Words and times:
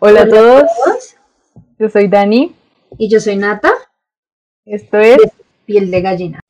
Hola, 0.00 0.22
a 0.22 0.28
todos. 0.28 1.16
Yo 1.76 1.88
soy 1.88 2.06
Dani. 2.06 2.54
Y 2.98 3.08
yo 3.08 3.18
soy 3.18 3.36
Nata. 3.36 3.72
Esto 4.64 4.98
es 4.98 5.18
Piel 5.66 5.90
de 5.90 6.00
Gallina. 6.00 6.40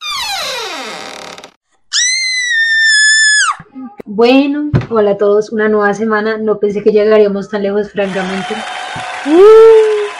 Bueno, 4.05 4.71
hola 4.91 5.13
a 5.13 5.17
todos. 5.17 5.51
Una 5.51 5.71
nueva 5.71 5.95
semana. 5.95 6.37
No 6.37 6.59
pensé 6.59 6.83
que 6.83 6.91
llegaríamos 6.91 7.49
tan 7.49 7.63
lejos, 7.63 7.91
francamente. 7.91 8.55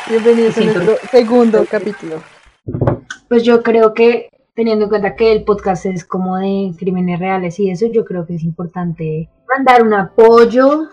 Bienvenidos 0.09 0.57
a 0.57 0.61
nuestro 0.63 0.97
segundo 1.11 1.67
capítulo. 1.71 2.23
Pues 3.29 3.45
yo 3.45 3.63
creo 3.63 3.93
que, 3.93 4.31
teniendo 4.55 4.87
en 4.87 4.89
cuenta 4.89 5.17
que 5.17 5.33
el 5.33 5.45
podcast 5.45 5.85
es 5.85 6.07
como 6.07 6.39
de 6.39 6.73
crímenes 6.79 7.21
reales 7.21 7.61
y 7.61 7.71
eso, 7.71 7.89
yo 7.93 8.07
creo 8.07 8.25
que 8.25 8.37
es 8.37 8.43
importante 8.43 9.29
mandar 9.47 9.83
un 9.83 9.93
apoyo 9.93 10.89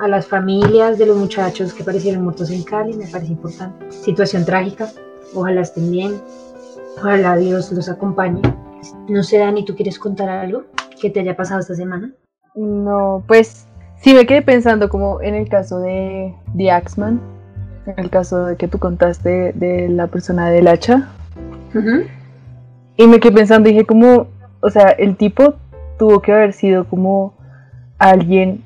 a 0.00 0.08
las 0.08 0.26
familias 0.26 0.98
de 0.98 1.04
los 1.04 1.16
muchachos 1.16 1.74
que 1.74 1.82
aparecieron 1.82 2.24
muertos 2.24 2.50
en 2.50 2.62
Cali, 2.62 2.94
me 2.94 3.06
parece 3.06 3.32
importante. 3.32 3.92
Situación 3.92 4.46
trágica, 4.46 4.88
ojalá 5.34 5.60
estén 5.60 5.90
bien, 5.90 6.14
ojalá 6.96 7.36
Dios 7.36 7.70
los 7.70 7.88
acompañe. 7.90 8.40
No 9.08 9.22
sé, 9.22 9.38
Dani, 9.38 9.62
¿tú 9.64 9.76
quieres 9.76 9.98
contar 9.98 10.30
algo 10.30 10.64
que 11.00 11.10
te 11.10 11.20
haya 11.20 11.36
pasado 11.36 11.60
esta 11.60 11.74
semana? 11.74 12.12
No, 12.54 13.22
pues 13.26 13.66
sí 14.00 14.14
me 14.14 14.24
quedé 14.24 14.40
pensando 14.40 14.88
como 14.88 15.20
en 15.20 15.34
el 15.34 15.50
caso 15.50 15.80
de 15.80 16.34
The 16.56 16.70
Axman, 16.70 17.20
en 17.84 17.98
el 17.98 18.08
caso 18.08 18.46
de 18.46 18.56
que 18.56 18.68
tú 18.68 18.78
contaste 18.78 19.52
de 19.52 19.90
la 19.90 20.06
persona 20.06 20.48
del 20.48 20.68
hacha. 20.68 21.10
Y 22.96 23.06
me 23.06 23.20
quedé 23.20 23.32
pensando, 23.32 23.68
dije 23.68 23.84
como, 23.84 24.28
o 24.60 24.70
sea, 24.70 24.88
el 24.88 25.16
tipo 25.18 25.56
tuvo 25.98 26.22
que 26.22 26.32
haber 26.32 26.54
sido 26.54 26.88
como 26.88 27.34
alguien 27.98 28.64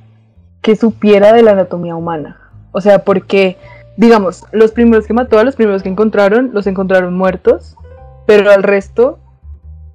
que 0.64 0.77
supiera 0.77 1.34
de 1.34 1.42
la 1.42 1.50
anatomía 1.50 1.95
humana. 1.95 2.38
O 2.73 2.80
sea, 2.80 3.00
porque, 3.00 3.59
digamos, 3.98 4.45
los 4.50 4.73
primeros 4.73 5.06
que 5.06 5.12
mató, 5.12 5.38
a 5.38 5.45
los 5.45 5.56
primeros 5.56 5.82
que 5.82 5.90
encontraron, 5.90 6.52
los 6.54 6.66
encontraron 6.66 7.15
muertos, 7.15 7.76
pero 8.24 8.51
al 8.51 8.62
resto 8.62 9.18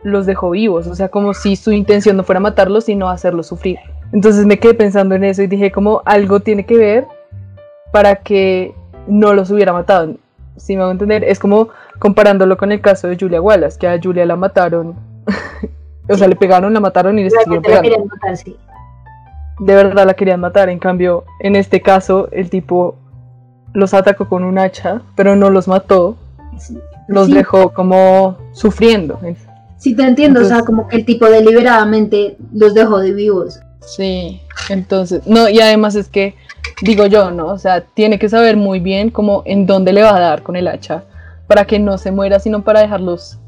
los 0.04 0.28
dejó 0.28 0.52
vivos. 0.52 0.86
O 0.86 0.94
sea, 0.94 1.10
como 1.10 1.34
si 1.34 1.56
su 1.56 1.72
intención 1.72 2.18
no 2.18 2.24
fuera 2.24 2.40
matarlos, 2.40 2.84
sino 2.86 3.10
hacerlos 3.10 3.48
sufrir. 3.48 3.80
Entonces 4.14 4.46
me 4.46 4.60
quedé 4.60 4.76
pensando 4.76 5.16
en 5.16 5.24
eso 5.24 5.42
y 5.42 5.48
dije, 5.48 5.72
como 5.72 6.04
algo 6.06 6.40
tiene 6.40 6.68
que 6.68 6.78
ver 6.78 7.08
para 7.92 8.18
que 8.18 8.76
no 9.08 9.34
los 9.34 9.50
hubiera 9.50 9.74
matado. 9.74 10.18
Si 10.56 10.76
me 10.76 10.84
voy 10.84 10.90
a 10.90 10.92
entender, 10.92 11.24
es 11.24 11.40
como 11.40 11.70
comparándolo 11.98 12.58
con 12.58 12.72
el 12.72 12.80
caso 12.80 13.08
de 13.08 13.18
Julia 13.20 13.42
Wallace, 13.42 13.80
que 13.80 13.88
a 13.88 14.00
Julia 14.00 14.24
la 14.28 14.36
mataron. 14.36 14.94
o 16.10 16.16
sea, 16.16 16.28
le 16.28 16.36
pegaron, 16.36 16.76
la 16.76 16.80
mataron 16.80 17.18
y 17.18 17.24
le 17.24 17.32
siguieron 17.32 17.64
pegando 17.64 18.06
de 19.60 19.76
verdad 19.76 20.06
la 20.06 20.14
querían 20.14 20.40
matar. 20.40 20.70
En 20.70 20.80
cambio, 20.80 21.26
en 21.40 21.56
este 21.56 21.82
caso, 21.82 22.30
el 22.32 22.50
tipo 22.50 22.96
los 23.74 23.94
atacó 23.94 24.28
con 24.28 24.44
un 24.44 24.58
hacha, 24.58 25.02
pero 25.16 25.36
no 25.36 25.50
los 25.50 25.68
mató. 25.68 26.18
Los 27.08 27.30
dejó 27.30 27.74
como 27.74 28.38
sufriendo. 28.52 29.20
Sí, 29.78 29.96
te 29.96 30.04
entiendo, 30.04 30.42
o 30.42 30.44
sea, 30.44 30.62
como 30.62 30.88
que 30.88 30.98
el 30.98 31.06
tipo 31.06 31.26
deliberadamente 31.26 32.38
los 32.54 32.74
dejó 32.74 33.00
de 33.00 33.14
vivos. 33.14 33.60
Sí, 33.80 34.42
entonces, 34.70 35.26
no, 35.26 35.48
y 35.48 35.60
además 35.62 35.96
es 35.96 36.10
que, 36.10 36.36
digo 36.82 37.06
yo, 37.06 37.32
¿no? 37.32 37.48
O 37.48 37.58
sea, 37.58 37.82
tiene 37.82 38.20
que 38.20 38.28
saber 38.28 38.58
muy 38.58 38.80
bien 38.82 39.10
como 39.10 39.42
en 39.46 39.66
dónde 39.66 39.94
le 39.94 40.04
va 40.04 40.16
a 40.16 40.20
dar 40.20 40.44
con 40.44 40.56
el 40.58 40.68
hacha, 40.68 41.04
para 41.48 41.66
que 41.66 41.80
no 41.80 41.98
se 41.98 42.12
muera, 42.12 42.40
sino 42.40 42.64
para 42.64 42.82
dejarlos, 42.82 43.40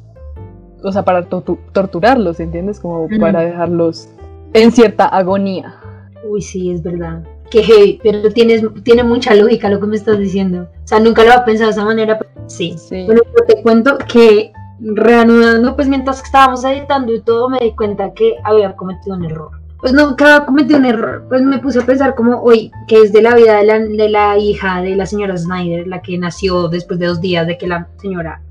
o 0.81 0.91
sea, 0.91 1.03
para 1.03 1.25
torturarlos, 1.25 2.39
¿entiendes? 2.39 2.79
Como 2.79 3.07
para 3.19 3.41
dejarlos 3.41 4.07
en 4.53 4.71
cierta 4.71 5.05
agonía. 5.05 5.75
Uy, 6.23 6.41
sí, 6.41 6.71
es 6.71 6.81
verdad. 6.81 7.23
Qué 7.49 7.63
heavy, 7.63 7.99
pero 8.01 8.31
tienes, 8.31 8.63
tiene 8.83 9.03
mucha 9.03 9.35
lógica 9.35 9.69
lo 9.69 9.79
que 9.79 9.87
me 9.87 9.95
estás 9.95 10.19
diciendo. 10.19 10.69
O 10.83 10.87
sea, 10.87 10.99
nunca 10.99 11.23
lo 11.23 11.31
había 11.31 11.45
pensado 11.45 11.69
de 11.69 11.73
esa 11.73 11.85
manera. 11.85 12.19
sí. 12.47 12.75
sí. 12.77 13.05
Bueno, 13.05 13.21
te 13.47 13.61
cuento 13.61 13.97
que 13.97 14.53
reanudando, 14.79 15.75
pues 15.75 15.87
mientras 15.87 16.23
estábamos 16.23 16.63
editando 16.63 17.13
y 17.13 17.21
todo, 17.21 17.49
me 17.49 17.59
di 17.59 17.71
cuenta 17.71 18.13
que 18.13 18.35
había 18.43 18.75
cometido 18.75 19.15
un 19.15 19.25
error. 19.25 19.51
Pues 19.79 19.93
no, 19.93 20.15
había 20.17 20.45
cometido 20.45 20.77
un 20.79 20.85
error. 20.85 21.25
Pues 21.27 21.41
me 21.41 21.59
puse 21.59 21.79
a 21.79 21.85
pensar 21.85 22.15
como, 22.15 22.41
hoy, 22.41 22.71
que 22.87 23.01
es 23.01 23.11
de 23.11 23.21
la 23.21 23.35
vida 23.35 23.57
de 23.57 23.65
la, 23.65 23.79
de 23.79 24.09
la 24.09 24.37
hija 24.37 24.81
de 24.81 24.95
la 24.95 25.05
señora 25.05 25.37
Snyder, 25.37 25.87
la 25.87 26.01
que 26.01 26.17
nació 26.17 26.67
después 26.67 26.99
de 26.99 27.07
dos 27.07 27.19
días 27.19 27.47
de 27.47 27.57
que 27.57 27.67
la 27.67 27.87
señora 27.97 28.41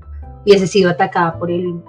hubiese 0.45 0.67
sido 0.67 0.89
atacada 0.89 1.37
por 1.37 1.51
él 1.51 1.81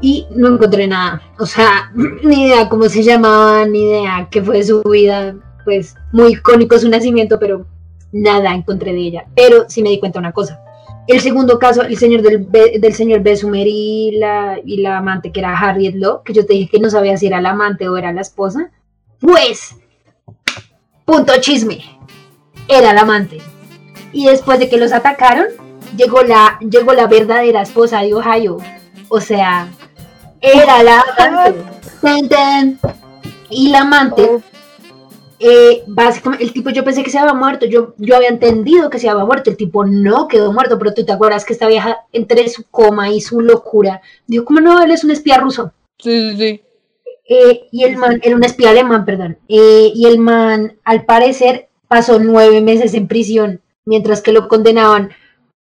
y 0.00 0.26
no 0.30 0.48
encontré 0.48 0.86
nada. 0.86 1.22
O 1.38 1.46
sea, 1.46 1.92
ni 2.22 2.46
idea 2.46 2.68
cómo 2.68 2.88
se 2.88 3.02
llamaba, 3.02 3.66
ni 3.66 3.84
idea 3.84 4.28
qué 4.30 4.42
fue 4.42 4.62
su 4.62 4.82
vida. 4.82 5.36
Pues 5.64 5.96
muy 6.12 6.32
icónico 6.32 6.78
su 6.78 6.88
nacimiento, 6.88 7.38
pero 7.40 7.66
nada 8.12 8.54
encontré 8.54 8.92
de 8.92 9.00
ella. 9.00 9.26
Pero 9.34 9.64
sí 9.68 9.82
me 9.82 9.90
di 9.90 9.98
cuenta 9.98 10.18
una 10.18 10.32
cosa. 10.32 10.60
El 11.06 11.20
segundo 11.20 11.58
caso, 11.58 11.82
el 11.82 11.96
señor 11.96 12.22
del, 12.22 12.50
del 12.50 12.94
señor 12.94 13.20
Besumer 13.20 13.66
y 13.66 14.16
la, 14.18 14.58
y 14.64 14.78
la 14.78 14.98
amante 14.98 15.30
que 15.30 15.38
era 15.38 15.56
Harriet 15.56 15.94
Law, 15.94 16.22
que 16.24 16.32
yo 16.32 16.44
te 16.44 16.54
dije 16.54 16.70
que 16.70 16.80
no 16.80 16.90
sabía 16.90 17.16
si 17.16 17.28
era 17.28 17.40
la 17.40 17.50
amante 17.50 17.88
o 17.88 17.96
era 17.96 18.12
la 18.12 18.22
esposa. 18.22 18.72
Pues, 19.20 19.76
punto 21.04 21.32
chisme, 21.40 21.78
era 22.66 22.92
la 22.92 23.02
amante. 23.02 23.38
Y 24.12 24.26
después 24.26 24.58
de 24.58 24.68
que 24.68 24.78
los 24.78 24.92
atacaron, 24.92 25.46
llegó 25.96 26.22
la, 26.22 26.58
llegó 26.58 26.92
la 26.92 27.06
verdadera 27.06 27.62
esposa 27.62 28.02
de 28.02 28.14
Ohio. 28.14 28.58
O 29.08 29.20
sea, 29.20 29.68
era 30.40 30.82
la 30.82 31.04
amante. 31.18 32.76
Y 33.48 33.70
la 33.70 33.80
amante, 33.80 34.40
eh, 35.38 35.82
básicamente, 35.86 36.44
el 36.44 36.52
tipo 36.52 36.70
yo 36.70 36.84
pensé 36.84 37.02
que 37.02 37.10
se 37.10 37.18
había 37.18 37.34
muerto, 37.34 37.66
yo, 37.66 37.94
yo 37.98 38.16
había 38.16 38.28
entendido 38.28 38.90
que 38.90 38.98
se 38.98 39.08
había 39.08 39.24
muerto, 39.24 39.50
el 39.50 39.56
tipo 39.56 39.84
no 39.84 40.26
quedó 40.28 40.52
muerto, 40.52 40.78
pero 40.78 40.94
tú 40.94 41.04
te 41.04 41.12
acuerdas 41.12 41.44
que 41.44 41.52
esta 41.52 41.68
vieja 41.68 41.98
entre 42.12 42.48
su 42.48 42.64
coma 42.70 43.10
y 43.10 43.20
su 43.20 43.40
locura, 43.40 44.00
dijo, 44.26 44.44
¿cómo 44.44 44.60
no? 44.60 44.82
Él 44.82 44.90
es 44.90 45.04
un 45.04 45.10
espía 45.10 45.38
ruso. 45.38 45.72
Sí, 45.98 46.30
sí, 46.30 46.36
sí. 46.36 46.62
Eh, 47.28 47.68
y 47.72 47.84
el 47.84 47.96
man, 47.96 48.20
era 48.22 48.36
un 48.36 48.44
espía 48.44 48.70
alemán, 48.70 49.04
perdón, 49.04 49.38
eh, 49.48 49.90
y 49.94 50.06
el 50.06 50.18
man, 50.18 50.76
al 50.84 51.04
parecer, 51.04 51.68
pasó 51.88 52.18
nueve 52.18 52.60
meses 52.60 52.94
en 52.94 53.08
prisión, 53.08 53.60
mientras 53.84 54.22
que 54.22 54.32
lo 54.32 54.48
condenaban 54.48 55.10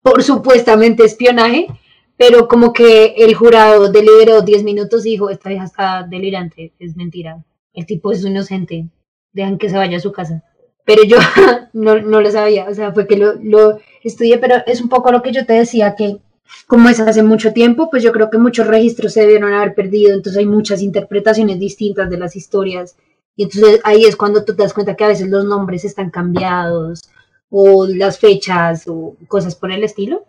por 0.03 0.23
supuestamente 0.23 1.05
espionaje, 1.05 1.69
pero 2.17 2.49
como 2.49 2.73
que 2.73 3.15
el 3.17 3.35
jurado 3.35 3.91
deliberó 3.91 4.43
10 4.43 4.63
minutos 4.63 5.05
y 5.05 5.11
dijo, 5.11 5.31
esta 5.31 5.49
vieja 5.49 5.65
está 5.65 6.07
delirante, 6.09 6.73
es 6.79 6.97
mentira, 6.97 7.45
el 7.73 7.87
tipo 7.87 8.13
es 8.13 8.25
inocente, 8.25 8.89
dejan 9.33 9.59
que 9.59 9.69
se 9.69 9.77
vaya 9.77 9.97
a 9.97 10.01
su 10.01 10.13
casa. 10.13 10.45
Pero 10.85 11.03
yo 11.05 11.17
no, 11.73 12.01
no 12.01 12.21
lo 12.21 12.31
sabía, 12.31 12.67
o 12.69 12.75
sea, 12.75 12.93
fue 12.93 13.07
que 13.07 13.17
lo, 13.17 13.35
lo 13.43 13.79
estudié, 14.03 14.39
pero 14.39 14.57
es 14.67 14.81
un 14.81 14.89
poco 14.89 15.11
lo 15.11 15.23
que 15.23 15.33
yo 15.33 15.45
te 15.45 15.55
decía, 15.55 15.95
que 15.97 16.19
como 16.67 16.89
es 16.89 17.01
hace 17.01 17.23
mucho 17.23 17.53
tiempo, 17.53 17.91
pues 17.91 18.03
yo 18.03 18.13
creo 18.13 18.31
que 18.31 18.39
muchos 18.39 18.67
registros 18.67 19.15
se 19.15 19.23
debieron 19.23 19.53
haber 19.53 19.75
perdido, 19.75 20.15
entonces 20.15 20.39
hay 20.39 20.47
muchas 20.47 20.83
interpretaciones 20.83 21.59
distintas 21.59 22.11
de 22.11 22.19
las 22.19 22.37
historias, 22.37 22.97
y 23.37 23.45
entonces 23.45 23.81
ahí 23.83 24.05
es 24.05 24.15
cuando 24.15 24.45
tú 24.45 24.55
te 24.55 24.63
das 24.63 24.75
cuenta 24.75 24.95
que 24.95 25.05
a 25.05 25.09
veces 25.09 25.29
los 25.29 25.45
nombres 25.45 25.85
están 25.85 26.11
cambiados, 26.11 27.03
o 27.51 27.87
las 27.87 28.19
fechas, 28.19 28.85
o 28.87 29.17
cosas 29.29 29.55
por 29.55 29.71
el 29.73 29.85
estilo. 29.85 30.25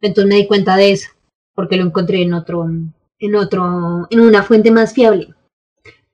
Entonces 0.00 0.28
me 0.28 0.36
di 0.36 0.46
cuenta 0.46 0.76
de 0.76 0.92
eso 0.92 1.10
porque 1.58 1.76
lo 1.76 1.82
encontré 1.82 2.22
en 2.22 2.34
otro, 2.34 2.68
en 3.18 3.34
otro, 3.34 4.06
en 4.10 4.20
una 4.20 4.44
fuente 4.44 4.70
más 4.70 4.94
fiable, 4.94 5.34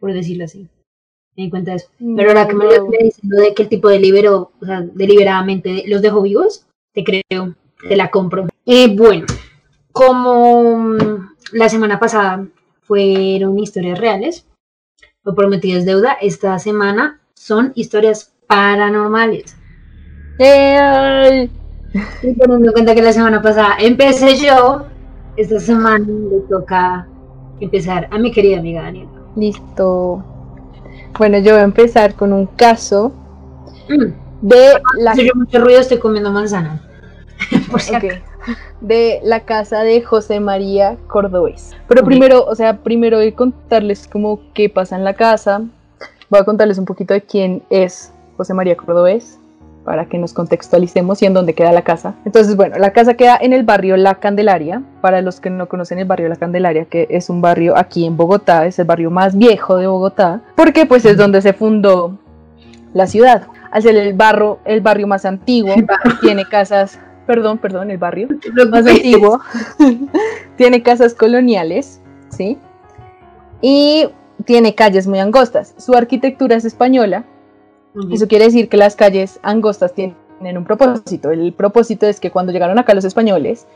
por 0.00 0.14
decirlo 0.14 0.46
así. 0.46 0.70
Me 1.36 1.42
di 1.42 1.50
cuenta 1.50 1.72
de 1.72 1.76
eso. 1.76 1.88
Pero 1.98 2.30
ahora 2.30 2.48
que 2.48 2.54
me, 2.54 2.64
me 2.64 2.98
dicen 3.04 3.28
de 3.28 3.52
que 3.52 3.64
el 3.64 3.68
tipo 3.68 3.90
deliberó, 3.90 4.52
o 4.58 4.64
sea, 4.64 4.80
deliberadamente 4.80 5.84
los 5.86 6.00
dejó 6.00 6.22
vivos, 6.22 6.64
te 6.94 7.04
creo, 7.04 7.54
te 7.86 7.94
la 7.94 8.10
compro. 8.10 8.48
Eh, 8.64 8.96
bueno, 8.96 9.26
como 9.92 10.78
mm, 10.78 11.34
la 11.52 11.68
semana 11.68 12.00
pasada 12.00 12.48
fueron 12.80 13.58
historias 13.58 13.98
reales, 13.98 14.46
lo 15.24 15.34
prometido 15.34 15.78
es 15.78 15.84
deuda, 15.84 16.14
esta 16.22 16.58
semana 16.58 17.20
son 17.34 17.72
historias 17.74 18.32
paranormales. 18.46 19.58
Y 20.38 22.32
teniendo 22.34 22.68
en 22.68 22.72
cuenta 22.72 22.94
que 22.94 23.02
la 23.02 23.12
semana 23.12 23.42
pasada 23.42 23.76
empecé 23.78 24.38
yo, 24.38 24.86
esta 25.36 25.58
semana 25.58 26.06
le 26.06 26.40
toca 26.48 27.06
empezar 27.60 28.08
a 28.10 28.18
mi 28.18 28.30
querida 28.30 28.58
amiga 28.58 28.82
Daniela. 28.82 29.10
Listo. 29.36 30.22
Bueno, 31.18 31.38
yo 31.38 31.52
voy 31.52 31.60
a 31.60 31.64
empezar 31.64 32.14
con 32.14 32.32
un 32.32 32.46
caso 32.46 33.12
mm. 33.88 34.46
de 34.46 34.80
la. 34.98 35.14
Si 35.14 35.26
yo 35.26 35.32
mucho 35.34 35.58
ruido, 35.58 35.80
estoy 35.80 35.98
comiendo 35.98 36.30
manzana. 36.30 36.80
Por 37.70 37.80
si 37.80 37.94
De 38.80 39.20
la 39.24 39.40
casa 39.40 39.82
de 39.82 40.02
José 40.02 40.40
María 40.40 40.96
Cordobés. 41.08 41.72
Pero 41.88 42.04
primero, 42.04 42.44
o 42.44 42.54
sea, 42.54 42.78
primero 42.78 43.18
voy 43.18 43.28
a 43.28 43.34
contarles 43.34 44.06
como 44.06 44.40
qué 44.54 44.68
pasa 44.68 44.96
en 44.96 45.04
la 45.04 45.14
casa. 45.14 45.62
Voy 46.30 46.40
a 46.40 46.44
contarles 46.44 46.78
un 46.78 46.84
poquito 46.84 47.14
de 47.14 47.22
quién 47.22 47.62
es 47.70 48.12
José 48.36 48.54
María 48.54 48.76
Cordobés 48.76 49.38
para 49.84 50.06
que 50.06 50.18
nos 50.18 50.32
contextualicemos 50.32 51.20
y 51.22 51.26
en 51.26 51.34
dónde 51.34 51.54
queda 51.54 51.72
la 51.72 51.82
casa. 51.82 52.14
Entonces, 52.24 52.56
bueno, 52.56 52.78
la 52.78 52.92
casa 52.92 53.14
queda 53.14 53.38
en 53.40 53.52
el 53.52 53.64
barrio 53.64 53.96
La 53.96 54.16
Candelaria. 54.16 54.82
Para 55.00 55.20
los 55.20 55.40
que 55.40 55.50
no 55.50 55.68
conocen 55.68 55.98
el 55.98 56.06
barrio 56.06 56.28
La 56.28 56.36
Candelaria, 56.36 56.86
que 56.86 57.06
es 57.10 57.28
un 57.28 57.40
barrio 57.40 57.76
aquí 57.76 58.06
en 58.06 58.16
Bogotá, 58.16 58.66
es 58.66 58.78
el 58.78 58.86
barrio 58.86 59.10
más 59.10 59.36
viejo 59.36 59.76
de 59.76 59.86
Bogotá, 59.86 60.40
porque 60.56 60.86
pues 60.86 61.04
es 61.04 61.16
donde 61.16 61.42
se 61.42 61.52
fundó 61.52 62.18
la 62.94 63.06
ciudad. 63.06 63.46
Al 63.70 63.82
ser 63.82 63.96
el, 63.96 64.14
barro, 64.14 64.60
el 64.64 64.80
barrio 64.80 65.06
más 65.06 65.24
antiguo, 65.24 65.74
tiene 66.22 66.44
casas, 66.46 66.98
perdón, 67.26 67.58
perdón, 67.58 67.90
el 67.90 67.98
barrio 67.98 68.28
más 68.70 68.86
antiguo, 68.86 69.40
tiene 70.56 70.82
casas 70.82 71.12
coloniales, 71.12 72.00
¿sí? 72.30 72.56
Y 73.60 74.08
tiene 74.44 74.74
calles 74.74 75.06
muy 75.06 75.18
angostas. 75.18 75.74
Su 75.76 75.94
arquitectura 75.94 76.56
es 76.56 76.64
española. 76.64 77.24
Eso 78.10 78.26
quiere 78.26 78.46
decir 78.46 78.68
que 78.68 78.76
las 78.76 78.96
calles 78.96 79.38
angostas 79.42 79.94
tienen 79.94 80.16
un 80.56 80.64
propósito. 80.64 81.30
El 81.30 81.52
propósito 81.52 82.06
es 82.06 82.18
que 82.18 82.30
cuando 82.30 82.52
llegaron 82.52 82.78
acá 82.78 82.92
los 82.94 83.04
españoles, 83.04 83.66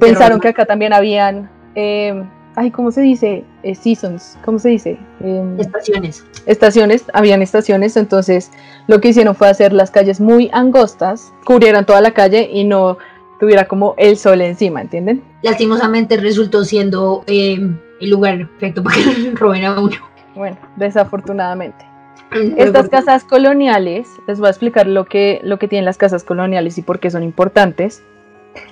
pensaron 0.00 0.40
que 0.40 0.48
acá 0.48 0.64
también 0.64 0.92
habían, 0.92 1.50
eh, 1.74 2.24
ay, 2.56 2.70
¿cómo 2.70 2.90
se 2.90 3.02
dice? 3.02 3.44
Eh, 3.62 3.74
seasons, 3.74 4.38
¿cómo 4.44 4.58
se 4.58 4.70
dice? 4.70 4.98
Em, 5.20 5.60
estaciones. 5.60 6.24
Estaciones, 6.46 7.04
habían 7.12 7.42
estaciones, 7.42 7.96
entonces 7.96 8.50
lo 8.86 9.00
que 9.00 9.08
hicieron 9.08 9.34
fue 9.34 9.48
hacer 9.48 9.72
las 9.72 9.90
calles 9.90 10.20
muy 10.20 10.50
angostas, 10.52 11.32
cubrieran 11.44 11.84
toda 11.84 12.00
la 12.00 12.12
calle 12.12 12.48
y 12.50 12.64
no 12.64 12.96
tuviera 13.40 13.66
como 13.66 13.94
el 13.98 14.16
sol 14.16 14.40
encima, 14.40 14.80
¿entienden? 14.80 15.22
Lastimosamente 15.42 16.16
resultó 16.16 16.64
siendo 16.64 17.24
em, 17.26 17.78
el 18.00 18.10
lugar 18.10 18.48
perfecto 18.50 18.82
para 18.82 18.96
que 18.96 19.30
roben 19.34 19.64
a 19.64 19.80
uno. 19.80 19.96
Bueno, 20.34 20.56
desafortunadamente. 20.76 21.93
Estas 22.56 22.88
casas 22.88 23.24
coloniales, 23.24 24.08
les 24.26 24.38
voy 24.38 24.48
a 24.48 24.50
explicar 24.50 24.86
lo 24.86 25.04
que, 25.04 25.40
lo 25.42 25.58
que 25.58 25.68
tienen 25.68 25.84
las 25.84 25.98
casas 25.98 26.24
coloniales 26.24 26.78
y 26.78 26.82
por 26.82 27.00
qué 27.00 27.10
son 27.10 27.22
importantes. 27.22 28.02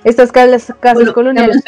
Estas 0.03 0.31
casas, 0.31 0.73
casas 0.79 1.11
coloniales 1.11 1.63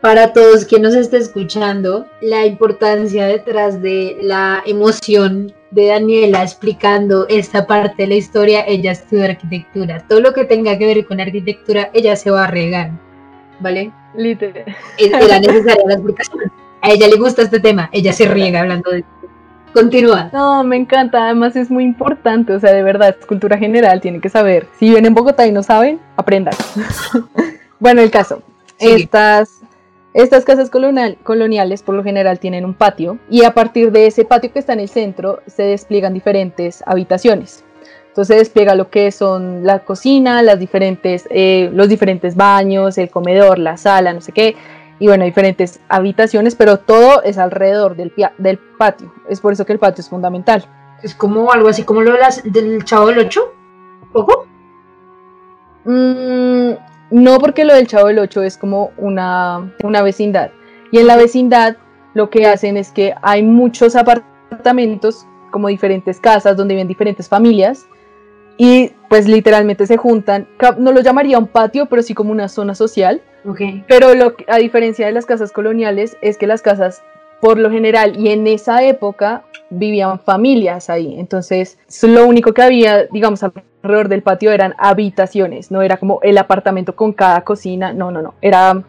para 0.00 0.32
todos 0.32 0.64
quienes 0.64 0.94
nos 0.94 1.00
esté 1.02 1.16
escuchando, 1.16 2.06
la 2.20 2.46
importancia 2.46 3.26
detrás 3.26 3.82
de 3.82 4.16
la 4.20 4.62
emoción 4.64 5.52
de 5.72 5.86
Daniela 5.86 6.42
explicando 6.42 7.26
esta 7.28 7.66
parte 7.66 8.02
de 8.02 8.08
la 8.08 8.14
historia, 8.14 8.64
ella 8.66 8.92
estudia 8.92 9.24
arquitectura. 9.24 10.04
Todo 10.08 10.20
lo 10.20 10.32
que 10.32 10.44
tenga 10.44 10.78
que 10.78 10.86
ver 10.86 11.04
con 11.04 11.20
arquitectura, 11.20 11.90
ella 11.92 12.14
se 12.14 12.30
va 12.30 12.44
a 12.44 12.46
regar, 12.46 12.92
¿vale? 13.58 13.90
Literal. 14.14 14.64
Era 14.98 15.18
necesaria 15.40 15.84
la 15.86 15.94
explicación. 15.94 16.52
A 16.80 16.90
ella 16.92 17.08
le 17.08 17.16
gusta 17.16 17.42
este 17.42 17.58
tema, 17.58 17.90
ella 17.92 18.12
se 18.12 18.28
riega 18.28 18.60
hablando 18.60 18.92
de 18.92 19.04
Continúa. 19.80 20.30
No, 20.32 20.64
me 20.64 20.76
encanta, 20.76 21.24
además 21.24 21.56
es 21.56 21.70
muy 21.70 21.84
importante, 21.84 22.52
o 22.52 22.60
sea, 22.60 22.72
de 22.72 22.82
verdad, 22.82 23.16
es 23.18 23.26
cultura 23.26 23.58
general, 23.58 24.00
tiene 24.00 24.20
que 24.20 24.28
saber. 24.28 24.66
Si 24.78 24.86
vienen 24.86 25.06
en 25.06 25.14
Bogotá 25.14 25.46
y 25.46 25.52
no 25.52 25.62
saben, 25.62 26.00
aprendan. 26.16 26.54
bueno, 27.78 28.00
el 28.00 28.10
caso. 28.10 28.42
Estas, 28.78 29.60
estas 30.14 30.44
casas 30.44 30.70
coloniales 30.70 31.82
por 31.82 31.94
lo 31.94 32.04
general 32.04 32.38
tienen 32.38 32.64
un 32.64 32.74
patio 32.74 33.18
y 33.28 33.44
a 33.44 33.54
partir 33.54 33.90
de 33.92 34.06
ese 34.06 34.24
patio 34.24 34.52
que 34.52 34.58
está 34.60 34.72
en 34.72 34.80
el 34.80 34.88
centro 34.88 35.40
se 35.46 35.64
despliegan 35.64 36.14
diferentes 36.14 36.82
habitaciones. 36.86 37.64
Entonces 38.08 38.34
se 38.34 38.38
despliega 38.38 38.74
lo 38.74 38.90
que 38.90 39.12
son 39.12 39.64
la 39.64 39.80
cocina, 39.80 40.42
las 40.42 40.58
diferentes, 40.58 41.28
eh, 41.30 41.70
los 41.72 41.88
diferentes 41.88 42.34
baños, 42.34 42.98
el 42.98 43.10
comedor, 43.10 43.58
la 43.58 43.76
sala, 43.76 44.12
no 44.12 44.20
sé 44.20 44.32
qué, 44.32 44.56
y 44.98 45.06
bueno, 45.06 45.24
diferentes 45.24 45.80
habitaciones, 45.88 46.54
pero 46.54 46.78
todo 46.78 47.22
es 47.22 47.38
alrededor 47.38 47.96
del, 47.96 48.12
del 48.38 48.58
patio. 48.58 49.12
Es 49.28 49.40
por 49.40 49.52
eso 49.52 49.64
que 49.64 49.72
el 49.72 49.78
patio 49.78 50.02
es 50.02 50.08
fundamental. 50.08 50.64
Es 51.02 51.14
como 51.14 51.52
algo 51.52 51.68
así 51.68 51.84
como 51.84 52.02
lo 52.02 52.12
de 52.12 52.18
las, 52.18 52.42
del 52.44 52.84
Chavo 52.84 53.08
del 53.08 53.20
Ocho, 53.20 53.54
¿poco? 54.12 54.46
Mm, 55.84 56.72
no, 57.10 57.38
porque 57.38 57.64
lo 57.64 57.74
del 57.74 57.86
Chavo 57.86 58.08
del 58.08 58.18
Ocho 58.18 58.42
es 58.42 58.58
como 58.58 58.90
una, 58.96 59.72
una 59.84 60.02
vecindad. 60.02 60.50
Y 60.90 60.98
en 60.98 61.06
la 61.06 61.16
vecindad 61.16 61.76
lo 62.14 62.30
que 62.30 62.46
hacen 62.46 62.76
es 62.76 62.90
que 62.90 63.14
hay 63.22 63.42
muchos 63.42 63.94
apartamentos, 63.94 65.26
como 65.50 65.68
diferentes 65.68 66.18
casas 66.20 66.56
donde 66.56 66.74
viven 66.74 66.88
diferentes 66.88 67.28
familias, 67.28 67.86
y 68.58 68.92
pues 69.08 69.26
literalmente 69.26 69.86
se 69.86 69.96
juntan. 69.96 70.46
No 70.76 70.92
lo 70.92 71.00
llamaría 71.00 71.38
un 71.38 71.46
patio, 71.46 71.86
pero 71.86 72.02
sí 72.02 72.12
como 72.12 72.32
una 72.32 72.48
zona 72.48 72.74
social 72.74 73.22
pero 73.86 74.14
lo 74.14 74.34
a 74.48 74.56
diferencia 74.56 75.06
de 75.06 75.12
las 75.12 75.26
casas 75.26 75.52
coloniales 75.52 76.16
es 76.20 76.36
que 76.36 76.46
las 76.46 76.62
casas 76.62 77.02
por 77.40 77.58
lo 77.58 77.70
general 77.70 78.18
y 78.18 78.30
en 78.30 78.46
esa 78.46 78.82
época 78.82 79.44
vivían 79.70 80.18
familias 80.18 80.90
ahí. 80.90 81.18
Entonces, 81.18 81.78
lo 82.02 82.26
único 82.26 82.52
que 82.52 82.62
había, 82.62 83.04
digamos, 83.04 83.42
alrededor 83.44 84.08
del 84.08 84.22
patio 84.22 84.50
eran 84.50 84.74
habitaciones, 84.78 85.70
no 85.70 85.82
era 85.82 85.98
como 85.98 86.18
el 86.22 86.36
apartamento 86.36 86.96
con 86.96 87.12
cada 87.12 87.42
cocina, 87.42 87.92
no, 87.92 88.10
no, 88.10 88.22
no, 88.22 88.34
era 88.40 88.82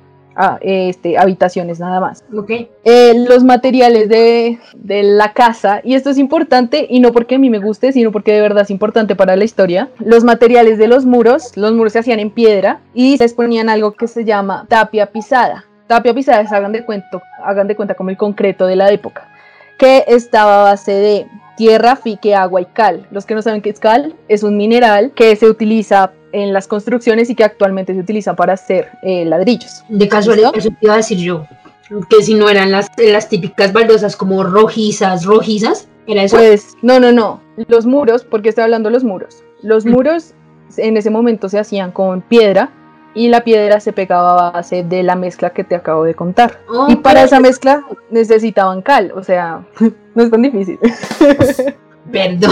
este, 0.62 1.18
habitaciones 1.18 1.80
nada 1.80 2.00
más. 2.00 2.24
Okay. 2.36 2.69
Eh, 2.83 3.13
los 3.27 3.44
materiales 3.44 4.09
de, 4.09 4.59
de, 4.75 5.03
la 5.03 5.33
casa, 5.33 5.81
y 5.83 5.95
esto 5.95 6.09
es 6.09 6.18
importante, 6.18 6.88
y 6.89 7.00
no 7.00 7.12
porque 7.12 7.36
a 7.36 7.39
mí 7.39 7.50
me 7.50 7.59
guste, 7.59 7.91
sino 7.91 8.12
porque 8.12 8.33
de 8.33 8.41
verdad 8.41 8.63
es 8.63 8.71
importante 8.71 9.15
para 9.15 9.36
la 9.36 9.44
historia, 9.44 9.89
los 10.00 10.24
materiales 10.24 10.77
de 10.77 10.88
los 10.88 11.06
muros, 11.06 11.56
los 11.57 11.74
muros 11.74 11.94
se 11.94 12.00
hacían 12.00 12.19
en 12.19 12.31
piedra 12.31 12.80
y 12.94 13.18
se 13.18 13.30
ponían 13.30 13.69
algo 13.69 13.91
que 13.91 14.07
se 14.07 14.25
llama 14.25 14.65
tapia 14.68 15.07
pisada. 15.07 15.65
Tapia 15.88 16.13
pisada 16.13 16.41
es, 16.41 16.51
hagan 16.51 16.71
de, 16.71 16.86
cuento, 16.86 17.21
hagan 17.44 17.68
de 17.68 17.75
cuenta 17.75 17.95
como 17.95 18.09
el 18.09 18.18
concreto 18.18 18.65
de 18.65 18.75
la 18.75 18.91
época, 18.91 19.27
que 19.77 20.06
estaba 20.07 20.62
a 20.62 20.63
base 20.71 20.91
de 20.91 21.27
tierra, 21.60 21.98
fique, 21.98 22.34
agua 22.34 22.62
y 22.62 22.66
cal. 22.66 23.06
Los 23.12 23.26
que 23.26 23.36
no 23.36 23.42
saben 23.42 23.62
qué 23.62 23.70
es 23.70 23.82
cal, 23.82 24.16
es 24.30 24.44
un 24.44 24.56
mineral 24.56 25.12
que 25.14 25.36
se 25.36 25.46
utiliza 25.46 26.14
en 26.32 26.54
las 26.54 26.70
construcciones 26.70 27.30
y 27.30 27.36
que 27.36 27.44
actualmente 27.44 27.94
se 27.94 28.00
utiliza 28.00 28.34
para 28.34 28.54
hacer 28.54 28.88
eh, 29.04 29.26
ladrillos. 29.26 29.84
De 29.90 30.08
casualidad, 30.08 30.52
eso 30.56 30.70
te 30.70 30.78
iba 30.80 30.94
a 30.94 30.98
decir 30.98 31.18
yo, 31.18 31.46
que 32.10 32.24
si 32.24 32.34
no 32.34 32.48
eran 32.48 32.72
las, 32.72 32.88
las 32.98 33.28
típicas 33.28 33.74
baldosas 33.74 34.16
como 34.16 34.42
rojizas, 34.44 35.26
rojizas, 35.26 35.90
¿era 36.08 36.24
eso? 36.24 36.38
Pues 36.38 36.78
no, 36.82 36.98
no, 36.98 37.12
no, 37.12 37.42
los 37.68 37.86
muros, 37.86 38.24
porque 38.24 38.48
estoy 38.50 38.64
hablando 38.64 38.88
de 38.88 38.94
los 38.94 39.04
muros. 39.04 39.44
Los 39.62 39.86
mm. 39.86 39.90
muros 39.90 40.34
en 40.78 40.96
ese 40.96 41.10
momento 41.10 41.50
se 41.50 41.60
hacían 41.60 41.92
con 41.92 42.22
piedra 42.22 42.72
y 43.14 43.28
la 43.28 43.44
piedra 43.44 43.80
se 43.80 43.92
pegaba 43.92 44.48
a 44.48 44.52
base 44.52 44.84
de 44.84 45.04
la 45.04 45.16
mezcla 45.16 45.50
que 45.50 45.66
te 45.66 45.76
acabo 45.76 46.04
de 46.04 46.16
contar. 46.16 46.60
y 46.88 46.96
para 46.96 47.24
esa 47.24 47.42
mezcla 47.42 47.84
necesitaban 48.12 48.82
cal, 48.82 49.12
o 49.14 49.24
sea, 49.24 49.66
no 50.19 50.25
es 50.25 50.31
tan 50.31 50.42
difícil. 50.42 50.77
Perdón. 52.12 52.51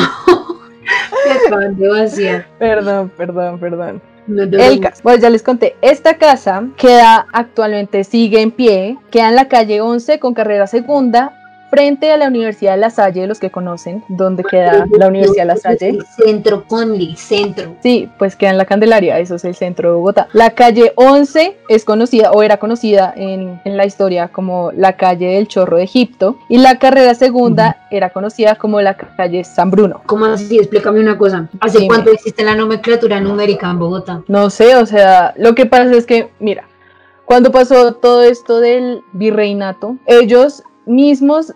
Perdón, 2.59 3.11
perdón, 3.17 3.59
perdón. 3.59 4.01
El 4.27 4.79
caso, 4.79 5.01
pues 5.03 5.21
ya 5.21 5.29
les 5.29 5.43
conté, 5.43 5.75
esta 5.81 6.17
casa 6.17 6.63
queda 6.77 7.27
actualmente, 7.33 8.03
sigue 8.03 8.41
en 8.41 8.51
pie, 8.51 8.97
queda 9.11 9.29
en 9.29 9.35
la 9.35 9.47
calle 9.47 9.81
11 9.81 10.19
con 10.19 10.33
carrera 10.33 10.67
segunda, 10.67 11.36
frente 11.69 12.11
a 12.11 12.17
la 12.17 12.27
Universidad 12.27 12.73
de 12.73 12.77
La 12.77 12.89
Salle, 12.89 13.27
los 13.27 13.39
que 13.39 13.49
conocen 13.49 14.03
dónde 14.07 14.43
queda 14.43 14.85
la 14.91 15.07
Universidad 15.07 15.43
de 15.43 15.45
La 15.45 15.57
Salle. 15.57 15.99
Centro 16.15 16.65
Conli, 16.65 17.15
centro. 17.15 17.75
Sí, 17.81 18.09
pues 18.17 18.35
queda 18.35 18.51
en 18.51 18.57
la 18.57 18.65
Candelaria, 18.65 19.19
eso 19.19 19.35
es 19.35 19.45
el 19.45 19.55
centro 19.55 19.89
de 19.89 19.95
Bogotá. 19.95 20.27
La 20.33 20.51
calle 20.51 20.93
11 20.95 21.57
es 21.69 21.85
conocida 21.85 22.31
o 22.31 22.43
era 22.43 22.57
conocida 22.57 23.13
en, 23.15 23.59
en 23.65 23.77
la 23.77 23.85
historia 23.85 24.29
como 24.29 24.71
la 24.71 24.93
calle 24.93 25.27
del 25.27 25.47
Chorro 25.47 25.77
de 25.77 25.83
Egipto 25.83 26.37
y 26.49 26.57
la 26.57 26.79
carrera 26.79 27.15
segunda 27.15 27.87
era 27.91 28.09
conocida 28.11 28.55
como 28.55 28.81
la 28.81 28.95
calle 28.95 29.43
San 29.43 29.71
Bruno. 29.71 30.01
¿Cómo 30.05 30.25
así? 30.25 30.57
Explícame 30.57 30.99
una 30.99 31.17
cosa. 31.17 31.49
¿Hace 31.59 31.87
cuánto 31.87 32.11
existe 32.11 32.43
la 32.43 32.55
nomenclatura 32.55 33.19
numérica 33.19 33.69
en 33.69 33.79
Bogotá? 33.79 34.21
No 34.27 34.49
sé, 34.49 34.75
o 34.75 34.85
sea, 34.85 35.33
lo 35.37 35.55
que 35.55 35.65
pasa 35.65 35.91
es 35.91 36.05
que, 36.05 36.31
mira, 36.39 36.65
cuando 37.25 37.51
pasó 37.51 37.93
todo 37.93 38.23
esto 38.23 38.59
del 38.59 39.01
virreinato, 39.11 39.97
ellos 40.05 40.63
mismos, 40.87 41.53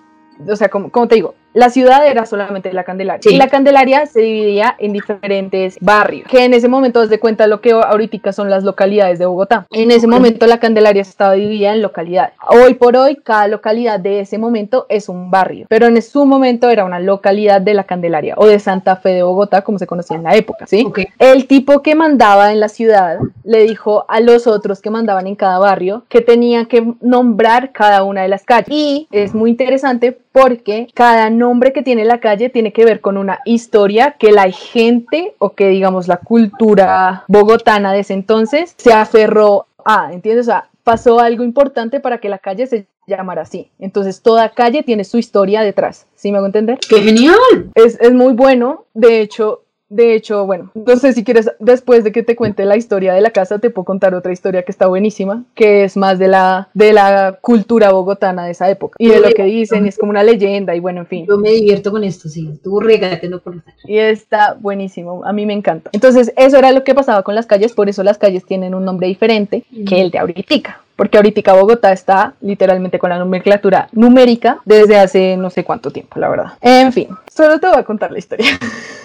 o 0.47 0.55
sea, 0.55 0.69
como, 0.69 0.91
como 0.91 1.07
te 1.07 1.15
digo, 1.15 1.35
la 1.53 1.69
ciudad 1.69 2.07
era 2.07 2.25
solamente 2.25 2.71
la 2.73 2.83
Candelaria. 2.83 3.31
Y 3.31 3.37
la 3.37 3.47
Candelaria 3.47 4.05
se 4.05 4.21
dividía 4.21 4.75
en 4.79 4.93
diferentes 4.93 5.77
barrios, 5.81 6.27
que 6.29 6.45
en 6.45 6.53
ese 6.53 6.67
momento, 6.67 7.05
de 7.05 7.19
cuenta 7.19 7.47
lo 7.47 7.61
que 7.61 7.71
ahorita 7.71 8.33
son 8.33 8.49
las 8.49 8.63
localidades 8.63 9.19
de 9.19 9.25
Bogotá. 9.25 9.65
En 9.71 9.91
ese 9.91 10.07
momento 10.07 10.47
la 10.47 10.59
Candelaria 10.59 11.01
estaba 11.01 11.33
dividida 11.33 11.73
en 11.73 11.81
localidades. 11.81 12.33
Hoy 12.47 12.75
por 12.75 12.95
hoy, 12.95 13.17
cada 13.17 13.47
localidad 13.47 13.99
de 13.99 14.21
ese 14.21 14.37
momento 14.37 14.85
es 14.89 15.09
un 15.09 15.31
barrio, 15.31 15.65
pero 15.69 15.87
en 15.87 16.01
su 16.01 16.25
momento 16.25 16.69
era 16.69 16.85
una 16.85 16.99
localidad 16.99 17.61
de 17.61 17.73
la 17.73 17.83
Candelaria 17.83 18.35
o 18.37 18.45
de 18.47 18.59
Santa 18.59 18.95
Fe 18.95 19.09
de 19.09 19.23
Bogotá, 19.23 19.61
como 19.61 19.79
se 19.79 19.87
conocía 19.87 20.17
en 20.17 20.23
la 20.23 20.35
época, 20.35 20.67
¿sí? 20.67 20.85
El 21.19 21.47
tipo 21.47 21.81
que 21.81 21.95
mandaba 21.95 22.51
en 22.51 22.59
la 22.59 22.69
ciudad 22.69 23.17
le 23.43 23.63
dijo 23.63 24.05
a 24.07 24.19
los 24.19 24.47
otros 24.47 24.81
que 24.81 24.89
mandaban 24.89 25.27
en 25.27 25.35
cada 25.35 25.59
barrio 25.59 26.05
que 26.09 26.21
tenían 26.21 26.65
que 26.65 26.93
nombrar 27.01 27.71
cada 27.71 28.03
una 28.03 28.21
de 28.21 28.27
las 28.27 28.43
calles. 28.43 28.67
Y 28.69 29.07
es 29.11 29.33
muy 29.33 29.49
interesante 29.49 30.17
porque 30.31 30.87
cada 30.93 31.29
nombre 31.29 31.73
que 31.73 31.83
tiene 31.83 32.05
la 32.05 32.19
calle 32.19 32.49
tiene 32.49 32.71
que 32.71 32.85
ver 32.85 33.01
con 33.01 33.17
una 33.17 33.39
historia 33.45 34.15
que 34.17 34.31
la 34.31 34.49
gente 34.51 35.35
o 35.39 35.53
que 35.53 35.67
digamos 35.69 36.07
la 36.07 36.17
cultura 36.17 37.25
bogotana 37.27 37.93
de 37.93 37.99
ese 37.99 38.13
entonces 38.13 38.73
se 38.77 38.93
aferró 38.93 39.67
a, 39.83 40.13
¿entiendes? 40.13 40.47
O 40.47 40.51
sea, 40.51 40.69
pasó 40.83 41.19
algo 41.19 41.43
importante 41.43 41.99
para 41.99 42.19
que 42.19 42.29
la 42.29 42.39
calle 42.39 42.67
se 42.67 42.85
llamara 43.07 43.41
así. 43.41 43.69
Entonces 43.79 44.21
toda 44.21 44.49
calle 44.49 44.83
tiene 44.83 45.03
su 45.03 45.17
historia 45.17 45.61
detrás, 45.61 46.07
¿sí 46.15 46.31
me 46.31 46.37
hago 46.37 46.47
entender? 46.47 46.79
¡Qué 46.87 47.01
genial! 47.01 47.71
Es, 47.75 47.99
es 47.99 48.13
muy 48.13 48.33
bueno, 48.33 48.85
de 48.93 49.21
hecho 49.21 49.61
de 49.91 50.15
hecho, 50.15 50.45
bueno, 50.45 50.71
no 50.73 50.95
sé 50.95 51.11
si 51.11 51.25
quieres, 51.25 51.51
después 51.59 52.05
de 52.05 52.13
que 52.13 52.23
te 52.23 52.37
cuente 52.37 52.63
la 52.63 52.77
historia 52.77 53.13
de 53.13 53.19
la 53.19 53.31
casa, 53.31 53.59
te 53.59 53.69
puedo 53.69 53.83
contar 53.83 54.15
otra 54.15 54.31
historia 54.31 54.63
que 54.63 54.71
está 54.71 54.87
buenísima, 54.87 55.43
que 55.53 55.83
es 55.83 55.97
más 55.97 56.17
de 56.17 56.29
la, 56.29 56.69
de 56.73 56.93
la 56.93 57.37
cultura 57.41 57.91
bogotana 57.91 58.45
de 58.45 58.51
esa 58.51 58.69
época 58.69 58.95
y 58.97 59.09
de 59.09 59.19
lo 59.19 59.29
que 59.31 59.43
dicen, 59.43 59.85
es 59.85 59.97
como 59.97 60.11
una 60.11 60.23
leyenda 60.23 60.73
y 60.75 60.79
bueno, 60.79 61.01
en 61.01 61.07
fin. 61.07 61.25
Yo 61.27 61.37
me 61.37 61.51
divierto 61.51 61.91
con 61.91 62.05
esto, 62.05 62.29
sí, 62.29 62.57
tú 62.63 62.79
regate, 62.79 63.27
no 63.27 63.39
por 63.39 63.55
Y 63.83 63.97
está 63.97 64.53
buenísimo, 64.57 65.25
a 65.25 65.33
mí 65.33 65.45
me 65.45 65.53
encanta. 65.53 65.89
Entonces, 65.91 66.31
eso 66.37 66.57
era 66.57 66.71
lo 66.71 66.85
que 66.85 66.95
pasaba 66.95 67.23
con 67.23 67.35
las 67.35 67.45
calles, 67.45 67.73
por 67.73 67.89
eso 67.89 68.01
las 68.01 68.17
calles 68.17 68.45
tienen 68.45 68.73
un 68.73 68.85
nombre 68.85 69.07
diferente 69.07 69.65
que 69.85 69.99
el 69.99 70.09
de 70.09 70.19
ahorita 70.19 70.79
porque 70.95 71.17
ahorita 71.17 71.53
Bogotá 71.53 71.91
está 71.91 72.35
literalmente 72.41 72.99
con 72.99 73.09
la 73.09 73.17
nomenclatura 73.17 73.89
numérica 73.91 74.59
desde 74.65 74.99
hace 74.99 75.35
no 75.35 75.49
sé 75.49 75.63
cuánto 75.63 75.89
tiempo, 75.89 76.19
la 76.19 76.29
verdad. 76.29 76.53
En 76.61 76.93
fin, 76.93 77.07
solo 77.33 77.59
te 77.59 77.67
voy 77.67 77.77
a 77.77 77.83
contar 77.83 78.11
la 78.11 78.19
historia. 78.19 78.45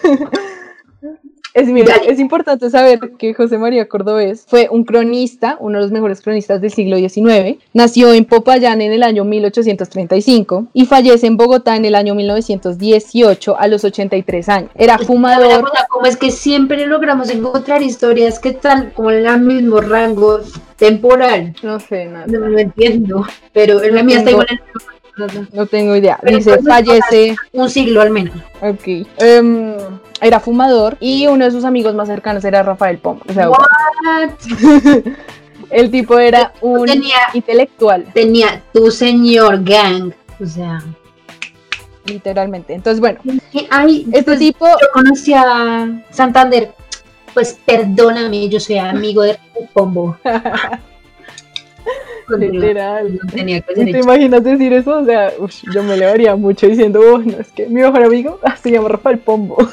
Es, 1.56 1.68
es 2.06 2.20
importante 2.20 2.68
saber 2.68 3.00
que 3.18 3.32
José 3.32 3.56
María 3.56 3.88
Cordobés 3.88 4.44
fue 4.46 4.68
un 4.70 4.84
cronista, 4.84 5.56
uno 5.58 5.78
de 5.78 5.84
los 5.84 5.90
mejores 5.90 6.20
cronistas 6.20 6.60
del 6.60 6.70
siglo 6.70 6.98
XIX. 6.98 7.58
Nació 7.72 8.12
en 8.12 8.26
Popayán 8.26 8.82
en 8.82 8.92
el 8.92 9.02
año 9.02 9.24
1835 9.24 10.66
y 10.74 10.84
fallece 10.84 11.26
en 11.26 11.38
Bogotá 11.38 11.74
en 11.76 11.86
el 11.86 11.94
año 11.94 12.14
1918 12.14 13.58
a 13.58 13.68
los 13.68 13.84
83 13.84 14.48
años. 14.50 14.70
Era 14.74 14.98
fumador. 14.98 15.64
¿Cómo 15.88 16.04
es 16.04 16.18
que 16.18 16.30
siempre 16.30 16.86
logramos 16.86 17.30
encontrar 17.30 17.82
historias 17.82 18.38
que 18.38 18.50
están 18.50 18.90
como 18.90 19.10
en 19.10 19.24
el 19.24 19.40
mismo 19.40 19.80
rango 19.80 20.40
temporal? 20.76 21.56
No 21.62 21.80
sé, 21.80 22.04
nada. 22.04 22.26
No 22.26 22.40
lo 22.40 22.58
entiendo, 22.58 23.26
pero 23.54 23.82
en 23.82 23.94
la 23.94 24.02
mía 24.02 24.18
está 24.18 24.30
igual 24.30 24.46
no 25.52 25.66
tengo 25.66 25.96
idea. 25.96 26.18
Dice, 26.22 26.58
fallece. 26.62 27.36
Un 27.52 27.70
siglo 27.70 28.02
al 28.02 28.10
menos. 28.10 28.34
Ok. 28.60 29.06
Em, 29.18 29.74
era 30.20 30.40
fumador 30.40 30.96
y 31.00 31.26
uno 31.26 31.44
de 31.44 31.50
sus 31.50 31.64
amigos 31.64 31.94
más 31.94 32.08
cercanos 32.08 32.44
era 32.44 32.62
Rafael 32.62 32.98
Pombo. 32.98 33.22
O 33.28 33.32
sea, 33.32 33.50
el 35.70 35.90
tipo 35.90 36.18
era 36.18 36.52
un 36.60 36.88
intelectual. 37.34 38.04
Tenía 38.12 38.62
tu 38.72 38.90
señor 38.90 39.62
gang. 39.64 40.12
O 40.40 40.46
sea. 40.46 40.82
Literalmente. 42.06 42.74
Entonces, 42.74 43.00
bueno. 43.00 43.18
este 43.52 44.22
pues, 44.22 44.38
tipo. 44.38 44.66
Yo 44.66 44.88
conocí 44.92 45.32
a 45.34 46.02
Santander. 46.10 46.72
Pues 47.34 47.58
perdóname, 47.66 48.48
yo 48.48 48.58
soy 48.58 48.78
amigo 48.78 49.22
de 49.22 49.38
Pombo. 49.74 50.16
Literal. 52.28 53.20
¿Te 53.32 53.98
imaginas 53.98 54.42
decir 54.42 54.72
eso? 54.72 54.98
O 54.98 55.04
sea, 55.04 55.32
yo 55.72 55.82
me 55.82 55.96
levaría 55.96 56.34
mucho 56.36 56.66
diciendo, 56.66 57.00
oh, 57.00 57.18
no, 57.18 57.38
es 57.38 57.48
que 57.48 57.66
mi 57.66 57.80
mejor 57.80 58.02
amigo 58.02 58.40
se 58.62 58.70
llama 58.70 58.88
Rafael 58.88 59.18
Pombo. 59.18 59.56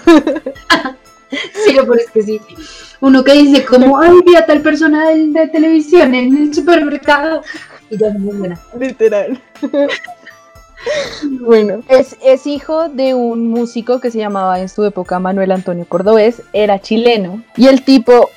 sí, 1.30 1.74
lo 1.74 1.94
es 1.96 2.10
que 2.12 2.22
sí. 2.22 2.40
Uno 3.02 3.24
que 3.24 3.34
dice 3.34 3.66
como, 3.66 4.00
ay, 4.00 4.14
vi 4.26 4.36
a 4.36 4.46
tal 4.46 4.62
persona 4.62 5.10
de, 5.10 5.48
televisión 5.48 6.14
en 6.16 6.38
el 6.38 6.54
supermercado. 6.54 7.42
Y 7.90 7.98
ya 7.98 8.08
es 8.08 8.20
muy 8.20 8.38
buena. 8.38 8.60
Literal. 8.80 9.42
Bueno, 11.40 11.82
es, 11.88 12.18
es, 12.22 12.46
hijo 12.46 12.90
de 12.90 13.14
un 13.14 13.48
músico 13.48 14.02
que 14.02 14.12
se 14.12 14.18
llamaba 14.18 14.60
en 14.60 14.68
su 14.68 14.84
época 14.84 15.18
Manuel 15.18 15.54
Antonio 15.54 15.86
Cordobés, 15.88 16.42
era 16.52 16.82
chileno, 16.82 17.42
y 17.56 17.68
el 17.68 17.84
tipo, 17.86 18.30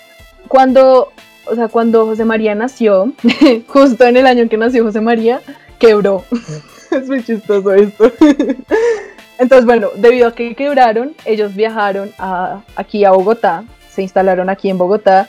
cuando 0.47 1.11
o 1.47 1.55
sea, 1.55 1.69
cuando 1.69 2.07
José 2.07 2.25
María 2.25 2.55
nació, 2.55 3.13
justo 3.67 4.05
en 4.05 4.17
el 4.17 4.27
año 4.27 4.43
en 4.43 4.49
que 4.49 4.57
nació 4.57 4.85
José 4.85 5.01
María, 5.01 5.41
quebró. 5.79 6.25
es 6.91 7.09
muy 7.09 7.23
chistoso 7.23 7.73
esto. 7.73 8.13
Entonces, 9.39 9.67
bueno, 9.67 9.89
debido 9.97 10.29
a 10.29 10.35
que 10.35 10.55
quebraron, 10.55 11.15
ellos 11.25 11.55
viajaron 11.55 12.11
a, 12.19 12.63
aquí 12.75 13.05
a 13.05 13.11
Bogotá, 13.11 13.65
se 13.91 14.03
instalaron 14.03 14.49
aquí 14.49 14.71
en 14.71 14.79
Bogotá 14.79 15.29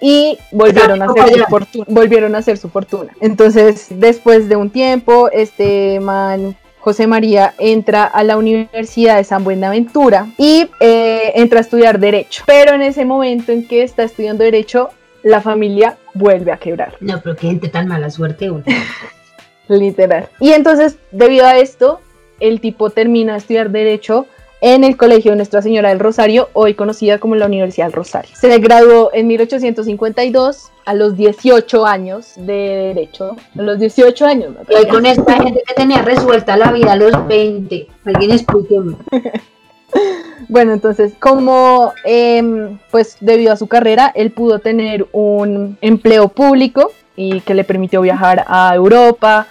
y 0.00 0.38
volvieron 0.50 1.00
a, 1.00 1.06
hacer 1.06 1.38
su 1.38 1.44
fortuna, 1.44 1.84
volvieron 1.88 2.34
a 2.34 2.38
hacer 2.38 2.58
su 2.58 2.68
fortuna. 2.68 3.12
Entonces, 3.20 3.86
después 3.90 4.48
de 4.48 4.56
un 4.56 4.68
tiempo, 4.70 5.30
este 5.30 6.00
man 6.00 6.56
José 6.86 7.08
María 7.08 7.52
entra 7.58 8.04
a 8.04 8.22
la 8.22 8.36
Universidad 8.36 9.16
de 9.16 9.24
San 9.24 9.42
Buenaventura 9.42 10.28
y 10.38 10.70
eh, 10.78 11.32
entra 11.34 11.58
a 11.58 11.62
estudiar 11.62 11.98
Derecho. 11.98 12.44
Pero 12.46 12.74
en 12.74 12.82
ese 12.82 13.04
momento 13.04 13.50
en 13.50 13.66
que 13.66 13.82
está 13.82 14.04
estudiando 14.04 14.44
Derecho, 14.44 14.90
la 15.26 15.40
familia 15.40 15.98
vuelve 16.14 16.52
a 16.52 16.56
quebrar. 16.56 16.94
No, 17.00 17.20
pero 17.20 17.34
qué 17.34 17.48
gente 17.48 17.68
tan 17.68 17.88
mala 17.88 18.10
suerte. 18.10 18.48
Literal. 19.68 20.28
Y 20.38 20.52
entonces, 20.52 20.98
debido 21.10 21.46
a 21.46 21.58
esto, 21.58 22.00
el 22.38 22.60
tipo 22.60 22.90
termina 22.90 23.32
de 23.32 23.38
estudiar 23.38 23.70
Derecho 23.70 24.26
en 24.60 24.84
el 24.84 24.96
Colegio 24.96 25.34
Nuestra 25.34 25.62
Señora 25.62 25.88
del 25.88 25.98
Rosario, 25.98 26.48
hoy 26.52 26.74
conocida 26.74 27.18
como 27.18 27.34
la 27.34 27.46
Universidad 27.46 27.86
del 27.86 27.94
Rosario. 27.94 28.36
Se 28.36 28.56
graduó 28.58 29.10
en 29.12 29.26
1852 29.26 30.70
a 30.84 30.94
los 30.94 31.16
18 31.16 31.84
años 31.84 32.34
de 32.36 32.92
Derecho. 32.94 33.36
A 33.58 33.62
los 33.62 33.80
18 33.80 34.26
años. 34.26 34.54
Y 34.68 34.86
con 34.86 35.06
esta 35.06 35.42
gente 35.42 35.60
que 35.66 35.74
tenía 35.74 36.02
resuelta 36.02 36.56
la 36.56 36.70
vida 36.70 36.92
a 36.92 36.96
los 36.96 37.26
20. 37.26 37.88
Alguien 38.04 38.30
explíqueme. 38.30 38.96
Bueno, 40.48 40.72
entonces, 40.72 41.12
como 41.18 41.92
em, 42.04 42.78
pues 42.90 43.16
debido 43.20 43.52
a 43.52 43.56
su 43.56 43.66
carrera, 43.66 44.12
él 44.14 44.30
pudo 44.30 44.60
tener 44.60 45.06
un 45.12 45.76
empleo 45.80 46.28
público 46.28 46.92
y 47.16 47.40
que 47.40 47.54
le 47.54 47.64
permitió 47.64 48.00
viajar 48.00 48.44
a 48.46 48.72
Europa. 48.74 49.48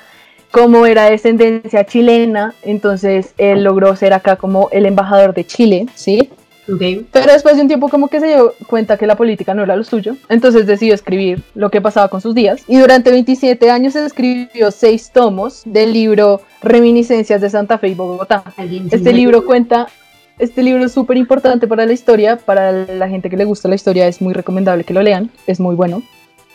Como 0.52 0.86
era 0.86 1.06
de 1.06 1.12
descendencia 1.12 1.86
chilena, 1.86 2.54
entonces 2.64 3.34
él 3.38 3.66
logró 3.66 3.94
ser 3.98 4.14
acá 4.14 4.38
como 4.38 4.70
el 4.72 4.86
embajador 4.86 5.34
de 5.34 5.46
Chile, 5.46 5.88
¿sí? 5.96 6.30
Pero 7.12 7.32
después 7.32 7.58
de 7.58 7.62
un 7.62 7.68
tiempo 7.68 7.90
como 7.90 8.08
que 8.08 8.20
se 8.20 8.28
dio 8.28 8.54
cuenta 8.68 8.98
que 8.98 9.06
la 9.06 9.16
política 9.16 9.54
no 9.54 9.64
era 9.64 9.76
lo 9.76 9.84
suyo, 9.84 10.16
entonces 10.30 10.66
decidió 10.66 10.96
escribir 10.96 11.44
lo 11.54 11.70
que 11.70 11.82
pasaba 11.82 12.08
con 12.08 12.22
sus 12.22 12.34
días 12.34 12.64
y 12.68 12.78
durante 12.78 13.12
27 13.12 13.70
años 13.70 13.96
escribió 13.96 14.72
seis 14.72 15.12
tomos 15.14 15.62
del 15.66 15.94
libro 15.94 16.42
Reminiscencias 16.64 17.42
de 17.42 17.50
Santa 17.50 17.78
Fe 17.78 17.90
y 17.90 17.94
Bogotá. 17.94 18.44
Este 18.90 19.14
libro 19.14 19.46
cuenta 19.46 19.88
este 20.40 20.64
libro 20.64 20.86
es 20.86 20.92
súper 20.92 21.18
importante 21.18 21.68
para 21.68 21.86
la 21.86 21.94
historia, 21.94 22.38
para 22.38 22.72
la 22.72 23.10
gente 23.10 23.30
que 23.30 23.38
le 23.38 23.46
gusta 23.46 23.70
la 23.70 23.76
historia 23.76 24.08
es 24.08 24.22
muy 24.22 24.34
recomendable 24.34 24.84
que 24.84 24.94
lo 24.94 25.02
lean, 25.02 25.32
es 25.48 25.60
muy 25.60 25.76
bueno. 25.76 26.02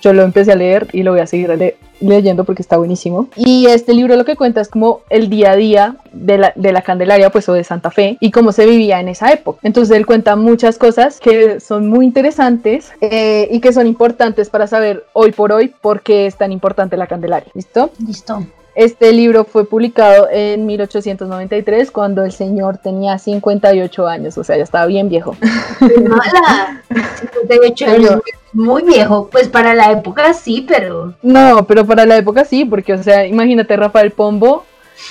Yo 0.03 0.15
lo 0.15 0.23
empecé 0.23 0.53
a 0.53 0.57
leer 0.57 0.89
y 0.93 1.03
lo 1.03 1.13
voy 1.13 1.21
a 1.21 1.27
seguir 1.27 1.77
leyendo 2.01 2.45
porque 2.45 2.63
está 2.63 2.79
buenísimo. 2.79 3.29
Y 3.37 3.67
este 3.67 3.93
libro 3.93 4.17
lo 4.17 4.25
que 4.25 4.35
cuenta 4.35 4.63
es 4.63 4.69
como 4.69 5.03
el 5.11 5.29
día 5.29 5.53
a 5.53 5.57
día 5.57 5.97
de 6.13 6.39
la, 6.39 6.53
de 6.57 6.73
la 6.73 6.81
Candelaria, 6.81 7.31
pues 7.31 7.49
o 7.51 7.53
de 7.53 7.65
Santa 7.65 7.91
Fe, 7.91 8.17
y 8.19 8.31
cómo 8.31 8.53
se 8.53 8.65
vivía 8.65 8.99
en 9.01 9.09
esa 9.09 9.31
época. 9.31 9.59
Entonces 9.63 9.95
él 9.95 10.07
cuenta 10.07 10.37
muchas 10.37 10.79
cosas 10.79 11.21
que 11.21 11.61
son 11.61 11.89
muy 11.89 12.07
interesantes 12.07 12.93
eh, 13.03 13.49
y 13.51 13.61
que 13.61 13.75
son 13.75 13.87
importantes 13.87 14.49
para 14.49 14.67
saber 14.67 15.05
hoy 15.13 15.33
por 15.33 15.53
hoy 15.53 15.69
por 15.69 16.01
qué 16.01 16.27
es 16.27 16.37
tan 16.37 16.51
importante 16.51 16.97
la 16.97 17.07
Candelaria. 17.07 17.51
¿Listo? 17.55 17.91
Listo. 17.99 18.47
Este 18.75 19.13
libro 19.13 19.45
fue 19.45 19.69
publicado 19.69 20.29
en 20.31 20.67
1893 20.67 21.91
cuando 21.91 22.25
el 22.25 22.33
señor 22.33 22.79
tenía 22.79 23.19
58 23.19 24.07
años, 24.07 24.39
o 24.39 24.45
sea, 24.45 24.57
ya 24.57 24.63
estaba 24.63 24.87
bien 24.87 25.09
viejo. 25.09 25.37
Mala. 26.09 26.83
58 27.21 27.87
años, 27.87 28.21
muy 28.53 28.83
viejo. 28.83 29.29
Pues 29.31 29.49
para 29.49 29.75
la 29.75 29.91
época 29.91 30.35
sí, 30.35 30.65
pero. 30.67 31.15
No, 31.23 31.67
pero 31.67 31.87
para 31.87 32.07
la 32.07 32.17
época 32.17 32.45
sí, 32.45 32.65
porque, 32.65 32.95
o 32.95 33.03
sea, 33.03 33.27
imagínate 33.27 33.77
Rafael 33.77 34.13
Pombo 34.13 34.65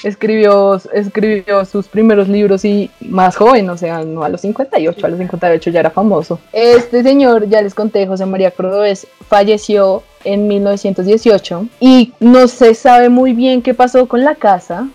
escribió, 0.03 0.79
escribió 0.93 1.65
sus 1.65 1.87
primeros 1.87 2.27
libros 2.27 2.65
y 2.65 2.89
más 3.01 3.35
joven, 3.35 3.69
o 3.69 3.77
sea, 3.77 4.03
no 4.03 4.23
a 4.23 4.29
los 4.29 4.41
58, 4.41 5.05
a 5.05 5.09
los 5.09 5.19
58 5.19 5.69
ya 5.69 5.79
era 5.79 5.89
famoso. 5.89 6.39
Este 6.53 7.03
señor, 7.03 7.47
ya 7.49 7.61
les 7.61 7.73
conté, 7.73 8.07
José 8.07 8.25
María 8.25 8.51
Cordobés, 8.51 9.07
falleció 9.27 10.03
en 10.23 10.47
1918 10.47 11.67
y 11.79 12.13
no 12.19 12.47
se 12.47 12.73
sabe 12.73 13.09
muy 13.09 13.33
bien 13.33 13.61
qué 13.61 13.73
pasó 13.73 14.07
con 14.07 14.23
la 14.23 14.35
casa, 14.35 14.87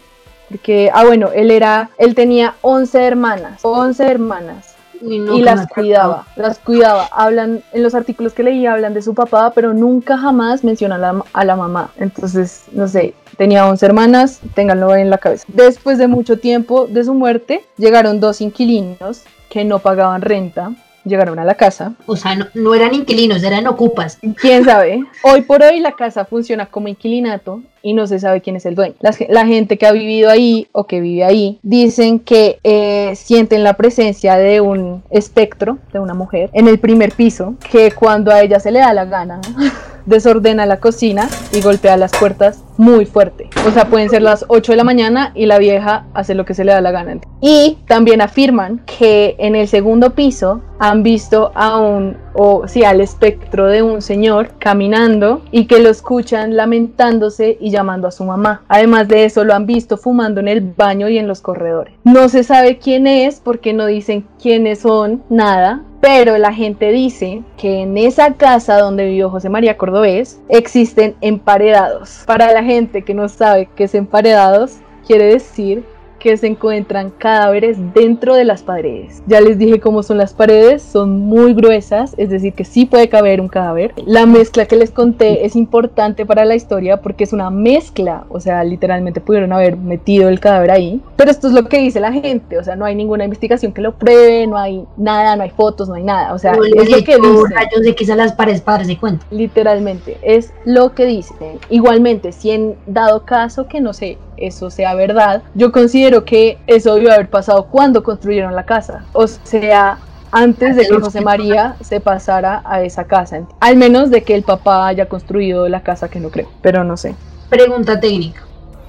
porque, 0.48 0.90
ah 0.92 1.04
bueno, 1.04 1.30
él 1.34 1.50
era, 1.50 1.90
él 1.98 2.14
tenía 2.14 2.54
11 2.60 3.04
hermanas, 3.04 3.60
11 3.62 4.04
hermanas 4.04 4.73
y, 5.06 5.42
las 5.42 5.66
cuidaba, 5.68 6.26
las 6.36 6.58
cuidaba. 6.58 7.08
Hablan, 7.12 7.62
en 7.72 7.82
los 7.82 7.94
artículos 7.94 8.32
que 8.32 8.42
leí 8.42 8.66
hablan 8.66 8.94
de 8.94 9.02
su 9.02 9.14
papá, 9.14 9.52
pero 9.54 9.74
nunca 9.74 10.16
jamás 10.16 10.64
mencionan 10.64 11.24
a 11.32 11.44
la, 11.44 11.56
mamá. 11.56 11.90
Entonces, 11.98 12.64
no 12.72 12.88
sé, 12.88 13.14
tenía 13.36 13.66
11 13.66 13.86
hermanas, 13.86 14.40
ténganlo 14.54 14.94
en 14.96 15.10
la 15.10 15.18
cabeza. 15.18 15.44
Después 15.48 15.98
de 15.98 16.08
mucho 16.08 16.38
tiempo 16.38 16.86
de 16.86 17.04
su 17.04 17.14
muerte, 17.14 17.64
llegaron 17.76 18.20
dos 18.20 18.40
inquilinos 18.40 19.24
que 19.48 19.64
no 19.64 19.78
pagaban 19.78 20.22
renta 20.22 20.72
llegaron 21.04 21.38
a 21.38 21.44
la 21.44 21.54
casa. 21.54 21.92
O 22.06 22.16
sea, 22.16 22.50
no, 22.54 22.74
eran 22.74 22.94
inquilinos, 22.94 23.42
eran 23.42 23.66
ocupas. 23.66 24.18
¿Quién 24.40 24.64
sabe? 24.64 25.04
Hoy 25.22 25.42
por 25.42 25.62
hoy 25.62 25.80
la 25.80 25.92
casa 25.92 26.24
funciona 26.24 26.66
como 26.66 26.88
inquilinato 26.88 27.62
y 27.84 27.92
no 27.92 28.06
se 28.06 28.18
sabe 28.18 28.40
quién 28.40 28.56
es 28.56 28.64
el 28.64 28.74
dueño. 28.74 28.94
La, 29.28 29.46
gente 29.46 29.76
que 29.76 29.86
ha 29.86 29.92
vivido 29.92 30.30
ahí 30.30 30.66
o 30.72 30.86
que 30.86 31.02
vive 31.02 31.22
ahí 31.22 31.58
dicen 31.62 32.18
que 32.18 32.58
eh, 32.64 33.12
sienten 33.14 33.62
la 33.62 33.74
presencia 33.74 34.36
de 34.36 34.62
un 34.62 35.04
espectro, 35.10 35.78
de 35.92 36.00
una 36.00 36.14
mujer, 36.14 36.48
en 36.54 36.66
el 36.66 36.78
primer 36.78 37.12
piso, 37.12 37.54
que 37.70 37.92
cuando 37.92 38.32
a 38.32 38.40
ella 38.40 38.58
se 38.58 38.70
le 38.70 38.78
da 38.78 38.94
la 38.94 39.04
gana 39.04 39.40
desordena 40.06 40.66
la 40.66 40.78
cocina 40.78 41.28
y 41.52 41.60
golpea 41.60 41.96
las 41.96 42.12
puertas 42.12 42.62
muy 42.76 43.06
fuerte. 43.06 43.48
O 43.66 43.70
sea, 43.70 43.86
pueden 43.86 44.10
ser 44.10 44.22
las 44.22 44.44
8 44.48 44.72
de 44.72 44.76
la 44.76 44.84
mañana 44.84 45.32
y 45.34 45.46
la 45.46 45.58
vieja 45.58 46.06
hace 46.14 46.34
lo 46.34 46.44
que 46.44 46.54
se 46.54 46.64
le 46.64 46.72
da 46.72 46.80
la 46.80 46.90
gana. 46.90 47.18
Y 47.40 47.78
también 47.86 48.20
afirman 48.20 48.82
que 48.86 49.36
en 49.38 49.54
el 49.54 49.68
segundo 49.68 50.10
piso 50.10 50.60
han 50.78 51.02
visto 51.02 51.52
a 51.54 51.78
un, 51.78 52.16
o 52.34 52.66
sí, 52.66 52.84
al 52.84 53.00
espectro 53.00 53.66
de 53.66 53.82
un 53.82 54.02
señor 54.02 54.50
caminando 54.58 55.42
y 55.50 55.66
que 55.66 55.78
lo 55.80 55.88
escuchan 55.88 56.56
lamentándose 56.56 57.56
y 57.60 57.70
llamando 57.74 58.08
a 58.08 58.12
su 58.12 58.24
mamá. 58.24 58.62
Además 58.68 59.08
de 59.08 59.24
eso, 59.24 59.44
lo 59.44 59.52
han 59.52 59.66
visto 59.66 59.96
fumando 59.96 60.40
en 60.40 60.48
el 60.48 60.60
baño 60.60 61.08
y 61.08 61.18
en 61.18 61.28
los 61.28 61.42
corredores. 61.42 61.94
No 62.04 62.28
se 62.28 62.44
sabe 62.44 62.78
quién 62.78 63.06
es 63.06 63.40
porque 63.40 63.72
no 63.72 63.86
dicen 63.86 64.26
quiénes 64.40 64.80
son, 64.80 65.22
nada, 65.28 65.82
pero 66.00 66.38
la 66.38 66.52
gente 66.52 66.90
dice 66.92 67.42
que 67.56 67.82
en 67.82 67.98
esa 67.98 68.34
casa 68.34 68.78
donde 68.78 69.06
vivió 69.06 69.30
José 69.30 69.48
María 69.48 69.76
Cordobés 69.76 70.40
existen 70.48 71.16
emparedados. 71.20 72.22
Para 72.26 72.52
la 72.52 72.62
gente 72.62 73.02
que 73.02 73.14
no 73.14 73.28
sabe 73.28 73.68
qué 73.74 73.84
es 73.84 73.94
emparedados, 73.94 74.78
quiere 75.06 75.26
decir 75.26 75.84
que 76.24 76.38
se 76.38 76.46
encuentran 76.46 77.10
cadáveres 77.10 77.76
dentro 77.92 78.34
de 78.34 78.46
las 78.46 78.62
paredes. 78.62 79.22
Ya 79.26 79.42
les 79.42 79.58
dije 79.58 79.78
cómo 79.78 80.02
son 80.02 80.16
las 80.16 80.32
paredes, 80.32 80.82
son 80.82 81.20
muy 81.20 81.52
gruesas, 81.52 82.14
es 82.16 82.30
decir, 82.30 82.54
que 82.54 82.64
sí 82.64 82.86
puede 82.86 83.10
caber 83.10 83.42
un 83.42 83.48
cadáver. 83.48 83.92
La 84.06 84.24
mezcla 84.24 84.64
que 84.64 84.76
les 84.76 84.90
conté 84.90 85.44
es 85.44 85.54
importante 85.54 86.24
para 86.24 86.46
la 86.46 86.54
historia 86.54 87.02
porque 87.02 87.24
es 87.24 87.34
una 87.34 87.50
mezcla, 87.50 88.24
o 88.30 88.40
sea, 88.40 88.64
literalmente 88.64 89.20
pudieron 89.20 89.52
haber 89.52 89.76
metido 89.76 90.30
el 90.30 90.40
cadáver 90.40 90.70
ahí. 90.70 91.02
Pero 91.16 91.30
esto 91.30 91.48
es 91.48 91.52
lo 91.52 91.68
que 91.68 91.78
dice 91.78 92.00
la 92.00 92.10
gente, 92.10 92.56
o 92.56 92.64
sea, 92.64 92.74
no 92.74 92.86
hay 92.86 92.94
ninguna 92.94 93.24
investigación 93.24 93.72
que 93.72 93.82
lo 93.82 93.92
pruebe, 93.92 94.46
no 94.46 94.56
hay 94.56 94.86
nada, 94.96 95.36
no 95.36 95.42
hay 95.42 95.50
fotos, 95.50 95.90
no 95.90 95.94
hay 95.96 96.04
nada, 96.04 96.32
o 96.32 96.38
sea, 96.38 96.52
es 96.52 96.56
lo 96.56 97.04
que 97.04 97.18
dice. 97.18 97.80
de 97.82 97.94
quizás 97.94 98.16
las 98.16 98.32
paredes 98.32 98.62
padres 98.62 98.88
de 98.88 98.96
cuenta. 98.96 99.26
Literalmente, 99.30 100.16
es 100.22 100.54
lo 100.64 100.94
que 100.94 101.04
dice. 101.04 101.34
Igualmente, 101.68 102.32
si 102.32 102.50
en 102.50 102.76
dado 102.86 103.26
caso 103.26 103.66
que 103.66 103.82
no 103.82 103.92
sé, 103.92 104.16
eso 104.36 104.70
sea 104.70 104.94
verdad, 104.94 105.42
yo 105.54 105.72
considero 105.72 106.24
que 106.24 106.58
eso 106.66 106.94
debió 106.94 107.12
haber 107.12 107.30
pasado 107.30 107.66
cuando 107.66 108.02
construyeron 108.02 108.54
la 108.54 108.64
casa. 108.64 109.04
O 109.12 109.26
sea, 109.26 109.98
antes 110.34 110.74
de 110.74 110.88
que 110.88 111.00
José 111.00 111.20
María 111.20 111.76
se 111.80 112.00
pasara 112.00 112.62
a 112.64 112.82
esa 112.82 113.04
casa. 113.04 113.46
Al 113.60 113.76
menos 113.76 114.10
de 114.10 114.24
que 114.24 114.34
el 114.34 114.42
papá 114.42 114.88
haya 114.88 115.08
construido 115.08 115.68
la 115.68 115.82
casa, 115.82 116.08
que 116.08 116.18
no 116.18 116.30
creo, 116.30 116.48
pero 116.60 116.82
no 116.82 116.96
sé. 116.96 117.14
Pregunta 117.48 118.00
técnica. 118.00 118.42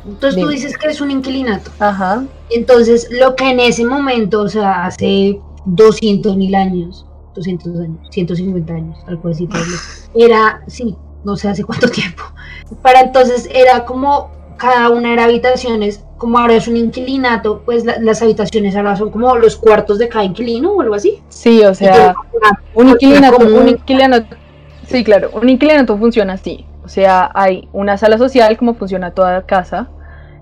Entonces 0.08 0.42
tú 0.42 0.48
dices 0.48 0.78
que 0.78 0.88
es 0.88 1.02
un 1.02 1.12
inquilinato. 1.12 1.72
Ajá. 1.80 2.26
Entonces, 2.50 3.08
lo 3.12 3.36
que 3.36 3.50
en 3.50 3.60
ese 3.60 3.86
momento, 3.86 4.42
o 4.42 4.50
sea, 4.50 4.86
hace 4.86 5.40
200 5.66 6.36
mil 6.36 6.56
años, 6.56 7.06
200 7.36 7.80
años, 7.80 8.00
150 8.10 8.74
años, 8.74 8.98
algo 9.08 9.30
así, 9.30 9.48
era, 10.16 10.64
sí, 10.68 10.96
no 11.24 11.36
sé 11.36 11.50
hace 11.50 11.64
cuánto 11.64 11.90
tiempo. 11.90 12.24
Para 12.82 13.02
entonces 13.02 13.48
era 13.54 13.86
como 13.86 14.32
cada 14.58 14.90
una 14.90 15.14
era 15.14 15.26
habitaciones, 15.26 16.04
como 16.18 16.40
ahora 16.40 16.56
es 16.56 16.68
un 16.68 16.78
inquilinato, 16.78 17.62
pues 17.66 17.84
las 17.86 18.22
habitaciones 18.22 18.76
ahora 18.76 18.96
son 18.96 19.12
como 19.12 19.36
los 19.36 19.58
cuartos 19.58 19.98
de 20.00 20.08
cada 20.08 20.26
inquilino 20.26 20.72
o 20.72 20.82
algo 20.82 20.96
así. 20.96 21.22
Sí, 21.30 21.64
o 21.64 21.74
sea, 21.76 22.16
un 22.74 22.90
inquilinato, 22.90 23.38
un 23.38 23.70
inquilinato, 23.70 24.36
sí, 24.88 25.04
claro, 25.04 25.30
un 25.34 25.50
inquilinato 25.50 25.98
funciona 25.98 26.34
así. 26.34 26.66
O 26.84 26.88
sea, 26.88 27.32
hay 27.34 27.68
una 27.74 27.98
sala 27.98 28.18
social 28.18 28.58
como 28.58 28.76
funciona 28.76 29.12
toda 29.12 29.42
casa, 29.46 29.88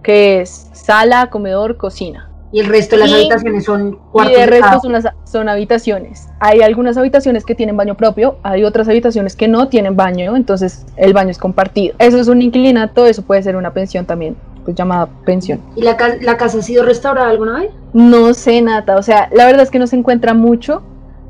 que 0.04 0.42
es 0.42 0.70
sala, 0.74 1.30
comedor, 1.30 1.78
cocina. 1.78 2.30
Y 2.54 2.60
el 2.60 2.68
resto 2.68 2.96
de 2.96 3.02
las 3.02 3.12
habitaciones 3.12 3.66
son 3.66 3.98
cuartos. 4.12 4.38
Y 4.38 4.42
el 4.42 4.48
resto 4.48 4.80
son, 4.80 4.94
son, 5.26 5.50
habitaciones. 5.50 6.30
Hay 6.40 6.62
algunas 6.62 6.98
habitaciones 6.98 7.46
que 7.46 7.56
tienen 7.56 7.76
baño 7.76 7.98
propio, 7.98 8.38
hay 8.44 8.64
otras 8.64 8.88
habitaciones 8.88 9.36
que 9.36 9.48
no 9.48 9.70
tienen 9.70 9.96
baño, 9.96 10.36
entonces 10.36 10.86
el 10.96 11.14
baño 11.14 11.32
es 11.32 11.40
compartido. 11.40 11.96
Eso 11.98 12.20
es 12.20 12.28
un 12.28 12.44
inquilinato, 12.44 13.08
eso 13.08 13.24
puede 13.24 13.42
ser 13.42 13.56
una 13.56 13.74
pensión 13.74 14.06
también, 14.06 14.36
pues 14.64 14.78
llamada 14.78 15.10
pensión. 15.26 15.62
¿Y 15.76 15.82
la, 15.82 15.98
la 16.22 16.38
casa 16.38 16.60
ha 16.60 16.62
sido 16.62 16.86
restaurada 16.86 17.32
alguna 17.32 17.62
vez? 17.62 17.72
No 17.92 18.36
sé, 18.36 18.62
Nata, 18.62 18.98
o 18.98 19.04
sea, 19.04 19.30
la 19.34 19.48
verdad 19.48 19.64
es 19.64 19.72
que 19.72 19.80
no 19.80 19.88
se 19.88 19.96
encuentra 19.96 20.36
mucho, 20.36 20.84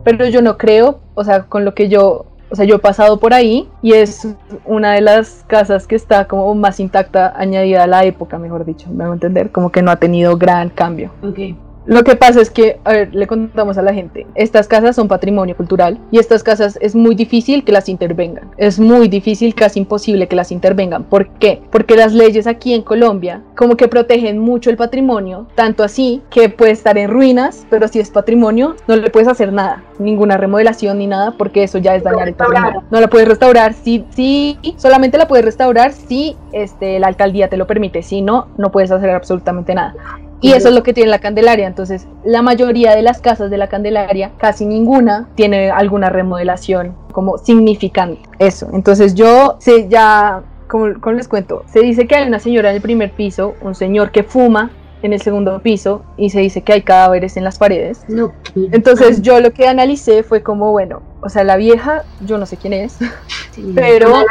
pero 0.03 0.27
yo 0.27 0.41
no 0.41 0.57
creo, 0.57 0.99
o 1.15 1.23
sea, 1.23 1.43
con 1.43 1.63
lo 1.63 1.73
que 1.73 1.87
yo 1.87 2.25
o 2.53 2.55
sea, 2.55 2.65
yo 2.65 2.75
he 2.75 2.79
pasado 2.79 3.19
por 3.19 3.33
ahí 3.33 3.67
y 3.81 3.93
es 3.93 4.27
una 4.63 4.93
de 4.93 5.01
las 5.01 5.43
casas 5.47 5.87
que 5.87 5.95
está 5.95 6.27
como 6.27 6.53
más 6.53 6.79
intacta, 6.79 7.33
añadida 7.35 7.81
a 7.81 7.87
la 7.87 8.05
época, 8.05 8.37
mejor 8.37 8.63
dicho, 8.63 8.91
me 8.91 9.05
hago 9.05 9.13
entender, 9.13 9.51
como 9.51 9.71
que 9.71 9.81
no 9.81 9.89
ha 9.89 9.95
tenido 9.95 10.37
gran 10.37 10.69
cambio. 10.69 11.09
Okay. 11.23 11.57
Lo 11.85 12.03
que 12.03 12.15
pasa 12.15 12.41
es 12.41 12.49
que, 12.49 12.79
a 12.85 12.93
ver, 12.93 13.13
le 13.13 13.27
contamos 13.27 13.77
a 13.77 13.81
la 13.81 13.93
gente, 13.93 14.25
estas 14.35 14.67
casas 14.67 14.95
son 14.95 15.07
patrimonio 15.07 15.55
cultural 15.57 15.99
y 16.11 16.19
estas 16.19 16.41
casas 16.41 16.77
es 16.81 16.95
muy 16.95 17.13
difícil 17.13 17.63
que 17.63 17.71
las 17.73 17.89
intervengan. 17.89 18.51
Es 18.57 18.79
muy 18.79 19.09
difícil, 19.09 19.53
casi 19.53 19.79
imposible 19.79 20.27
que 20.27 20.35
las 20.35 20.51
intervengan. 20.51 21.03
¿Por 21.03 21.27
qué? 21.27 21.61
Porque 21.71 21.97
las 21.97 22.13
leyes 22.13 22.47
aquí 22.47 22.73
en 22.73 22.83
Colombia 22.83 23.41
como 23.55 23.75
que 23.75 23.87
protegen 23.87 24.39
mucho 24.39 24.69
el 24.69 24.77
patrimonio, 24.77 25.47
tanto 25.55 25.83
así 25.83 26.21
que 26.29 26.49
puede 26.49 26.71
estar 26.71 26.97
en 26.97 27.09
ruinas, 27.09 27.67
pero 27.69 27.87
si 27.87 27.99
es 27.99 28.09
patrimonio 28.09 28.75
no 28.87 28.95
le 28.95 29.09
puedes 29.09 29.27
hacer 29.27 29.51
nada, 29.51 29.83
ninguna 29.99 30.37
remodelación 30.37 30.99
ni 30.99 31.07
nada, 31.07 31.31
porque 31.37 31.63
eso 31.63 31.79
ya 31.79 31.95
es 31.95 32.03
dañar 32.03 32.29
el 32.29 32.35
patrimonio. 32.35 32.83
No 32.91 33.01
la 33.01 33.09
puedes 33.09 33.27
restaurar, 33.27 33.73
sí, 33.73 34.05
sí, 34.15 34.57
solamente 34.77 35.17
la 35.17 35.27
puedes 35.27 35.45
restaurar 35.45 35.91
si 35.91 36.37
este, 36.53 36.99
la 36.99 37.07
alcaldía 37.07 37.49
te 37.49 37.57
lo 37.57 37.67
permite, 37.67 38.03
si 38.03 38.21
no, 38.21 38.47
no 38.57 38.71
puedes 38.71 38.91
hacer 38.91 39.09
absolutamente 39.09 39.75
nada. 39.75 39.95
Y 40.43 40.51
eso 40.51 40.67
es 40.67 40.75
lo 40.75 40.83
que 40.83 40.93
tiene 40.93 41.09
la 41.09 41.19
Candelaria. 41.19 41.65
Entonces, 41.67 42.05
la 42.25 42.41
mayoría 42.41 42.95
de 42.95 43.01
las 43.01 43.21
casas 43.21 43.49
de 43.49 43.57
la 43.57 43.69
Candelaria, 43.69 44.31
casi 44.37 44.65
ninguna, 44.65 45.29
tiene 45.35 45.71
alguna 45.71 46.09
remodelación 46.09 46.95
como 47.13 47.37
significante. 47.37 48.21
Eso. 48.39 48.67
Entonces, 48.73 49.15
yo 49.15 49.55
sé 49.59 49.87
ya, 49.87 50.43
como, 50.67 50.99
como 50.99 51.15
les 51.15 51.29
cuento, 51.29 51.63
se 51.67 51.79
dice 51.79 52.07
que 52.07 52.15
hay 52.15 52.27
una 52.27 52.39
señora 52.39 52.71
en 52.71 52.75
el 52.75 52.81
primer 52.81 53.11
piso, 53.11 53.55
un 53.61 53.73
señor 53.73 54.11
que 54.11 54.23
fuma 54.23 54.69
en 55.01 55.13
el 55.13 55.21
segundo 55.21 55.61
piso 55.61 56.03
y 56.17 56.29
se 56.29 56.39
dice 56.39 56.61
que 56.61 56.73
hay 56.73 56.81
cadáveres 56.81 57.37
en 57.37 57.43
las 57.43 57.57
paredes. 57.57 58.01
No. 58.07 58.33
Entonces 58.55 59.21
yo 59.21 59.39
lo 59.39 59.51
que 59.51 59.67
analicé 59.67 60.23
fue 60.23 60.41
como, 60.41 60.71
bueno, 60.71 61.01
o 61.21 61.29
sea, 61.29 61.43
la 61.43 61.57
vieja, 61.57 62.03
yo 62.25 62.37
no 62.37 62.45
sé 62.45 62.57
quién 62.57 62.73
es, 62.73 62.97
pero 63.75 64.25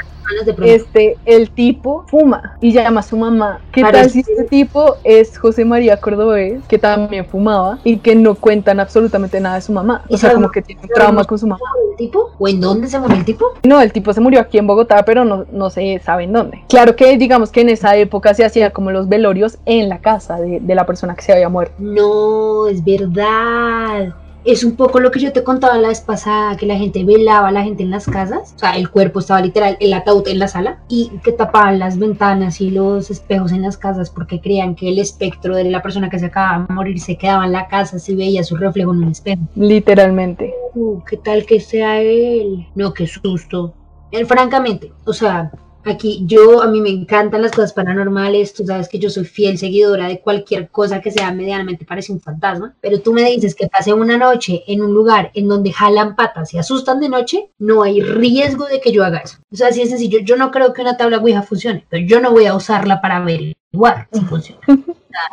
este, 0.65 1.17
el 1.25 1.51
tipo 1.51 2.05
fuma 2.09 2.57
y 2.61 2.73
llama 2.73 3.01
a 3.01 3.03
su 3.03 3.17
mamá. 3.17 3.61
¿Qué 3.73 3.83
tal 3.83 4.11
si 4.11 4.21
este 4.21 4.45
tipo 4.45 4.97
es 5.05 5.39
José 5.39 5.65
María 5.65 5.97
Cordobés, 5.99 6.63
que 6.69 6.79
también 6.79 7.27
fumaba 7.27 7.79
y 7.85 7.99
que 7.99 8.15
no 8.15 8.35
cuentan 8.35 8.81
absolutamente 8.81 9.41
nada 9.41 9.57
de 9.57 9.63
su 9.63 9.73
mamá? 9.73 10.03
O 10.09 10.17
sea, 10.17 10.33
como 10.35 10.51
que 10.51 10.63
tiene 10.63 10.83
un 10.83 10.89
trauma 10.89 11.25
con 11.25 11.39
su 11.39 11.47
mamá. 11.47 11.65
¿El 11.91 11.97
tipo? 11.97 12.31
¿O 12.39 12.49
en 12.49 12.61
dónde 12.61 12.89
se 12.89 12.99
murió 12.99 13.17
el 13.17 13.25
tipo? 13.25 13.47
No, 13.65 13.81
el 13.81 13.93
tipo 13.93 14.13
se 14.13 14.21
murió 14.21 14.41
aquí 14.41 14.59
en 14.59 14.67
Bogotá, 14.67 15.05
pero 15.05 15.25
no, 15.25 15.45
no 15.53 15.71
se 15.71 15.99
sabe 16.01 16.25
en 16.25 16.33
dónde. 16.33 16.63
Claro 16.69 16.97
que 16.97 17.17
digamos 17.19 17.51
que 17.51 17.61
en 17.61 17.69
esa 17.69 17.97
época 17.97 18.35
se 18.35 18.45
hacía 18.45 18.71
como 18.71 18.91
los 18.91 19.09
velorios 19.09 19.59
en 19.67 19.89
la 19.89 20.01
casa 20.01 20.41
de, 20.41 20.61
de 20.61 20.75
la 20.75 20.87
persona 20.87 21.15
que 21.15 21.23
se 21.23 21.33
había 21.33 21.49
muerto. 21.49 21.75
No, 21.79 22.67
es 22.67 22.83
verdad 22.85 24.15
es 24.45 24.65
un 24.65 24.77
poco 24.77 25.01
lo 25.01 25.11
que 25.11 25.21
yo 25.21 25.33
te 25.33 25.45
contaba 25.45 25.79
la 25.79 25.89
vez 25.89 26.01
pasada, 26.01 26.57
que 26.57 26.67
la 26.67 26.77
gente 26.77 27.05
velaba 27.05 27.49
a 27.49 27.53
la 27.53 27.63
gente 27.63 27.83
en 27.83 27.91
las 27.91 28.07
casas, 28.07 28.53
o 28.57 28.59
sea, 28.59 28.73
el 28.73 28.91
cuerpo 28.91 29.21
estaba 29.21 29.41
literal, 29.41 29.77
el 29.81 29.93
ataúd 29.93 30.27
en 30.29 30.39
la 30.39 30.49
sala, 30.49 30.81
y 30.89 31.11
que 31.23 31.33
tapaban 31.33 31.79
las 31.79 31.99
ventanas 31.99 32.61
y 32.61 32.71
los 32.71 33.11
espejos 33.11 33.53
en 33.53 33.63
las 33.63 33.77
casas 33.77 34.11
porque 34.11 34.41
creían 34.41 34.75
que 34.75 34.89
el 34.89 34.99
espectro 34.99 35.57
de 35.57 35.65
la 35.65 35.83
persona 35.83 36.11
que 36.11 36.19
se 36.19 36.27
acaba 36.27 36.67
de 36.67 36.75
morir 36.75 37.01
se 37.01 37.17
quedaba 37.17 37.45
en 37.45 37.53
la 37.53 37.69
casa 37.69 37.99
si 37.99 38.15
veía 38.15 38.45
su 38.45 38.57
reflejo 38.57 38.93
en 38.93 39.05
un 39.05 39.11
espejo. 39.11 39.43
Literalmente. 39.55 40.53
Uh, 40.75 41.03
¿Qué 41.05 41.17
tal 41.17 41.45
que 41.47 41.61
sea 41.61 42.01
él? 42.01 42.67
No, 42.75 42.93
qué 42.93 43.07
susto. 43.07 43.75
Él, 44.11 44.27
francamente, 44.27 44.93
o 45.05 45.13
sea, 45.13 45.51
Aquí 45.85 46.23
yo, 46.27 46.63
a 46.63 46.69
mí 46.69 46.81
me 46.81 46.91
encantan 46.91 47.43
las 47.43 47.53
cosas 47.53 47.73
paranormales, 47.73 48.55
tú 48.55 48.65
sabes 48.65 48.89
que 48.89 48.99
yo 48.99 49.11
soy 49.11 49.25
fiel 49.25 49.59
seguidora 49.59 50.07
de 50.07 50.21
cualquier 50.21 50.69
cosa 50.69 51.01
que 51.01 51.11
sea 51.11 51.33
medianamente 51.33 51.85
parece 51.85 52.13
un 52.13 52.21
fantasma, 52.21 52.75
pero 52.81 53.01
tú 53.01 53.13
me 53.13 53.25
dices 53.25 53.55
que 53.55 53.67
pase 53.67 53.93
una 53.93 54.17
noche 54.17 54.63
en 54.67 54.83
un 54.83 54.95
lugar 54.95 55.31
en 55.35 55.49
donde 55.49 55.73
jalan 55.73 56.15
patas 56.15 56.55
y 56.55 56.59
asustan 56.59 57.01
de 57.01 57.09
noche, 57.09 57.51
no 57.59 57.83
hay 57.83 58.01
riesgo 58.01 58.67
de 58.67 58.81
que 58.81 58.93
yo 58.93 59.05
haga 59.05 59.19
eso. 59.19 59.39
O 59.51 59.57
sea, 59.57 59.69
así 59.69 59.83
es 59.83 59.89
sencillo, 59.89 60.21
yo 60.21 60.37
no 60.37 60.51
creo 60.51 60.73
que 60.73 60.83
una 60.83 60.97
tabla 60.97 61.19
Ouija 61.19 61.43
funcione, 61.43 61.85
pero 61.89 62.07
yo 62.07 62.21
no 62.21 62.31
voy 62.31 62.47
a 62.47 62.55
usarla 62.55 63.01
para 63.01 63.21
ver 63.21 63.55
igual 63.73 64.07
si 64.13 64.21
funciona. 64.21 64.61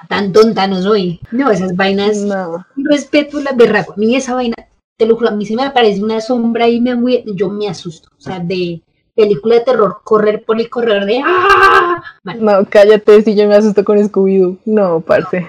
Tan 0.08 0.34
tonta 0.34 0.68
no 0.68 0.82
soy. 0.82 1.20
No, 1.32 1.52
esas 1.52 1.76
vainas, 1.76 2.18
no. 2.18 2.66
respeto 2.76 3.40
la 3.40 3.52
berraco. 3.52 3.94
A 3.94 3.98
mí 3.98 4.16
esa 4.16 4.34
vaina, 4.34 4.56
te 4.98 5.06
lo 5.06 5.16
juro, 5.16 5.30
a 5.30 5.36
mí 5.36 5.46
se 5.46 5.56
me 5.56 5.64
aparece 5.64 6.04
una 6.04 6.20
sombra 6.22 6.68
y 6.68 6.82
me, 6.82 7.24
yo 7.36 7.50
me 7.50 7.70
asusto. 7.70 8.10
O 8.18 8.22
sea, 8.22 8.40
de 8.40 8.82
película 9.20 9.56
de 9.56 9.62
terror, 9.62 9.98
correr 10.04 10.44
por 10.44 10.60
el 10.60 10.70
correr 10.70 11.06
de 11.06 11.22
¡Ah! 11.26 12.02
No, 12.40 12.66
cállate, 12.70 13.22
si 13.22 13.36
yo 13.36 13.48
me 13.48 13.56
asusto 13.56 13.84
con 13.84 13.98
Scooby-Doo. 13.98 14.58
No, 14.66 15.02
parce. 15.02 15.46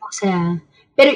o 0.00 0.10
sea, 0.10 0.60
pero, 0.94 1.12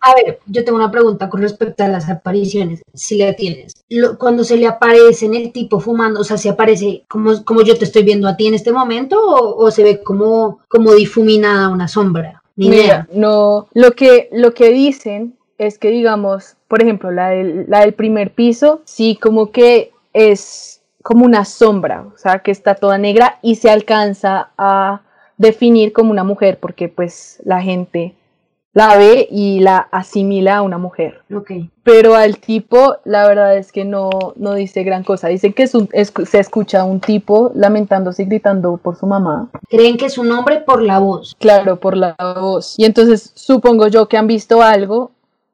a 0.00 0.14
ver, 0.14 0.38
yo 0.46 0.64
tengo 0.64 0.76
una 0.76 0.90
pregunta 0.90 1.28
con 1.28 1.42
respecto 1.42 1.82
a 1.82 1.88
las 1.88 2.08
apariciones, 2.08 2.82
si 2.94 3.18
la 3.18 3.34
tienes. 3.34 3.74
cuando 4.18 4.44
se 4.44 4.56
le 4.56 4.66
aparece 4.66 5.26
en 5.26 5.34
el 5.34 5.52
tipo 5.52 5.80
fumando, 5.80 6.20
o 6.20 6.24
sea, 6.24 6.36
¿se 6.36 6.50
aparece 6.50 7.04
como, 7.08 7.44
como 7.44 7.62
yo 7.62 7.76
te 7.76 7.84
estoy 7.84 8.04
viendo 8.04 8.28
a 8.28 8.36
ti 8.36 8.46
en 8.46 8.54
este 8.54 8.72
momento 8.72 9.18
o, 9.20 9.70
se 9.70 9.82
ve 9.82 10.02
como, 10.02 10.60
como 10.68 10.92
difuminada 10.94 11.68
una 11.68 11.88
sombra? 11.88 12.42
Ni 12.56 12.68
Mira, 12.68 13.08
no, 13.12 13.68
lo 13.72 13.92
que, 13.92 14.28
lo 14.32 14.52
que 14.52 14.70
dicen 14.70 15.36
es 15.58 15.78
que, 15.78 15.90
digamos, 15.90 16.56
por 16.68 16.82
ejemplo, 16.82 17.10
la 17.10 17.30
del, 17.30 17.64
la 17.68 17.80
del 17.80 17.94
primer 17.94 18.32
piso, 18.32 18.82
sí, 18.84 19.18
como 19.20 19.50
que 19.50 19.92
es 20.12 20.82
como 21.02 21.24
una 21.24 21.44
sombra, 21.44 22.04
o 22.14 22.18
sea, 22.18 22.40
que 22.40 22.50
está 22.50 22.74
toda 22.74 22.98
negra 22.98 23.38
y 23.42 23.54
se 23.56 23.70
alcanza 23.70 24.50
a 24.58 25.02
definir 25.36 25.92
como 25.92 26.10
una 26.10 26.24
mujer 26.24 26.58
porque 26.58 26.88
pues 26.88 27.40
la 27.44 27.62
gente 27.62 28.14
la 28.74 28.96
ve 28.96 29.26
y 29.30 29.60
la 29.60 29.78
asimila 29.90 30.58
a 30.58 30.62
una 30.62 30.78
mujer. 30.78 31.22
Ok. 31.34 31.50
Pero 31.82 32.14
al 32.14 32.38
tipo, 32.38 32.96
la 33.04 33.26
verdad 33.26 33.56
es 33.56 33.72
que 33.72 33.84
no, 33.84 34.10
no 34.36 34.54
dice 34.54 34.84
gran 34.84 35.02
cosa. 35.04 35.28
Dicen 35.28 35.52
que 35.52 35.62
es 35.64 35.74
un- 35.74 35.88
es- 35.92 36.12
se 36.28 36.38
escucha 36.38 36.80
a 36.82 36.84
un 36.84 37.00
tipo 37.00 37.50
lamentándose 37.54 38.24
y 38.24 38.26
gritando 38.26 38.76
por 38.76 38.94
su 38.96 39.06
mamá. 39.06 39.48
Creen 39.68 39.96
que 39.96 40.06
es 40.06 40.18
un 40.18 40.30
hombre 40.30 40.60
por 40.60 40.82
la 40.82 40.98
voz. 40.98 41.34
Claro, 41.40 41.80
por 41.80 41.96
la 41.96 42.14
voz. 42.40 42.74
Y 42.78 42.84
entonces 42.84 43.32
supongo 43.34 43.88
yo 43.88 44.06
que 44.08 44.16
han 44.18 44.26
visto 44.26 44.62
algo 44.62 45.10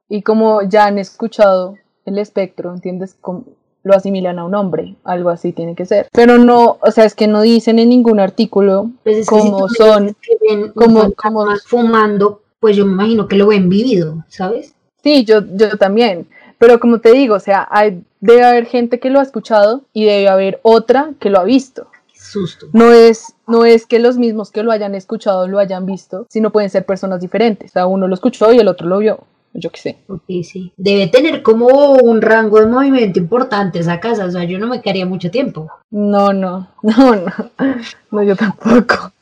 y 0.08 0.22
como 0.22 0.62
ya 0.62 0.86
han 0.86 0.98
escuchado 0.98 1.76
el 2.04 2.18
espectro, 2.18 2.74
¿entiendes? 2.74 3.16
Como 3.20 3.44
lo 3.84 3.94
asimilan 3.94 4.38
a 4.38 4.44
un 4.44 4.54
hombre, 4.54 4.96
algo 5.04 5.30
así 5.30 5.52
tiene 5.52 5.74
que 5.76 5.86
ser. 5.86 6.08
Pero 6.12 6.38
no, 6.38 6.78
o 6.80 6.90
sea, 6.90 7.04
es 7.04 7.14
que 7.14 7.28
no 7.28 7.42
dicen 7.42 7.78
en 7.78 7.90
ningún 7.90 8.18
artículo 8.18 8.90
Pues 9.04 9.18
si 9.18 9.24
cómo 9.26 9.68
me 9.68 9.74
son. 9.76 10.16
como- 10.74 11.12
como- 11.14 11.46
fumando, 11.66 12.40
pues 12.60 12.76
yo 12.76 12.86
me 12.86 12.92
imagino 12.94 13.28
que 13.28 13.36
lo 13.36 13.46
ven 13.48 13.68
vivido, 13.68 14.24
¿sabes? 14.28 14.74
Sí, 15.02 15.24
yo, 15.24 15.40
yo 15.54 15.76
también. 15.78 16.26
Pero 16.58 16.80
como 16.80 16.98
te 17.00 17.12
digo, 17.12 17.34
o 17.34 17.40
sea, 17.40 17.68
hay, 17.70 18.02
debe 18.20 18.42
haber 18.44 18.64
gente 18.66 18.98
que 19.00 19.10
lo 19.10 19.20
ha 19.20 19.22
escuchado 19.22 19.82
y 19.92 20.04
debe 20.04 20.28
haber 20.28 20.60
otra 20.62 21.10
que 21.20 21.28
lo 21.28 21.38
ha 21.40 21.44
visto. 21.44 21.88
Qué 22.10 22.18
susto. 22.18 22.66
No 22.72 22.90
es, 22.92 23.34
no 23.46 23.66
es 23.66 23.84
que 23.86 23.98
los 23.98 24.16
mismos 24.16 24.50
que 24.50 24.62
lo 24.62 24.72
hayan 24.72 24.94
escuchado 24.94 25.46
lo 25.46 25.58
hayan 25.58 25.84
visto, 25.84 26.26
sino 26.30 26.50
pueden 26.50 26.70
ser 26.70 26.86
personas 26.86 27.20
diferentes. 27.20 27.70
O 27.70 27.74
sea, 27.74 27.86
uno 27.86 28.08
lo 28.08 28.14
escuchó 28.14 28.50
y 28.52 28.58
el 28.58 28.68
otro 28.68 28.88
lo 28.88 28.98
vio. 28.98 29.18
Yo 29.54 29.70
qué 29.70 29.80
sé. 29.80 29.98
Ok, 30.08 30.24
sí. 30.42 30.72
Debe 30.76 31.06
tener 31.06 31.42
como 31.42 31.68
un 31.92 32.20
rango 32.20 32.60
de 32.60 32.66
movimiento 32.66 33.20
importante 33.20 33.78
esa 33.78 34.00
casa, 34.00 34.24
o 34.24 34.30
sea, 34.30 34.44
yo 34.44 34.58
no 34.58 34.66
me 34.66 34.82
quedaría 34.82 35.06
mucho 35.06 35.30
tiempo. 35.30 35.70
No, 35.90 36.32
no, 36.32 36.68
no, 36.82 37.14
no. 37.14 37.32
No, 38.10 38.22
yo 38.22 38.36
tampoco. 38.36 39.12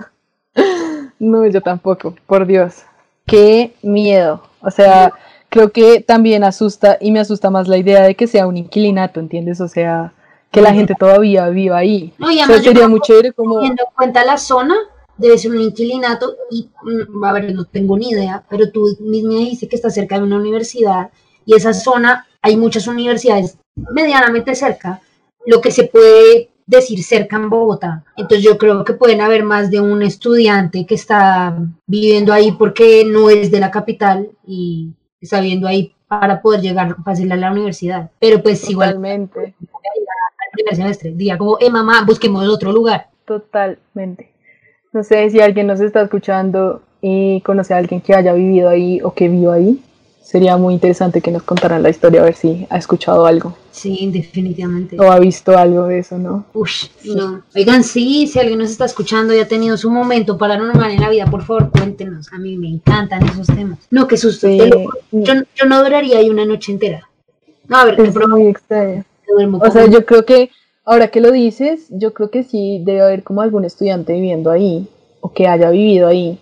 No, 1.18 1.46
yo 1.46 1.60
tampoco, 1.60 2.14
por 2.26 2.46
Dios. 2.46 2.82
Qué 3.26 3.74
miedo. 3.82 4.42
O 4.60 4.70
sea, 4.70 5.12
creo 5.50 5.70
que 5.70 6.00
también 6.00 6.44
asusta 6.44 6.96
y 7.00 7.12
me 7.12 7.20
asusta 7.20 7.50
más 7.50 7.68
la 7.68 7.76
idea 7.76 8.02
de 8.02 8.14
que 8.14 8.26
sea 8.26 8.46
un 8.46 8.56
inquilinato, 8.56 9.20
¿entiendes? 9.20 9.60
O 9.60 9.68
sea, 9.68 10.14
que 10.50 10.62
la 10.62 10.72
gente 10.72 10.94
todavía 10.98 11.48
viva 11.48 11.76
ahí. 11.76 12.12
No, 12.18 12.30
y 12.30 12.34
O 12.34 12.36
sea, 12.36 12.44
además 12.46 12.64
yo 12.64 12.72
sería 12.72 13.00
chévere 13.02 13.32
como... 13.32 13.56
teniendo 13.56 13.84
en 13.86 13.94
cuenta 13.94 14.24
la 14.24 14.38
zona, 14.38 14.74
debe 15.16 15.38
ser 15.38 15.50
un 15.52 15.60
inquilinato 15.60 16.36
y, 16.50 16.68
mm, 16.82 17.24
a 17.24 17.32
ver, 17.32 17.54
no 17.54 17.64
tengo 17.64 17.96
ni 17.96 18.10
idea, 18.10 18.44
pero 18.48 18.70
tú 18.70 18.96
misma 19.00 19.34
dijiste 19.34 19.68
que 19.68 19.76
está 19.76 19.90
cerca 19.90 20.18
de 20.18 20.24
una 20.24 20.36
universidad 20.36 21.10
y 21.44 21.54
esa 21.54 21.72
zona, 21.72 22.26
hay 22.40 22.56
muchas 22.56 22.86
universidades 22.86 23.58
medianamente 23.74 24.54
cerca, 24.54 25.00
lo 25.46 25.60
que 25.60 25.70
se 25.70 25.84
puede 25.84 26.50
decir 26.66 27.02
cerca 27.02 27.36
en 27.36 27.50
Bogotá. 27.50 28.04
Entonces 28.16 28.44
yo 28.44 28.58
creo 28.58 28.84
que 28.84 28.94
pueden 28.94 29.20
haber 29.20 29.44
más 29.44 29.70
de 29.70 29.80
un 29.80 30.02
estudiante 30.02 30.86
que 30.86 30.94
está 30.94 31.56
viviendo 31.86 32.32
ahí 32.32 32.52
porque 32.52 33.04
no 33.04 33.30
es 33.30 33.50
de 33.50 33.60
la 33.60 33.70
capital 33.70 34.30
y 34.46 34.92
está 35.20 35.40
viviendo 35.40 35.66
ahí 35.66 35.94
para 36.08 36.42
poder 36.42 36.60
llegar 36.60 36.96
fácil 37.04 37.30
a 37.32 37.36
la 37.36 37.50
universidad. 37.50 38.10
Pero 38.18 38.42
pues 38.42 38.68
igual 38.68 38.90
Totalmente, 38.90 39.40
al 39.40 40.50
primer 40.52 40.76
semestre, 40.76 41.12
diga 41.14 41.38
como, 41.38 41.58
eh 41.60 41.70
mamá, 41.70 42.04
busquemos 42.06 42.46
otro 42.48 42.72
lugar. 42.72 43.08
totalmente. 43.26 44.31
No 44.92 45.02
sé 45.02 45.30
si 45.30 45.40
alguien 45.40 45.66
nos 45.66 45.80
está 45.80 46.02
escuchando 46.02 46.82
y 47.00 47.40
conoce 47.40 47.74
a 47.74 47.78
alguien 47.78 48.00
que 48.00 48.14
haya 48.14 48.32
vivido 48.34 48.68
ahí 48.68 49.00
o 49.02 49.14
que 49.14 49.28
viva 49.28 49.54
ahí. 49.54 49.80
Sería 50.22 50.56
muy 50.56 50.74
interesante 50.74 51.20
que 51.20 51.30
nos 51.30 51.42
contaran 51.42 51.82
la 51.82 51.90
historia, 51.90 52.20
a 52.22 52.24
ver 52.24 52.34
si 52.34 52.66
ha 52.70 52.78
escuchado 52.78 53.26
algo 53.26 53.54
Sí, 53.70 54.08
definitivamente. 54.12 54.96
o 54.98 55.10
ha 55.10 55.18
visto 55.18 55.58
algo 55.58 55.88
de 55.88 55.98
eso, 55.98 56.16
¿no? 56.16 56.44
Ush, 56.54 56.86
no. 57.04 57.42
Oigan, 57.54 57.82
sí, 57.82 58.26
si 58.26 58.38
alguien 58.38 58.58
nos 58.58 58.70
está 58.70 58.84
escuchando 58.84 59.34
y 59.34 59.40
ha 59.40 59.48
tenido 59.48 59.76
su 59.76 59.90
momento 59.90 60.38
paranormal 60.38 60.92
en 60.92 61.00
la 61.00 61.10
vida, 61.10 61.26
por 61.26 61.42
favor, 61.42 61.70
cuéntenos. 61.70 62.32
A 62.32 62.38
mí 62.38 62.56
me 62.56 62.68
encantan 62.68 63.24
esos 63.24 63.46
temas. 63.48 63.78
No, 63.90 64.06
qué 64.06 64.16
susto. 64.16 64.46
Sí, 64.46 64.58
yo, 65.10 65.34
yo 65.54 65.64
no 65.66 65.82
duraría 65.82 66.18
ahí 66.18 66.30
una 66.30 66.44
noche 66.46 66.72
entera. 66.72 67.08
No, 67.68 67.78
a 67.78 67.84
ver, 67.86 68.00
es 68.00 68.14
muy 68.28 68.46
extraño. 68.48 69.04
duermo 69.26 69.58
O 69.62 69.70
sea, 69.70 69.86
yo 69.86 70.06
creo 70.06 70.24
que, 70.24 70.50
ahora 70.84 71.08
que 71.08 71.20
lo 71.20 71.30
dices, 71.30 71.86
yo 71.90 72.12
creo 72.12 72.30
que 72.30 72.42
sí 72.42 72.82
debe 72.84 73.02
haber 73.02 73.22
como 73.22 73.42
algún 73.42 73.64
estudiante 73.64 74.12
viviendo 74.12 74.50
ahí 74.50 74.88
o 75.20 75.32
que 75.32 75.46
haya 75.46 75.70
vivido 75.70 76.08
ahí, 76.08 76.38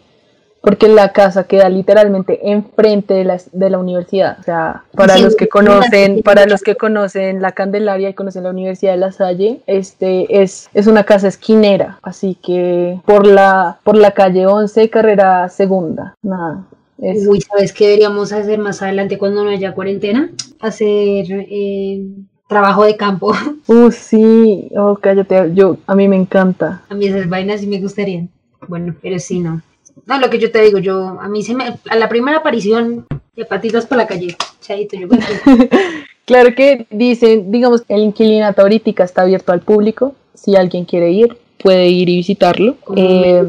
porque 0.62 0.88
la 0.88 1.12
casa 1.12 1.44
queda 1.44 1.68
literalmente 1.68 2.50
enfrente 2.50 3.14
de 3.14 3.24
la, 3.24 3.40
de 3.52 3.70
la 3.70 3.78
universidad. 3.78 4.38
O 4.40 4.42
sea, 4.42 4.84
para 4.94 5.16
Sí, 5.16 5.22
los 5.22 5.36
que 5.36 5.48
conocen, 5.48 6.22
para 6.22 6.46
los 6.46 6.62
que 6.62 6.76
conocen 6.76 7.40
la 7.40 7.52
Candelaria 7.52 8.10
y 8.10 8.14
conocen 8.14 8.44
la 8.44 8.50
Universidad 8.50 8.92
de 8.92 8.98
La 8.98 9.12
Salle, 9.12 9.60
este 9.66 10.42
es, 10.42 10.68
es 10.74 10.86
una 10.86 11.04
casa 11.04 11.28
esquinera, 11.28 11.98
así 12.02 12.36
que 12.42 13.00
por 13.06 13.26
la, 13.26 13.78
por 13.84 13.96
la 13.96 14.12
calle 14.12 14.46
11, 14.46 14.90
carrera 14.90 15.48
segunda, 15.48 16.14
nada. 16.22 16.64
Uy, 16.98 17.40
¿sabes 17.40 17.72
qué 17.72 17.86
deberíamos 17.86 18.30
hacer 18.32 18.58
más 18.58 18.82
adelante 18.82 19.16
cuando 19.16 19.42
no 19.42 19.50
haya 19.50 19.72
cuarentena? 19.72 20.30
Hacer 20.60 21.26
eh, 21.30 22.04
trabajo 22.50 22.84
de 22.84 22.96
campo. 22.96 23.32
uh, 23.68 23.90
sí, 23.90 24.68
oh, 24.76 24.98
cállate, 25.00 25.52
yo, 25.54 25.78
a 25.86 25.94
mí 25.94 26.08
me 26.08 26.16
encanta. 26.16 26.82
A 26.90 26.94
mí 26.94 27.06
esas 27.06 27.26
vainas 27.28 27.60
sí 27.60 27.66
me 27.66 27.80
gustarían. 27.80 28.28
Bueno, 28.68 28.94
pero 29.00 29.18
sí, 29.18 29.40
no. 29.40 29.62
No, 30.04 30.18
lo 30.18 30.28
que 30.28 30.38
yo 30.38 30.50
te 30.50 30.60
digo, 30.60 30.78
yo, 30.78 31.18
a 31.20 31.28
mí 31.28 31.42
se 31.42 31.54
me, 31.54 31.78
a 31.88 31.96
la 31.96 32.08
primera 32.08 32.38
aparición 32.38 33.06
de 33.36 33.44
patitas 33.44 33.86
por 33.86 33.96
la 33.96 34.06
calle, 34.06 34.36
chaito, 34.60 34.96
yo 34.96 35.08
Claro 36.26 36.54
que 36.54 36.86
dicen, 36.90 37.50
digamos, 37.50 37.82
el 37.88 38.02
inquilinato 38.02 38.62
ahorita 38.62 39.04
está 39.04 39.22
abierto 39.22 39.52
al 39.52 39.60
público. 39.60 40.14
Si 40.34 40.54
alguien 40.56 40.84
quiere 40.84 41.10
ir, 41.10 41.36
puede 41.62 41.88
ir 41.88 42.08
y 42.08 42.16
visitarlo. 42.16 42.76
como 42.84 43.00
Eh, 43.00 43.44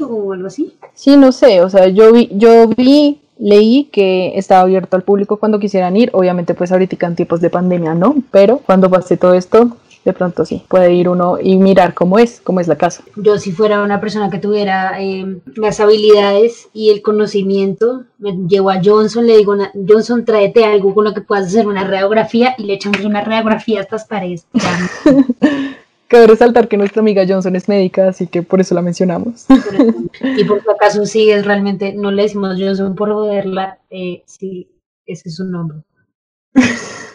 o 0.00 0.32
algo 0.32 0.46
así. 0.46 0.72
sí, 0.94 1.16
no 1.16 1.32
sé, 1.32 1.60
o 1.60 1.70
sea, 1.70 1.88
yo 1.88 2.12
vi, 2.12 2.28
yo 2.32 2.68
vi, 2.68 3.20
leí 3.38 3.84
que 3.92 4.32
estaba 4.36 4.62
abierto 4.62 4.96
al 4.96 5.02
público 5.02 5.36
cuando 5.38 5.58
quisieran 5.58 5.96
ir. 5.96 6.10
Obviamente, 6.12 6.54
pues 6.54 6.72
ahorita 6.72 7.06
en 7.06 7.16
tiempos 7.16 7.40
de 7.40 7.50
pandemia 7.50 7.94
no, 7.94 8.16
pero 8.30 8.58
cuando 8.58 8.90
pase 8.90 9.16
todo 9.16 9.34
esto, 9.34 9.76
de 10.04 10.12
pronto 10.14 10.44
sí, 10.46 10.62
puede 10.68 10.94
ir 10.94 11.08
uno 11.08 11.36
y 11.42 11.56
mirar 11.56 11.92
cómo 11.92 12.18
es, 12.18 12.40
cómo 12.42 12.60
es 12.60 12.68
la 12.68 12.76
casa. 12.76 13.02
Yo 13.16 13.36
si 13.38 13.52
fuera 13.52 13.82
una 13.82 14.00
persona 14.00 14.30
que 14.30 14.38
tuviera 14.38 15.00
eh, 15.02 15.36
las 15.56 15.80
habilidades 15.80 16.68
y 16.72 16.90
el 16.90 17.02
conocimiento, 17.02 18.04
me 18.18 18.32
llevo 18.48 18.70
a 18.70 18.80
Johnson, 18.82 19.26
le 19.26 19.36
digo, 19.36 19.54
"Na- 19.54 19.70
Johnson, 19.86 20.24
tráete 20.24 20.64
algo 20.64 20.94
con 20.94 21.04
lo 21.04 21.12
que 21.12 21.20
puedas 21.20 21.46
hacer 21.48 21.66
una 21.66 21.84
radiografía 21.84 22.54
y 22.56 22.62
le 22.64 22.74
echamos 22.74 23.04
una 23.04 23.22
radiografía 23.22 23.80
a 23.80 23.82
estas 23.82 24.06
paredes. 24.06 24.46
Cabe 26.08 26.26
resaltar 26.26 26.68
que 26.68 26.76
nuestra 26.78 27.00
amiga 27.00 27.24
Johnson 27.28 27.54
es 27.54 27.68
médica, 27.68 28.08
así 28.08 28.26
que 28.26 28.42
por 28.42 28.60
eso 28.60 28.74
la 28.74 28.80
mencionamos. 28.82 29.46
y 30.38 30.44
por 30.44 30.62
si 30.62 30.70
acaso 30.70 31.04
sí 31.06 31.30
es 31.30 31.44
realmente, 31.44 31.92
no 31.94 32.10
le 32.10 32.22
decimos 32.22 32.56
Johnson 32.58 32.94
por 32.94 33.12
joderla, 33.12 33.78
eh, 33.90 34.22
sí, 34.26 34.70
ese 35.06 35.28
es 35.28 35.36
su 35.36 35.44
nombre. 35.44 35.78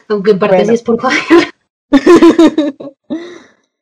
Aunque 0.10 0.32
en 0.32 0.40
parte 0.40 0.58
Bueno. 0.58 0.70
sí 0.70 0.76
es 0.76 0.84
por 0.84 1.00
joder. 1.02 1.18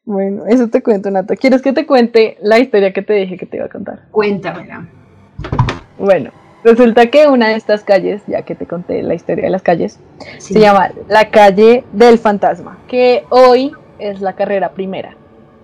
Bueno, 0.03 0.45
eso 0.47 0.67
te 0.67 0.81
cuento, 0.81 1.09
Nata. 1.11 1.35
¿Quieres 1.35 1.61
que 1.61 1.71
te 1.73 1.85
cuente 1.85 2.37
la 2.41 2.57
historia 2.59 2.91
que 2.91 3.01
te 3.03 3.13
dije 3.13 3.37
que 3.37 3.45
te 3.45 3.57
iba 3.57 3.67
a 3.67 3.69
contar? 3.69 4.07
Cuéntamela. 4.11 4.85
Bueno, 5.97 6.31
resulta 6.63 7.05
que 7.05 7.27
una 7.27 7.49
de 7.49 7.55
estas 7.55 7.83
calles, 7.83 8.21
ya 8.27 8.41
que 8.41 8.55
te 8.55 8.65
conté 8.65 9.03
la 9.03 9.13
historia 9.13 9.45
de 9.45 9.51
las 9.51 9.61
calles, 9.61 9.99
Sí. 10.39 10.55
se 10.55 10.59
llama 10.59 10.91
la 11.07 11.29
calle 11.29 11.85
del 11.93 12.17
fantasma, 12.17 12.79
que 12.89 13.23
hoy 13.29 13.71
es 14.01 14.21
la 14.21 14.33
carrera 14.33 14.71
primera, 14.71 15.15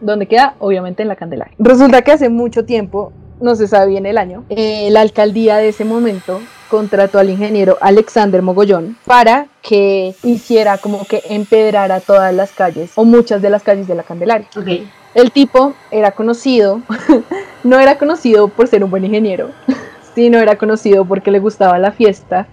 donde 0.02 0.28
queda 0.28 0.56
obviamente 0.60 1.02
en 1.02 1.10
la 1.10 1.15
Candelaria. 1.15 1.56
Resulta 1.60 2.02
que 2.02 2.12
hace 2.12 2.30
mucho 2.30 2.65
tiempo, 2.65 3.12
no 3.41 3.56
se 3.56 3.67
sabe 3.67 3.88
bien 3.88 4.06
el 4.06 4.17
año, 4.17 4.43
eh, 4.50 4.89
la 4.91 5.02
alcaldía 5.02 5.58
de 5.58 5.69
ese 5.69 5.86
momento 5.86 6.39
contrató 6.69 7.19
al 7.19 7.30
ingeniero 7.30 7.78
Alexander 7.82 8.41
Mogollón 8.41 8.97
para 9.06 9.47
que 9.62 10.15
hiciera 10.23 10.78
como 10.78 11.06
que 11.06 11.21
empedrara 11.30 12.00
todas 12.00 12.34
las 12.34 12.52
calles 12.52 12.91
o 12.95 13.06
muchas 13.06 13.41
de 13.41 13.50
las 13.50 13.63
calles 13.63 13.88
de 13.88 13.95
la 13.95 14.04
Candelaria. 14.04 14.47
Ok. 14.56 14.86
El 15.13 15.32
tipo 15.32 15.73
era 15.89 16.12
conocido, 16.12 16.82
no 17.63 17.80
era 17.80 17.97
conocido 17.97 18.50
por 18.50 18.67
ser 18.67 18.84
un 18.84 18.91
buen 18.91 19.06
ingeniero, 19.06 19.50
sino 20.15 20.39
era 20.39 20.58
conocido 20.58 21.06
porque 21.06 21.32
le 21.32 21.39
gustaba 21.39 21.80
la 21.80 21.91
fiesta, 21.91 22.47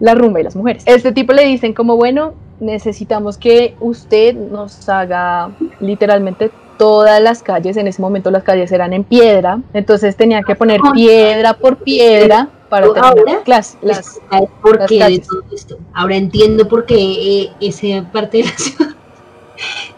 la 0.00 0.14
rumba 0.14 0.40
y 0.40 0.44
las 0.44 0.56
mujeres. 0.56 0.82
Este 0.86 1.12
tipo 1.12 1.32
le 1.32 1.44
dicen 1.44 1.72
como, 1.72 1.96
bueno, 1.96 2.34
necesitamos 2.60 3.38
que 3.38 3.74
usted 3.80 4.34
nos 4.34 4.88
haga 4.88 5.50
literalmente 5.80 6.50
todas 6.78 7.20
las 7.20 7.42
calles, 7.42 7.76
en 7.76 7.88
ese 7.88 8.00
momento 8.00 8.30
las 8.30 8.42
calles 8.42 8.72
eran 8.72 8.92
en 8.92 9.04
piedra, 9.04 9.60
entonces 9.74 10.16
tenía 10.16 10.42
que 10.42 10.54
poner 10.54 10.80
piedra 10.94 11.54
por 11.54 11.76
piedra 11.76 12.48
para 12.70 12.86
Ahora, 12.86 13.12
terminar 13.12 13.42
las, 13.46 13.76
las, 13.82 14.20
¿Sabes 14.30 14.48
por 14.62 14.78
las 14.78 14.88
qué 14.88 15.04
de 15.04 15.18
todo 15.18 15.42
esto? 15.52 15.78
Ahora 15.92 16.16
entiendo 16.16 16.68
por 16.68 16.86
qué 16.86 17.42
eh, 17.42 17.52
esa 17.60 18.10
parte 18.10 18.38
de 18.38 18.44
la 18.44 18.50
ciudad 18.56 18.94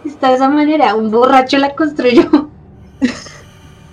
está 0.05 0.31
de 0.31 0.35
esa 0.35 0.49
manera. 0.49 0.95
Un 0.95 1.11
borracho 1.11 1.59
la 1.59 1.75
construyó. 1.75 2.49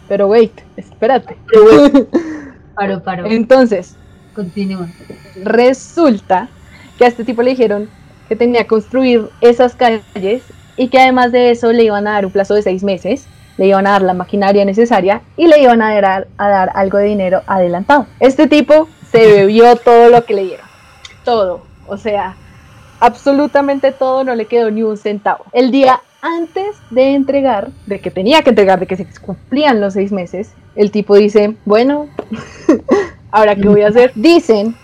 pero 0.07 0.27
wait, 0.27 0.53
espérate. 0.77 1.37
Pero 1.51 1.63
bueno, 1.63 2.07
paro, 2.75 3.03
paro. 3.03 3.25
Entonces, 3.25 3.95
Continúa. 4.33 4.87
resulta 5.43 6.49
que 6.97 7.05
a 7.05 7.07
este 7.09 7.23
tipo 7.23 7.41
le 7.43 7.51
dijeron 7.51 7.89
que 8.29 8.35
tenía 8.35 8.61
que 8.61 8.67
construir 8.67 9.27
esas 9.41 9.75
calles 9.75 10.43
y 10.77 10.87
que 10.87 10.99
además 10.99 11.31
de 11.31 11.49
eso 11.49 11.73
le 11.73 11.83
iban 11.83 12.07
a 12.07 12.11
dar 12.11 12.25
un 12.27 12.31
plazo 12.31 12.53
de 12.53 12.61
seis 12.61 12.83
meses, 12.83 13.27
le 13.57 13.67
iban 13.67 13.87
a 13.87 13.91
dar 13.91 14.03
la 14.03 14.13
maquinaria 14.13 14.63
necesaria 14.63 15.21
y 15.35 15.47
le 15.47 15.59
iban 15.61 15.81
a 15.81 15.99
dar, 15.99 16.27
a 16.37 16.47
dar 16.47 16.71
algo 16.75 16.99
de 16.99 17.05
dinero 17.05 17.41
adelantado. 17.47 18.05
Este 18.19 18.47
tipo 18.47 18.87
se 19.11 19.25
bebió 19.25 19.75
todo 19.75 20.09
lo 20.09 20.23
que 20.23 20.35
le 20.35 20.43
dieron, 20.45 20.65
todo, 21.25 21.63
o 21.87 21.97
sea, 21.97 22.35
absolutamente 22.99 23.91
todo, 23.91 24.23
no 24.23 24.35
le 24.35 24.45
quedó 24.45 24.69
ni 24.69 24.83
un 24.83 24.95
centavo. 24.95 25.43
El 25.51 25.71
día 25.71 25.99
antes 26.21 26.75
de 26.91 27.15
entregar, 27.15 27.69
de 27.87 27.99
que 27.99 28.11
tenía 28.11 28.43
que 28.43 28.51
entregar, 28.51 28.79
de 28.79 28.85
que 28.85 28.95
se 28.95 29.07
cumplían 29.21 29.81
los 29.81 29.93
seis 29.93 30.11
meses, 30.11 30.53
el 30.75 30.91
tipo 30.91 31.15
dice, 31.15 31.55
bueno, 31.65 32.07
ahora 33.31 33.55
qué 33.55 33.67
voy 33.67 33.81
a 33.81 33.87
hacer. 33.87 34.11
Dicen 34.15 34.75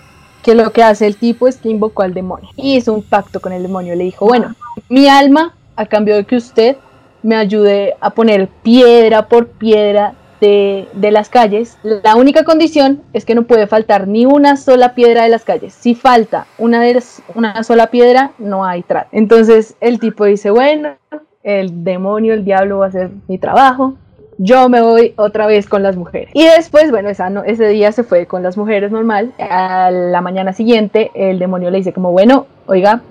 que 0.46 0.54
lo 0.54 0.72
que 0.72 0.84
hace 0.84 1.08
el 1.08 1.18
tipo 1.18 1.48
es 1.48 1.58
que 1.58 1.70
invocó 1.70 2.04
al 2.04 2.14
demonio 2.14 2.48
y 2.56 2.76
hizo 2.76 2.94
un 2.94 3.02
pacto 3.02 3.40
con 3.40 3.52
el 3.52 3.64
demonio. 3.64 3.96
Le 3.96 4.04
dijo, 4.04 4.28
bueno, 4.28 4.54
mi 4.90 5.08
alma, 5.08 5.56
a 5.76 5.88
cambio 5.88 6.16
de 6.16 6.26
que 6.26 6.36
usted 6.36 6.78
me 7.24 7.36
ayude 7.36 7.96
a 8.00 8.12
poner 8.12 8.48
piedra 8.62 9.28
por 9.28 9.48
piedra 9.48 10.14
de, 10.40 10.88
de, 10.94 11.12
las 11.12 11.30
calles, 11.30 11.80
la 11.82 12.16
única 12.16 12.44
condición 12.44 13.02
es 13.14 13.26
que 13.26 13.34
no 13.34 13.48
puede 13.48 13.66
faltar 13.66 14.08
ni 14.08 14.28
una 14.28 14.56
sola 14.56 14.94
piedra 14.94 15.24
de 15.24 15.30
las 15.30 15.44
calles. 15.44 15.74
Si 15.74 15.96
falta 15.96 16.46
una, 16.60 16.80
de 16.80 17.02
una 17.34 17.64
sola 17.64 17.88
piedra, 17.88 18.34
no 18.38 18.66
hay 18.66 18.84
trato. 18.84 19.10
Entonces 19.14 19.76
el 19.82 20.00
tipo 20.00 20.26
dice, 20.26 20.52
bueno, 20.52 20.96
el 21.42 21.84
demonio, 21.84 22.36
el 22.36 22.46
diablo 22.46 22.80
va 22.80 22.86
a 22.86 22.90
hacer 22.90 23.10
mi 23.28 23.40
trabajo, 23.40 23.96
yo 24.38 24.70
me 24.70 24.82
voy 24.82 25.14
otra 25.16 25.48
vez 25.48 25.68
con 25.68 25.84
las 25.84 25.96
mujeres. 25.96 26.30
Y 26.34 26.44
después, 26.46 26.92
bueno, 26.92 27.10
ese 27.10 27.68
día 27.68 27.92
se 27.92 28.04
fue 28.04 28.26
con 28.26 28.44
las 28.44 28.58
mujeres 28.58 28.92
normal. 28.92 29.34
A 29.40 29.92
la 29.92 30.22
mañana 30.22 30.54
siguiente, 30.54 31.12
el 31.14 31.40
demonio 31.40 31.72
le 31.72 31.78
dice 31.78 31.94
como, 31.94 32.12
bueno, 32.12 32.48
oiga, 32.66 33.02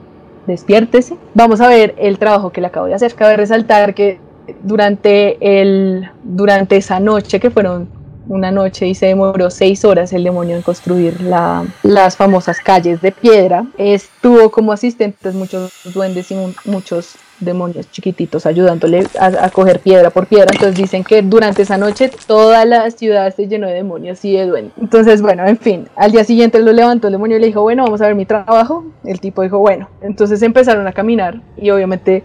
despiértese. 0.46 1.16
Vamos 1.34 1.60
a 1.60 1.68
ver 1.68 1.94
el 1.98 2.18
trabajo 2.18 2.50
que 2.50 2.60
le 2.60 2.66
acabo 2.66 2.86
de 2.86 2.94
hacer. 2.94 3.14
Cabe 3.14 3.36
resaltar 3.36 3.94
que 3.94 4.18
durante, 4.62 5.60
el, 5.60 6.10
durante 6.22 6.76
esa 6.76 7.00
noche, 7.00 7.40
que 7.40 7.50
fueron 7.50 7.88
una 8.28 8.50
noche 8.50 8.86
y 8.86 8.94
se 8.94 9.06
demoró 9.06 9.50
seis 9.50 9.84
horas 9.84 10.12
el 10.12 10.24
demonio 10.24 10.56
en 10.56 10.62
construir 10.62 11.20
la, 11.20 11.64
las 11.82 12.16
famosas 12.16 12.58
calles 12.60 13.00
de 13.00 13.12
piedra, 13.12 13.66
estuvo 13.78 14.50
como 14.50 14.72
asistentes 14.72 15.34
muchos 15.34 15.72
duendes 15.92 16.30
y 16.30 16.36
muchos 16.64 17.16
demonios 17.40 17.90
chiquititos 17.90 18.46
ayudándole 18.46 19.06
a, 19.18 19.50
coger 19.50 19.80
piedra 19.80 20.10
por 20.10 20.26
piedra. 20.26 20.48
Entonces 20.52 20.76
dicen 20.76 21.04
que 21.04 21.22
durante 21.22 21.62
esa 21.62 21.76
noche 21.76 22.10
toda 22.26 22.64
la 22.64 22.90
ciudad 22.90 23.34
se 23.34 23.48
llenó 23.48 23.66
de 23.66 23.74
demonios 23.74 24.24
y 24.24 24.36
de 24.36 24.46
duendes. 24.46 24.72
Entonces, 24.80 25.20
bueno, 25.20 25.46
en 25.46 25.58
fin, 25.58 25.88
al 25.96 26.12
día 26.12 26.24
siguiente 26.24 26.58
lo 26.60 26.72
levantó 26.72 27.08
el 27.08 27.12
demonio 27.12 27.36
y 27.36 27.40
le 27.40 27.46
dijo, 27.46 27.62
bueno, 27.62 27.84
vamos 27.84 28.00
a 28.00 28.06
ver 28.06 28.14
mi 28.14 28.26
trabajo. 28.26 28.84
El 29.04 29.20
tipo 29.20 29.42
dijo, 29.42 29.58
bueno, 29.58 29.88
entonces 30.00 30.42
empezaron 30.42 30.86
a 30.86 30.92
caminar 30.92 31.40
y 31.56 31.70
obviamente 31.70 32.22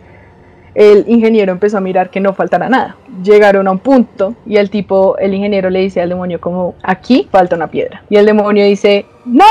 el 0.75 1.05
ingeniero 1.07 1.51
empezó 1.51 1.77
a 1.77 1.81
mirar 1.81 2.09
que 2.09 2.19
no 2.19 2.33
faltara 2.33 2.69
nada. 2.69 2.95
Llegaron 3.23 3.67
a 3.67 3.71
un 3.71 3.79
punto 3.79 4.35
y 4.45 4.57
el 4.57 4.69
tipo, 4.69 5.17
el 5.17 5.33
ingeniero 5.33 5.69
le 5.69 5.79
dice 5.79 6.01
al 6.01 6.09
demonio 6.09 6.39
como, 6.39 6.75
aquí 6.83 7.27
falta 7.31 7.55
una 7.55 7.67
piedra. 7.67 8.03
Y 8.09 8.17
el 8.17 8.25
demonio 8.25 8.65
dice, 8.65 9.05
¡No! 9.25 9.45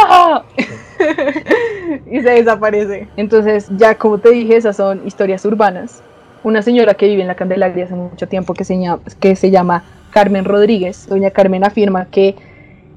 y 2.11 2.21
se 2.21 2.31
desaparece. 2.31 3.09
Entonces, 3.17 3.69
ya 3.77 3.95
como 3.95 4.19
te 4.19 4.31
dije, 4.31 4.57
esas 4.57 4.77
son 4.77 5.07
historias 5.07 5.45
urbanas. 5.45 6.03
Una 6.43 6.63
señora 6.63 6.95
que 6.95 7.07
vive 7.07 7.23
en 7.23 7.29
la 7.29 7.35
Candelaria 7.35 7.85
hace 7.85 7.95
mucho 7.95 8.29
tiempo 8.29 8.55
que 8.55 8.65
se 8.65 8.79
llama, 8.79 9.01
que 9.21 9.37
se 9.37 9.51
llama 9.51 9.85
Carmen 10.11 10.45
Rodríguez. 10.45 11.07
Doña 11.09 11.31
Carmen 11.31 11.65
afirma 11.65 12.07
que 12.07 12.37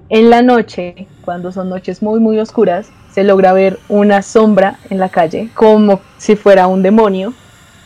en 0.09 0.29
la 0.29 0.41
noche, 0.41 1.07
cuando 1.23 1.51
son 1.51 1.69
noches 1.69 2.01
muy 2.01 2.19
muy 2.19 2.37
oscuras, 2.37 2.91
se 3.11 3.23
logra 3.23 3.53
ver 3.53 3.79
una 3.89 4.21
sombra 4.21 4.77
en 4.89 4.99
la 4.99 5.09
calle, 5.09 5.49
como 5.53 6.01
si 6.17 6.35
fuera 6.35 6.67
un 6.67 6.83
demonio, 6.83 7.33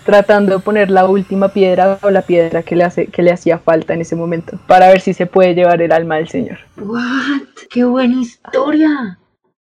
tratando 0.05 0.55
de 0.55 0.63
poner 0.63 0.89
la 0.89 1.05
última 1.07 1.49
piedra 1.49 1.97
o 2.01 2.09
la 2.09 2.21
piedra 2.21 2.63
que 2.63 2.75
le, 2.75 2.83
hace, 2.83 3.07
que 3.07 3.23
le 3.23 3.31
hacía 3.31 3.57
falta 3.57 3.93
en 3.93 4.01
ese 4.01 4.15
momento, 4.15 4.59
para 4.67 4.87
ver 4.87 5.01
si 5.01 5.13
se 5.13 5.25
puede 5.25 5.55
llevar 5.55 5.81
el 5.81 5.91
alma 5.91 6.17
del 6.17 6.29
Señor. 6.29 6.59
¿What? 6.77 7.41
¡Qué 7.69 7.83
buena 7.83 8.21
historia! 8.21 9.19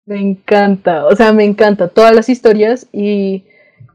Me 0.05 0.21
encanta, 0.21 1.07
o 1.07 1.17
sea, 1.17 1.33
me 1.33 1.45
encanta 1.45 1.89
todas 1.89 2.15
las 2.15 2.29
historias 2.29 2.87
y, 2.93 3.45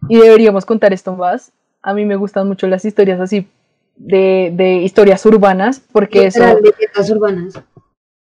y 0.10 0.18
deberíamos 0.18 0.66
contar 0.66 0.94
esto 0.94 1.16
más. 1.16 1.52
A 1.82 1.94
mí 1.94 2.06
me 2.06 2.16
gustan 2.16 2.48
mucho 2.48 2.68
las 2.68 2.86
historias 2.86 3.20
así 3.20 3.48
de, 3.96 4.52
de 4.54 4.76
historias 4.76 5.26
urbanas, 5.26 5.82
porque 5.92 6.28
eso... 6.28 6.44
urbanas 7.12 7.62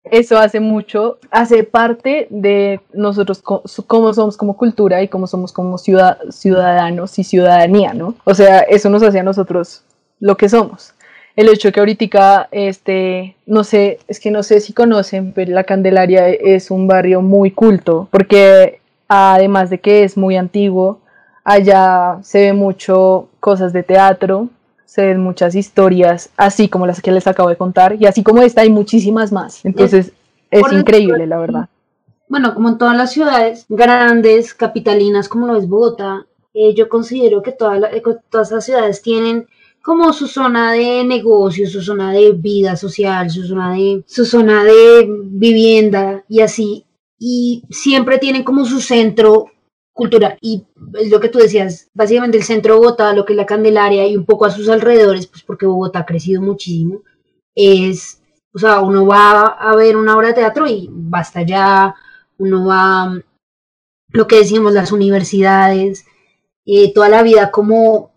eso 0.04 0.38
hace 0.38 0.60
mucho, 0.60 1.18
hace 1.32 1.63
parte 1.63 2.28
de 2.30 2.82
nosotros 2.94 3.42
cómo 3.42 4.13
somos 4.13 4.38
como 4.38 4.58
cultura 4.58 5.02
y 5.02 5.08
cómo 5.08 5.28
somos 5.28 5.54
como 5.54 5.78
ciudadanos 5.78 7.20
y 7.20 7.24
ciudadanía, 7.24 7.94
¿no? 7.94 8.16
O 8.26 8.34
sea, 8.34 8.60
eso 8.60 8.89
nos 8.89 9.02
hace 9.02 9.20
a 9.20 9.24
nosotros 9.24 9.84
lo 10.20 10.36
que 10.36 10.50
somos. 10.50 10.94
El 11.36 11.50
hecho 11.50 11.72
que 11.72 11.80
ahorita, 11.80 12.50
este, 12.52 13.36
no 13.48 13.63
sé, 13.63 14.00
es 14.08 14.20
que 14.20 14.30
no 14.30 14.44
sé 14.44 14.60
si 14.60 14.74
conocen, 14.74 15.32
pero 15.34 15.52
la 15.52 15.63
Candelaria 15.63 16.30
es 16.30 16.70
un 16.70 16.88
barrio 16.88 17.22
muy 17.22 17.50
culto, 17.50 18.08
porque 18.12 18.82
además 19.08 19.70
de 19.70 19.80
que 19.80 20.04
es 20.04 20.16
muy 20.16 20.38
antiguo, 20.38 21.00
allá 21.44 22.20
se 22.22 22.42
ve 22.42 22.54
mucho 22.54 23.30
cosas 23.39 23.74
de 23.74 23.84
teatro, 23.84 24.50
se 24.93 25.08
ven 25.08 25.21
muchas 25.21 25.56
historias, 25.56 26.29
así 26.38 26.69
como 26.69 26.86
las 26.86 27.01
que 27.01 27.12
les 27.12 27.25
acabo 27.25 27.49
de 27.49 27.56
contar, 27.56 27.97
y 27.99 28.06
así 28.06 28.21
como 28.21 28.43
esta 28.43 28.62
hay 28.62 28.69
muchísimas 28.69 29.32
más. 29.32 29.65
Entonces 29.65 30.12
es, 30.51 30.71
increíble, 30.71 31.25
la 31.25 31.39
verdad. 31.39 31.67
Bueno, 32.29 32.53
como 32.53 32.69
en 32.69 32.77
todas 32.77 32.95
las 32.95 33.12
ciudades 33.12 33.65
grandes, 33.69 34.53
capitalinas, 34.53 35.27
como 35.27 35.47
lo 35.47 35.58
es 35.58 35.67
Bogotá, 35.67 36.27
eh, 36.53 36.75
yo 36.75 36.89
considero 36.89 37.41
que 37.41 37.53
todas 37.53 38.51
las 38.51 38.65
ciudades 38.65 39.01
tienen 39.01 39.47
como 39.82 40.13
su 40.13 40.27
zona 40.27 40.73
de 40.73 41.03
negocio, 41.03 41.67
su 41.67 41.82
zona 41.82 42.12
de 42.12 42.34
vida 42.34 42.75
social, 42.75 43.32
su 43.32 43.47
zona 43.47 43.73
de, 43.73 44.03
su 44.06 44.25
zona 44.25 44.63
de 44.63 45.08
vivienda 45.10 46.23
y 46.29 46.41
así. 46.41 46.86
Y 47.17 47.63
siempre 47.71 48.19
tienen 48.19 48.43
como 48.43 48.63
su 48.63 48.79
centro 48.79 49.47
cultura. 49.93 50.38
Y 50.41 50.65
lo 51.10 51.19
que 51.19 51.29
tú 51.29 51.39
decías, 51.39 51.89
básicamente 51.93 52.38
el 52.38 52.43
centro 52.43 52.73
de 52.73 52.79
Bogotá, 52.79 53.13
lo 53.13 53.25
que 53.25 53.34
es 53.34 53.38
la 53.38 53.45
Candelaria 53.45 54.08
y 54.08 54.17
un 54.17 54.25
poco 54.25 54.45
a 54.45 54.51
sus 54.51 54.67
alrededores, 54.69 55.27
pues 55.27 55.43
porque 55.43 55.65
Bogotá 55.65 55.99
ha 55.99 56.06
crecido 56.06 56.41
muchísimo, 56.41 57.03
es, 57.56 58.21
o 58.53 58.60
sea, 58.60 58.82
uno 58.82 59.06
va 59.06 59.47
a 59.47 59.75
ver 59.75 59.95
una 59.95 60.17
obra 60.17 60.29
de 60.29 60.34
teatro 60.34 60.67
y 60.67 60.89
basta 60.91 61.43
ya, 61.43 61.95
uno 62.39 62.65
va, 62.65 63.21
lo 64.10 64.27
que 64.27 64.38
decíamos, 64.38 64.73
las 64.73 64.91
universidades, 64.91 66.06
eh, 66.65 66.93
toda 66.93 67.10
la 67.10 67.23
vida 67.23 67.51
como 67.51 68.12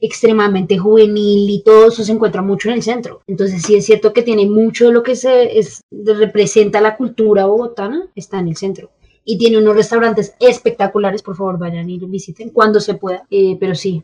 extremadamente 0.00 0.78
juvenil 0.78 1.50
y 1.50 1.62
todo 1.62 1.88
eso 1.88 2.04
se 2.04 2.12
encuentra 2.12 2.42
mucho 2.42 2.68
en 2.68 2.76
el 2.76 2.82
centro. 2.82 3.22
Entonces 3.26 3.62
sí 3.62 3.76
es 3.76 3.86
cierto 3.86 4.12
que 4.12 4.22
tiene 4.22 4.46
mucho 4.46 4.86
de 4.86 4.92
lo 4.92 5.02
que 5.02 5.16
se 5.16 5.58
es, 5.58 5.80
representa 5.90 6.80
la 6.80 6.96
cultura 6.96 7.46
bogotana, 7.46 8.08
está 8.14 8.38
en 8.38 8.48
el 8.48 8.56
centro 8.56 8.90
y 9.24 9.38
tiene 9.38 9.58
unos 9.58 9.76
restaurantes 9.76 10.34
espectaculares, 10.40 11.22
por 11.22 11.36
favor 11.36 11.58
vayan 11.58 11.88
y 11.88 11.98
visiten 11.98 12.50
cuando 12.50 12.80
se 12.80 12.94
pueda, 12.94 13.26
eh, 13.30 13.56
pero 13.60 13.74
sí, 13.74 14.02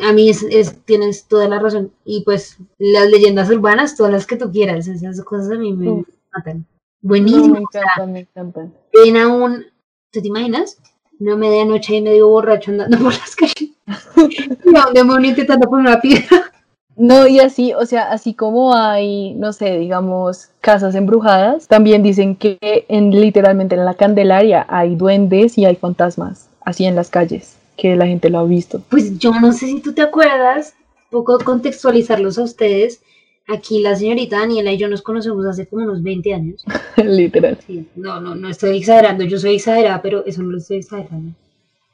a 0.00 0.12
mí 0.12 0.30
es, 0.30 0.84
tienes 0.84 1.26
toda 1.26 1.48
la 1.48 1.58
razón 1.58 1.92
y 2.04 2.22
pues 2.24 2.58
las 2.78 3.08
leyendas 3.10 3.50
urbanas, 3.50 3.96
todas 3.96 4.12
las 4.12 4.26
que 4.26 4.36
tú 4.36 4.50
quieras, 4.50 4.86
esas 4.86 5.20
cosas 5.22 5.52
a 5.52 5.58
mí 5.58 5.72
me 5.72 6.04
matan. 6.32 6.66
Buenísimo. 7.00 7.54
me 7.54 7.60
encantan, 7.60 8.12
me 8.12 8.20
encantan. 8.20 8.74
Ven 8.92 9.16
aún, 9.16 9.66
¿tú 10.10 10.22
te 10.22 10.28
imaginas? 10.28 10.78
Una 11.20 11.36
medianoche 11.36 11.96
y 11.96 12.02
medio 12.02 12.28
borracho 12.28 12.70
andando 12.70 12.98
por 13.02 13.12
las 13.12 13.36
calles. 13.36 13.70
y 14.64 14.76
a 14.76 14.88
un 14.88 14.94
demonio 14.94 15.30
intentando 15.30 15.68
poner 15.68 15.88
una 15.88 16.00
piedra. 16.00 16.53
No, 16.96 17.26
y 17.26 17.40
así, 17.40 17.72
o 17.74 17.86
sea, 17.86 18.12
así 18.12 18.34
como 18.34 18.74
hay, 18.74 19.34
no 19.34 19.52
sé, 19.52 19.78
digamos, 19.78 20.50
casas 20.60 20.94
embrujadas, 20.94 21.66
también 21.66 22.02
dicen 22.02 22.36
que 22.36 22.58
en 22.88 23.10
literalmente 23.10 23.74
en 23.74 23.84
la 23.84 23.94
Candelaria 23.94 24.64
hay 24.68 24.94
duendes 24.94 25.58
y 25.58 25.64
hay 25.64 25.74
fantasmas, 25.74 26.48
así 26.60 26.84
en 26.84 26.94
las 26.94 27.10
calles, 27.10 27.56
que 27.76 27.96
la 27.96 28.06
gente 28.06 28.30
lo 28.30 28.38
ha 28.38 28.44
visto. 28.44 28.80
Pues 28.90 29.18
yo 29.18 29.32
no 29.40 29.52
sé 29.52 29.66
si 29.66 29.80
tú 29.80 29.92
te 29.92 30.02
acuerdas, 30.02 30.74
poco 31.10 31.38
contextualizarlos 31.38 32.38
a 32.38 32.42
ustedes. 32.42 33.00
Aquí 33.46 33.80
la 33.80 33.94
señorita 33.94 34.38
Daniela 34.38 34.72
y 34.72 34.78
yo 34.78 34.88
nos 34.88 35.02
conocemos 35.02 35.44
hace 35.46 35.66
como 35.66 35.84
unos 35.84 36.02
20 36.02 36.32
años. 36.32 36.64
Literal. 36.96 37.58
Sí, 37.66 37.86
no, 37.96 38.20
no, 38.20 38.34
no 38.34 38.48
estoy 38.48 38.78
exagerando, 38.78 39.24
yo 39.24 39.38
soy 39.38 39.56
exagerada, 39.56 40.00
pero 40.00 40.24
eso 40.24 40.42
no 40.42 40.50
lo 40.50 40.58
estoy 40.58 40.78
exagerando. 40.78 41.32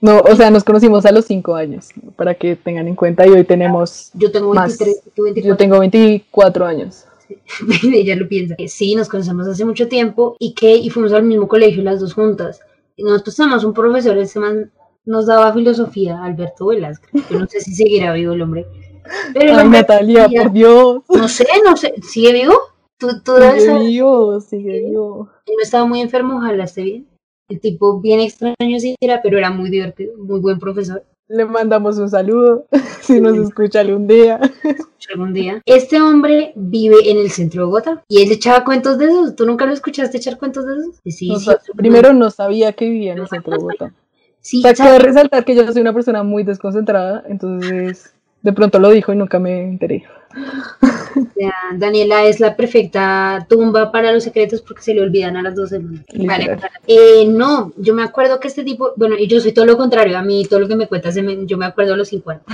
No, 0.01 0.21
o 0.21 0.35
sea, 0.35 0.51
nos 0.51 0.65
conocimos 0.65 1.05
a 1.05 1.13
los 1.13 1.27
cinco 1.27 1.55
años, 1.55 1.89
para 2.17 2.35
que 2.35 2.57
tengan 2.57 2.89
en 2.89 2.95
cuenta, 2.95 3.27
y 3.27 3.31
hoy 3.31 3.45
tenemos. 3.45 4.11
Yo 4.15 4.33
tengo 4.33 4.51
23, 4.53 5.03
Yo 5.45 5.57
tengo 5.57 5.79
24 5.79 6.67
años. 6.67 7.05
Sí. 7.29 7.39
Ella 7.95 8.17
lo 8.17 8.27
piensa. 8.27 8.57
Sí, 8.67 8.95
nos 8.95 9.09
conocemos 9.09 9.47
hace 9.47 9.65
mucho 9.65 9.89
tiempo 9.89 10.37
y 10.39 10.55
que 10.55 10.75
y 10.75 10.89
fuimos 10.89 11.13
al 11.13 11.25
mismo 11.25 11.49
colegio 11.49 11.83
las 11.83 12.01
dos 12.01 12.15
juntas. 12.15 12.61
Y 12.97 13.05
nosotros 13.05 13.37
tenemos 13.37 13.63
un 13.65 13.75
profesor, 13.75 14.17
ese 14.17 14.41
man 14.41 14.73
nos 15.05 15.27
daba 15.27 15.53
filosofía, 15.53 16.23
Alberto 16.25 16.67
Velázquez. 16.67 17.11
Yo 17.31 17.39
no 17.39 17.47
sé 17.47 17.61
si 17.61 17.75
seguirá 17.75 18.15
vivo 18.15 18.33
el 18.33 18.43
hombre. 18.43 18.67
Pero 19.35 19.57
Ay, 19.57 19.69
Natalia, 19.69 20.29
por 20.29 20.53
Dios. 20.53 21.03
No 21.09 21.29
sé, 21.29 21.47
no 21.65 21.77
sé. 21.77 21.95
¿Sigue 22.03 22.33
vivo? 22.33 22.55
¿Tú, 22.97 23.09
tú 23.23 23.33
sigue 23.59 23.79
vivo, 23.79 24.41
sigue 24.41 24.81
vivo. 24.81 25.29
Él 25.47 25.55
no 25.57 25.63
estaba 25.63 25.85
muy 25.85 26.01
enfermo, 26.01 26.37
ojalá 26.37 26.65
esté 26.65 26.83
bien 26.83 27.10
el 27.51 27.61
tipo 27.61 28.01
bien 28.01 28.21
extraño 28.21 28.79
si 28.79 28.95
era, 29.01 29.21
pero 29.23 29.37
era 29.37 29.51
muy 29.51 29.71
divertido, 29.71 30.17
muy 30.17 30.41
buen 30.41 30.59
profesor. 30.59 31.05
Le 31.29 31.45
mandamos 31.45 31.99
un 31.99 32.09
saludo 32.09 32.67
si 33.03 33.21
nos 33.21 33.37
escucha 33.37 33.81
algún 33.81 34.07
día. 34.07 34.41
Algún 35.13 35.33
día. 35.33 35.61
Este 35.67 36.01
hombre 36.01 36.53
vive 36.55 37.11
en 37.11 37.19
el 37.19 37.31
centro 37.31 37.63
de 37.63 37.67
Bogotá 37.67 38.05
y 38.09 38.23
él 38.23 38.31
echaba 38.31 38.65
cuentos 38.65 38.99
de 38.99 39.07
esos. 39.07 39.37
¿Tú 39.37 39.45
nunca 39.45 39.67
lo 39.67 39.73
escuchaste 39.73 40.19
echar 40.19 40.39
cuentos 40.39 40.67
de 40.67 40.75
esos? 40.75 40.97
Sí, 41.05 41.11
sí. 41.11 41.35
Primero 41.77 42.13
no 42.13 42.31
sabía 42.31 42.73
que 42.73 42.89
vivía 42.89 43.13
en 43.13 43.19
el 43.19 43.29
centro 43.29 43.53
de 43.53 43.59
Bogotá. 43.59 43.95
Sí, 44.41 44.63
o 44.65 44.75
sea, 44.75 44.99
resaltar 44.99 45.45
que 45.45 45.55
yo 45.55 45.71
soy 45.71 45.83
una 45.83 45.93
persona 45.93 46.23
muy 46.23 46.45
desconcentrada, 46.45 47.23
entonces 47.29 48.15
de 48.43 48.53
pronto 48.53 48.79
lo 48.79 48.91
dijo 48.91 49.13
y 49.13 49.17
nunca 49.17 49.39
me 49.39 49.63
enteré. 49.63 50.05
Daniela 51.77 52.25
es 52.25 52.41
la 52.41 52.57
perfecta 52.57 53.47
tumba 53.49 53.91
para 53.91 54.13
los 54.13 54.25
secretos 54.25 54.63
porque 54.63 54.83
se 54.83 54.95
le 54.95 55.03
olvidan 55.03 55.37
a 55.37 55.43
las 55.43 55.57
12 55.57 55.81
Vale. 56.27 56.59
Eh, 56.87 57.27
no, 57.27 57.73
yo 57.77 57.95
me 57.95 58.03
acuerdo 58.03 58.39
que 58.39 58.49
este 58.49 58.63
tipo, 58.63 58.93
bueno, 58.97 59.17
y 59.19 59.27
yo 59.27 59.41
soy 59.41 59.53
todo 59.53 59.67
lo 59.67 59.77
contrario, 59.77 60.17
a 60.19 60.23
mí 60.23 60.45
todo 60.45 60.61
lo 60.61 60.69
que 60.69 60.77
me 60.77 60.87
cuentas, 60.87 61.17
yo 61.17 61.59
me 61.59 61.67
acuerdo 61.67 61.95
a 61.95 61.97
los 61.97 62.09
50. 62.09 62.45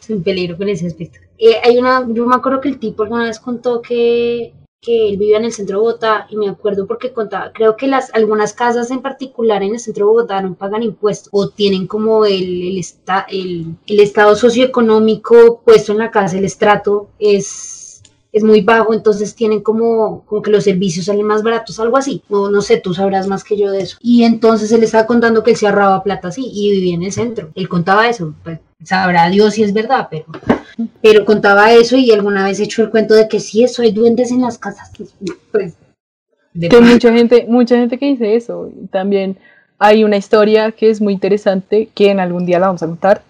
Es 0.00 0.10
un 0.10 0.22
peligro 0.22 0.56
con 0.56 0.68
ese 0.68 0.86
aspecto. 0.86 1.18
Eh, 1.38 1.56
hay 1.62 1.78
una, 1.78 2.06
yo 2.08 2.26
me 2.26 2.34
acuerdo 2.34 2.60
que 2.60 2.68
el 2.68 2.78
tipo 2.78 3.02
alguna 3.02 3.24
vez 3.24 3.38
contó 3.38 3.82
que 3.82 4.52
que 4.80 5.08
él 5.08 5.16
vivía 5.16 5.38
en 5.38 5.44
el 5.44 5.52
centro 5.52 5.78
de 5.78 5.82
Bogotá 5.82 6.26
y 6.30 6.36
me 6.36 6.48
acuerdo 6.48 6.86
porque 6.86 7.12
contaba, 7.12 7.52
creo 7.52 7.76
que 7.76 7.88
las 7.88 8.14
algunas 8.14 8.52
casas 8.52 8.90
en 8.90 9.02
particular 9.02 9.62
en 9.62 9.74
el 9.74 9.80
centro 9.80 10.06
de 10.06 10.12
Bogotá 10.12 10.40
no 10.40 10.54
pagan 10.54 10.82
impuestos 10.82 11.28
o 11.32 11.48
tienen 11.48 11.86
como 11.86 12.24
el, 12.24 12.78
el, 13.28 13.76
el, 13.86 14.00
estado 14.00 14.36
socioeconómico 14.36 15.62
puesto 15.64 15.92
en 15.92 15.98
la 15.98 16.10
casa, 16.10 16.38
el 16.38 16.44
estrato 16.44 17.08
es 17.18 17.78
es 18.30 18.44
muy 18.44 18.60
bajo, 18.60 18.92
entonces 18.92 19.34
tienen 19.34 19.62
como, 19.62 20.24
como 20.26 20.42
que 20.42 20.50
los 20.50 20.64
servicios 20.64 21.06
salen 21.06 21.26
más 21.26 21.42
baratos, 21.42 21.80
algo 21.80 21.96
así. 21.96 22.22
No, 22.28 22.50
no 22.50 22.60
sé, 22.60 22.76
tú 22.76 22.92
sabrás 22.92 23.26
más 23.26 23.42
que 23.42 23.56
yo 23.56 23.70
de 23.70 23.80
eso. 23.80 23.96
Y 24.02 24.24
entonces 24.24 24.70
él 24.70 24.82
estaba 24.82 25.06
contando 25.06 25.42
que 25.42 25.52
él 25.52 25.56
se 25.56 25.66
ahorraba 25.66 26.02
plata 26.02 26.28
así 26.28 26.48
y 26.52 26.70
vivía 26.70 26.94
en 26.94 27.04
el 27.04 27.12
centro. 27.12 27.50
Él 27.54 27.68
contaba 27.68 28.08
eso, 28.08 28.34
pues 28.44 28.60
sabrá 28.82 29.28
Dios 29.30 29.54
si 29.54 29.62
es 29.62 29.72
verdad, 29.72 30.08
pero 30.10 30.26
pero 31.02 31.24
contaba 31.24 31.72
eso 31.72 31.96
y 31.96 32.10
alguna 32.10 32.44
vez 32.44 32.60
he 32.60 32.64
hecho 32.64 32.82
el 32.82 32.90
cuento 32.90 33.14
de 33.14 33.28
que 33.28 33.40
sí, 33.40 33.64
eso 33.64 33.82
hay 33.82 33.92
duendes 33.92 34.30
en 34.30 34.42
las 34.42 34.58
casas. 34.58 34.90
Pues, 35.50 35.74
que 36.60 36.80
mucha 36.80 37.12
gente, 37.12 37.46
mucha 37.48 37.76
gente 37.76 37.98
que 37.98 38.06
dice 38.06 38.34
eso. 38.34 38.70
También 38.90 39.38
hay 39.78 40.02
una 40.02 40.16
historia 40.16 40.72
que 40.72 40.90
es 40.90 41.00
muy 41.00 41.12
interesante, 41.12 41.88
que 41.94 42.10
en 42.10 42.20
algún 42.20 42.46
día 42.46 42.58
la 42.58 42.66
vamos 42.66 42.82
a 42.82 42.86
contar, 42.86 43.22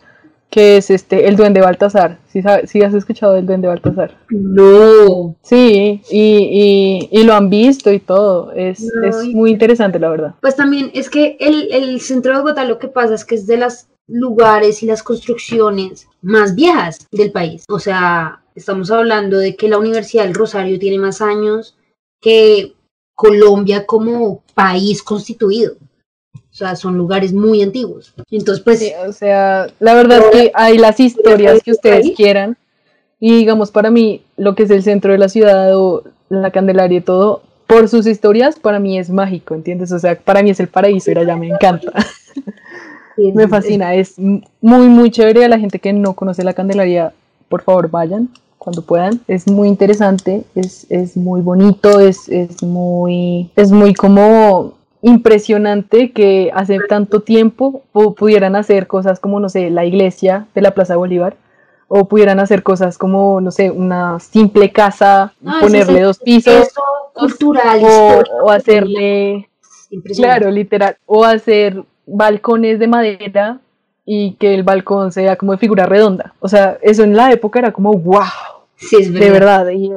que 0.51 0.79
es 0.79 0.91
este 0.91 1.29
el 1.29 1.37
duende 1.37 1.61
Baltasar. 1.61 2.19
¿Sí, 2.29 2.41
¿Sí 2.65 2.83
has 2.83 2.95
escuchado 2.95 3.35
del 3.35 3.47
duende 3.47 3.69
Baltasar? 3.69 4.17
No. 4.31 5.37
Sí, 5.43 6.01
y, 6.11 7.09
y, 7.11 7.23
lo 7.25 7.35
han 7.35 7.51
visto 7.51 7.93
y 7.93 7.99
todo. 7.99 8.53
Es, 8.53 8.81
es, 9.05 9.25
muy 9.35 9.51
interesante, 9.51 9.99
la 9.99 10.09
verdad. 10.09 10.35
Pues 10.41 10.57
también 10.57 10.91
es 10.95 11.11
que 11.11 11.37
el, 11.39 11.69
el 11.73 12.01
centro 12.01 12.33
de 12.33 12.39
Bogotá 12.41 12.65
lo 12.65 12.79
que 12.79 12.89
pasa 12.89 13.15
es 13.15 13.25
que 13.25 13.35
es 13.35 13.47
de 13.47 13.59
las 13.59 13.89
lugares 14.09 14.83
y 14.83 14.87
las 14.87 15.03
construcciones 15.03 16.09
más 16.23 16.55
viejas 16.55 17.07
del 17.13 17.31
país. 17.31 17.65
O 17.69 17.79
sea, 17.79 18.43
estamos 18.55 18.91
hablando 18.91 19.39
de 19.39 19.55
que 19.55 19.69
la 19.69 19.79
Universidad 19.79 20.25
del 20.25 20.35
Rosario 20.35 20.79
tiene 20.79 20.99
más 20.99 21.21
años 21.21 21.77
que 22.21 22.75
Colombia 23.15 23.87
como 23.87 24.43
país 24.55 25.03
constituido. 25.03 25.75
O 26.35 26.55
sea, 26.59 26.75
son 26.75 26.97
lugares 26.97 27.33
muy 27.33 27.63
antiguos. 27.63 28.13
Entonces, 28.31 28.65
pues... 28.65 28.93
o 29.07 29.13
sea, 29.13 29.69
la 29.79 29.95
verdad 29.95 30.19
es 30.19 30.31
que 30.31 30.53
hay 30.55 30.79
las 30.79 30.99
historias 30.99 31.63
que 31.63 31.73
ustedes 31.73 32.17
quieran. 32.17 32.57
Y 33.21 33.37
digamos, 33.37 33.71
para 33.71 33.91
mí, 33.91 34.23
lo 34.37 34.55
que 34.55 34.65
es 34.65 34.71
el 34.71 34.83
centro 34.83 35.13
de 35.13 35.19
la 35.19 35.29
ciudad 35.29 35.77
o 35.77 36.05
la 36.29 36.51
Candelaria 36.51 36.99
y 36.99 37.03
todo, 37.03 37.43
por 37.67 37.89
sus 37.89 38.07
historias, 38.07 38.59
para 38.59 38.79
mí 38.79 38.99
es 38.99 39.11
mágico, 39.11 39.55
¿entiendes? 39.55 39.93
O 39.93 39.99
sea, 39.99 40.19
para 40.19 40.43
mí 40.43 40.51
es 40.51 40.61
el 40.61 40.69
paraíso 40.69 41.11
ir 41.11 41.19
allá, 41.19 41.37
me 41.37 41.49
encanta. 41.49 41.93
me 43.35 43.49
fascina, 43.49 43.95
es 43.95 44.15
muy, 44.19 44.89
muy 44.89 45.11
chévere. 45.11 45.45
A 45.45 45.49
la 45.49 45.59
gente 45.59 45.79
que 45.79 45.93
no 45.93 46.15
conoce 46.15 46.45
la 46.45 46.55
Candelaria, 46.55 47.13
por 47.49 47.63
favor, 47.63 47.91
vayan 47.91 48.29
cuando 48.59 48.83
puedan. 48.83 49.21
Es 49.29 49.47
muy 49.47 49.69
interesante, 49.69 50.45
es, 50.55 50.87
es 50.91 51.17
muy 51.17 51.41
bonito, 51.41 52.01
es, 52.01 52.29
es, 52.29 52.63
muy, 52.63 53.51
es 53.57 53.73
muy 53.73 53.95
como 53.95 54.75
impresionante 55.01 56.11
que 56.11 56.51
hace 56.53 56.79
tanto 56.89 57.21
tiempo 57.21 57.83
pudieran 57.93 58.57
hacer 58.57 58.87
cosas 58.87 59.21
como, 59.21 59.41
no 59.41 59.49
sé, 59.49 59.71
la 59.71 59.85
iglesia 59.85 60.47
de 60.55 60.61
la 60.61 60.73
Plaza 60.73 60.97
Bolívar, 60.97 61.37
o 61.87 62.07
pudieran 62.07 62.41
hacer 62.41 62.63
cosas 62.63 62.99
como, 62.99 63.41
no 63.41 63.51
sé, 63.51 63.71
una 63.71 64.21
simple 64.21 64.71
casa, 64.71 65.33
ponerle 65.61 66.03
dos 66.03 66.19
pisos, 66.19 66.69
cultural, 67.15 67.81
o, 67.83 68.23
o 68.45 68.51
hacerle, 68.51 69.49
claro, 70.17 70.51
literal, 70.51 70.97
o 71.07 71.25
hacer 71.25 71.83
balcones 72.09 72.79
de 72.79 72.89
madera 72.89 73.61
y 74.05 74.33
que 74.35 74.55
el 74.55 74.63
balcón 74.63 75.13
sea 75.13 75.37
como 75.37 75.53
de 75.53 75.59
figura 75.59 75.87
redonda. 75.87 76.35
O 76.41 76.49
sea, 76.49 76.79
eso 76.81 77.03
en 77.03 77.15
la 77.15 77.31
época 77.31 77.59
era 77.59 77.73
como 77.73 77.93
wow. 77.93 78.23
Sí, 78.77 78.97
es 78.99 79.13
verdad. 79.13 79.27
De 79.27 79.31
verdad. 79.31 79.71
Y 79.71 79.93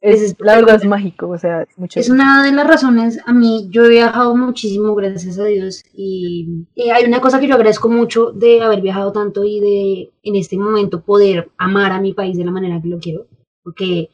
es, 0.00 0.36
la 0.38 0.56
verdad 0.56 0.76
es 0.76 0.84
mágico. 0.84 1.28
O 1.28 1.38
sea, 1.38 1.62
es, 1.62 1.96
es 1.96 2.10
una 2.10 2.44
de 2.44 2.52
las 2.52 2.66
razones. 2.66 3.20
A 3.24 3.32
mí, 3.32 3.68
yo 3.70 3.86
he 3.86 3.88
viajado 3.88 4.36
muchísimo, 4.36 4.94
gracias 4.94 5.38
a 5.38 5.44
Dios. 5.44 5.82
Y, 5.94 6.66
hay 6.92 7.06
una 7.06 7.20
cosa 7.20 7.40
que 7.40 7.48
yo 7.48 7.54
agradezco 7.54 7.88
mucho 7.88 8.32
de 8.32 8.60
haber 8.60 8.82
viajado 8.82 9.12
tanto 9.12 9.44
y 9.44 9.60
de 9.60 10.10
en 10.22 10.36
este 10.36 10.58
momento 10.58 11.00
poder 11.00 11.50
amar 11.56 11.92
a 11.92 12.00
mi 12.00 12.12
país 12.12 12.36
de 12.36 12.44
la 12.44 12.50
manera 12.50 12.80
que 12.82 12.88
lo 12.88 12.98
quiero. 12.98 13.26
Porque 13.62 14.10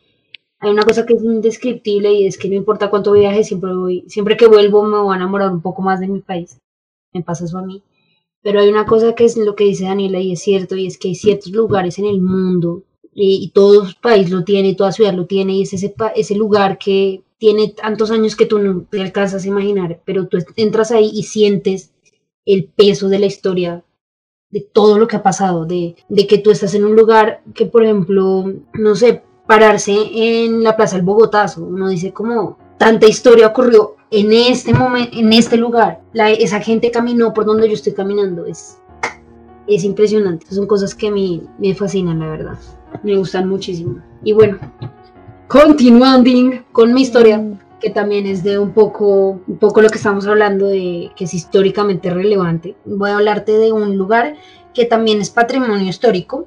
hay 0.61 0.71
una 0.71 0.85
cosa 0.85 1.05
que 1.05 1.15
es 1.15 1.25
indescriptible 1.25 2.13
y 2.13 2.27
es 2.27 2.39
que 2.39 2.49
no 2.49 2.55
importa 2.55 2.89
cuánto 2.89 3.13
viaje, 3.13 3.43
siempre 3.43 3.75
voy, 3.75 4.05
siempre 4.07 4.37
que 4.37 4.47
vuelvo 4.47 4.85
me 4.85 4.99
voy 4.99 5.13
a 5.13 5.17
enamorar 5.17 5.51
un 5.51 5.61
poco 5.61 5.83
más 5.83 5.99
de 5.99 6.09
mi 6.09 6.21
país 6.21 6.59
me 7.15 7.23
pasa 7.23 7.45
eso 7.45 7.59
a 7.59 7.63
mí. 7.63 7.83
Pero 8.43 8.61
hay 8.61 8.69
una 8.69 8.85
cosa 8.85 9.15
que 9.15 9.25
es 9.25 9.37
lo 9.37 9.55
que 9.55 9.65
dice 9.65 9.85
Daniela 9.85 10.21
y 10.21 10.33
es 10.33 10.43
cierto, 10.43 10.77
y 10.77 10.87
es 10.87 10.99
que 10.99 11.09
hay 11.09 11.15
ciertos 11.15 11.53
lugares 11.53 11.99
en 11.99 12.07
el 12.07 12.21
mundo, 12.21 12.83
y, 13.17 13.53
todo 13.55 13.87
país 14.03 14.29
lo 14.31 14.43
tiene, 14.43 14.75
toda 14.75 14.91
ciudad 14.91 15.15
lo 15.15 15.27
tiene, 15.27 15.55
y 15.55 15.63
es 15.63 15.73
ese, 15.73 15.95
ese 16.17 16.35
lugar 16.35 16.79
que 16.79 17.23
tiene 17.39 17.69
tantos 17.69 18.11
años 18.11 18.35
que 18.35 18.47
tú 18.47 18.59
no 18.59 18.87
te 18.91 19.01
alcanzas 19.01 19.45
a 19.45 19.49
imaginar, 19.49 20.03
pero 20.05 20.27
tú 20.27 20.39
entras 20.57 20.91
ahí 20.91 21.11
y 21.15 21.23
sientes 21.23 21.93
el 22.45 22.65
peso 22.65 23.09
de 23.09 23.21
la 23.21 23.27
historia, 23.27 23.85
de 24.51 24.61
todo 24.61 24.99
lo 24.99 25.07
que 25.07 25.17
ha 25.17 25.23
pasado, 25.23 25.65
de, 25.65 25.95
de 26.09 26.27
que 26.27 26.39
tú 26.39 26.51
estás 26.51 26.75
en 26.75 26.85
un 26.85 26.97
lugar 26.97 27.43
que, 27.55 27.67
por 27.67 27.85
ejemplo, 27.85 28.53
no 28.75 28.95
sé, 28.97 29.23
pararse 29.47 29.95
en 30.13 30.63
la 30.63 30.77
Plaza 30.77 30.97
del 30.97 31.05
Bogotazo, 31.05 31.65
uno 31.65 31.89
dice 31.89 32.13
como 32.13 32.59
tanta 32.79 33.07
historia 33.07 33.49
ocurrió 33.49 33.94
en 34.15 34.33
este 34.33 34.73
momento, 34.73 35.17
en 35.19 35.33
este 35.33 35.57
lugar, 35.57 36.01
esa 36.15 36.61
gente 36.61 36.93
caminó 36.93 37.35
por 37.35 37.45
donde 37.45 37.67
yo 37.67 37.75
estoy 37.75 37.95
caminando. 37.95 38.47
Es, 38.47 38.79
es 39.67 39.83
impresionante. 39.83 40.47
Son 40.55 40.67
cosas 40.69 40.95
que 40.95 41.09
a 41.09 41.11
mí 41.11 41.43
me 41.59 41.75
fascinan, 41.75 42.21
la 42.21 42.29
verdad. 42.29 42.59
Me 43.03 43.17
gustan 43.17 43.49
muchísimo. 43.49 43.99
Y 44.23 44.33
bueno, 44.33 44.59
continuando 45.49 46.31
con 46.71 46.95
mi 46.95 47.03
historia, 47.03 47.45
que 47.81 47.91
también 47.91 48.27
es 48.27 48.45
de 48.45 48.57
un 48.57 48.73
poco, 48.73 49.41
un 49.47 49.59
poco 49.59 49.83
lo 49.83 49.91
que 49.91 49.99
estamos 49.99 50.27
hablando 50.29 50.69
de 50.69 51.11
que 51.17 51.25
es 51.25 51.35
históricamente 51.35 52.09
relevante. 52.11 52.77
Voy 52.85 53.11
a 53.11 53.17
hablarte 53.17 53.53
de 53.53 53.73
un 53.73 53.99
lugar 53.99 54.37
que 54.73 54.85
también 54.85 55.21
es 55.21 55.31
patrimonio 55.31 55.89
histórico 55.89 56.47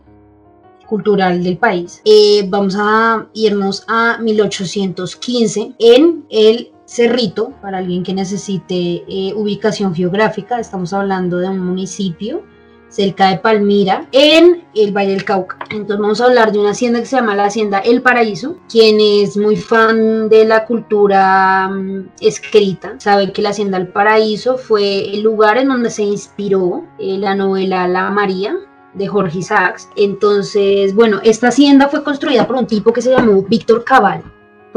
cultural 0.87 1.43
del 1.43 1.57
país. 1.57 2.01
Eh, 2.05 2.45
vamos 2.47 2.77
a 2.79 3.27
irnos 3.33 3.83
a 3.89 4.19
1815 4.19 5.73
en 5.79 6.25
el 6.29 6.71
Cerrito, 6.87 7.51
para 7.61 7.79
alguien 7.79 8.01
que 8.01 8.13
necesite 8.13 9.03
eh, 9.09 9.33
ubicación 9.35 9.93
geográfica, 9.93 10.57
estamos 10.57 10.93
hablando 10.93 11.37
de 11.37 11.49
un 11.49 11.59
municipio 11.59 12.43
cerca 12.87 13.27
de 13.27 13.39
Palmira, 13.39 14.07
en 14.13 14.63
el 14.73 14.95
Valle 14.95 15.11
del 15.11 15.25
Cauca. 15.25 15.57
Entonces 15.69 15.99
vamos 15.99 16.21
a 16.21 16.25
hablar 16.25 16.53
de 16.53 16.59
una 16.59 16.69
hacienda 16.69 17.01
que 17.01 17.05
se 17.05 17.17
llama 17.17 17.35
la 17.35 17.43
Hacienda 17.43 17.79
El 17.79 18.01
Paraíso. 18.01 18.57
Quien 18.69 19.01
es 19.01 19.35
muy 19.35 19.57
fan 19.57 20.29
de 20.29 20.45
la 20.45 20.65
cultura 20.65 21.67
mm, 21.67 22.11
escrita 22.21 22.95
sabe 22.99 23.33
que 23.33 23.41
la 23.41 23.49
Hacienda 23.49 23.77
El 23.77 23.89
Paraíso 23.89 24.57
fue 24.57 25.13
el 25.13 25.23
lugar 25.23 25.57
en 25.57 25.67
donde 25.67 25.89
se 25.89 26.03
inspiró 26.03 26.85
eh, 26.99 27.17
la 27.17 27.35
novela 27.35 27.85
La 27.89 28.09
María 28.11 28.55
de 28.93 29.07
Jorge 29.07 29.39
Isaacs. 29.39 29.89
Entonces, 29.97 30.95
bueno, 30.95 31.19
esta 31.21 31.49
hacienda 31.49 31.89
fue 31.89 32.01
construida 32.01 32.47
por 32.47 32.55
un 32.55 32.65
tipo 32.65 32.93
que 32.93 33.01
se 33.01 33.11
llamó 33.11 33.41
Víctor 33.43 33.83
Cabal 33.83 34.23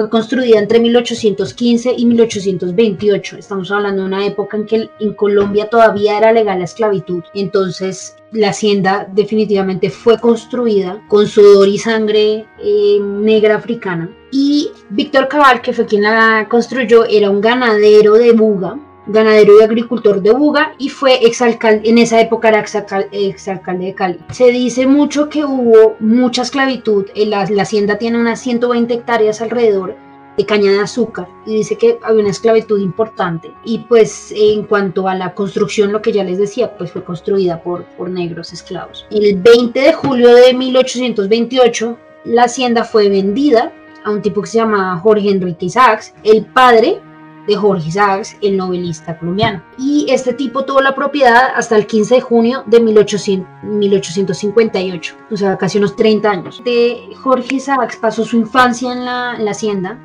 fue 0.01 0.09
construida 0.09 0.59
entre 0.59 0.81
1815 0.81 1.93
y 1.95 2.07
1828. 2.07 3.37
Estamos 3.37 3.71
hablando 3.71 4.01
de 4.01 4.09
una 4.09 4.25
época 4.25 4.57
en 4.57 4.65
que 4.65 4.89
en 4.99 5.13
Colombia 5.13 5.69
todavía 5.69 6.17
era 6.17 6.33
legal 6.33 6.59
la 6.59 6.65
esclavitud. 6.65 7.23
Entonces 7.35 8.17
la 8.33 8.49
hacienda 8.49 9.07
definitivamente 9.13 9.91
fue 9.91 10.19
construida 10.19 11.03
con 11.07 11.27
sudor 11.27 11.69
y 11.69 11.77
sangre 11.77 12.47
eh, 12.65 12.99
negra 12.99 13.57
africana. 13.57 14.09
Y 14.33 14.71
Víctor 14.89 15.29
Cabal, 15.29 15.61
que 15.61 15.75
fue 15.75 15.85
quien 15.85 16.05
la 16.05 16.47
construyó, 16.49 17.05
era 17.05 17.29
un 17.29 17.43
ganadero 17.43 18.15
de 18.15 18.33
Buga 18.33 18.79
ganadero 19.11 19.59
y 19.59 19.63
agricultor 19.63 20.23
de 20.23 20.33
Buga 20.33 20.75
y 20.79 20.89
fue 20.89 21.25
exalcalde, 21.27 21.89
en 21.89 21.99
esa 21.99 22.21
época 22.21 22.49
era 22.49 22.61
exalcalde, 22.61 23.87
de 23.87 23.95
Cali. 23.95 24.19
Se 24.31 24.51
dice 24.51 24.87
mucho 24.87 25.29
que 25.29 25.45
hubo 25.45 25.97
mucha 26.01 26.43
esclavitud, 26.43 27.07
la, 27.15 27.45
la 27.47 27.63
hacienda 27.63 27.99
tiene 27.99 28.19
unas 28.19 28.41
120 28.41 28.93
hectáreas 28.95 29.41
alrededor 29.41 29.97
de 30.37 30.47
caña 30.47 30.73
de 30.73 30.81
azúcar 30.81 31.29
y 31.47 31.57
dice 31.57 31.77
que 31.77 31.99
había 32.03 32.21
una 32.21 32.31
esclavitud 32.31 32.81
importante 32.81 33.53
y 33.65 33.79
pues 33.81 34.33
en 34.35 34.65
cuanto 34.65 35.09
a 35.09 35.15
la 35.15 35.35
construcción 35.35 35.93
lo 35.93 36.03
que 36.03 36.13
ya 36.13 36.25
les 36.25 36.39
decía 36.39 36.77
pues 36.77 36.93
fue 36.93 37.05
construida 37.05 37.63
por, 37.63 37.85
negros 38.09 38.53
esclavos. 38.53 39.07
El 39.11 39.37
20 39.37 39.79
de 39.79 39.93
julio 39.93 40.35
de 40.35 40.55
1828 40.55 41.99
la 42.25 42.45
hacienda 42.45 42.85
fue 42.85 43.09
vendida 43.09 43.73
a 44.05 44.11
un 44.11 44.23
tipo 44.23 44.41
que 44.43 44.49
se 44.49 44.59
llama 44.59 44.99
Jorge 44.99 45.31
Enrique 45.31 45.67
Isaacs, 45.67 46.15
el 46.25 46.47
padre 46.47 47.01
de 47.51 47.57
Jorge 47.57 47.89
Isaacs, 47.89 48.37
el 48.41 48.57
novelista 48.57 49.19
colombiano. 49.19 49.63
Y 49.77 50.07
este 50.09 50.33
tipo 50.33 50.65
tuvo 50.65 50.81
la 50.81 50.95
propiedad 50.95 51.51
hasta 51.55 51.77
el 51.77 51.87
15 51.87 52.15
de 52.15 52.21
junio 52.21 52.63
de 52.67 52.81
1858, 52.81 55.17
o 55.31 55.37
sea, 55.37 55.59
casi 55.59 55.79
unos 55.79 55.97
30 55.97 56.31
años. 56.31 56.63
De 56.65 57.11
Jorge 57.23 57.57
Isaacs 57.57 57.97
pasó 57.97 58.25
su 58.25 58.37
infancia 58.37 58.93
en 58.93 59.05
la, 59.05 59.51
hacienda, 59.51 59.99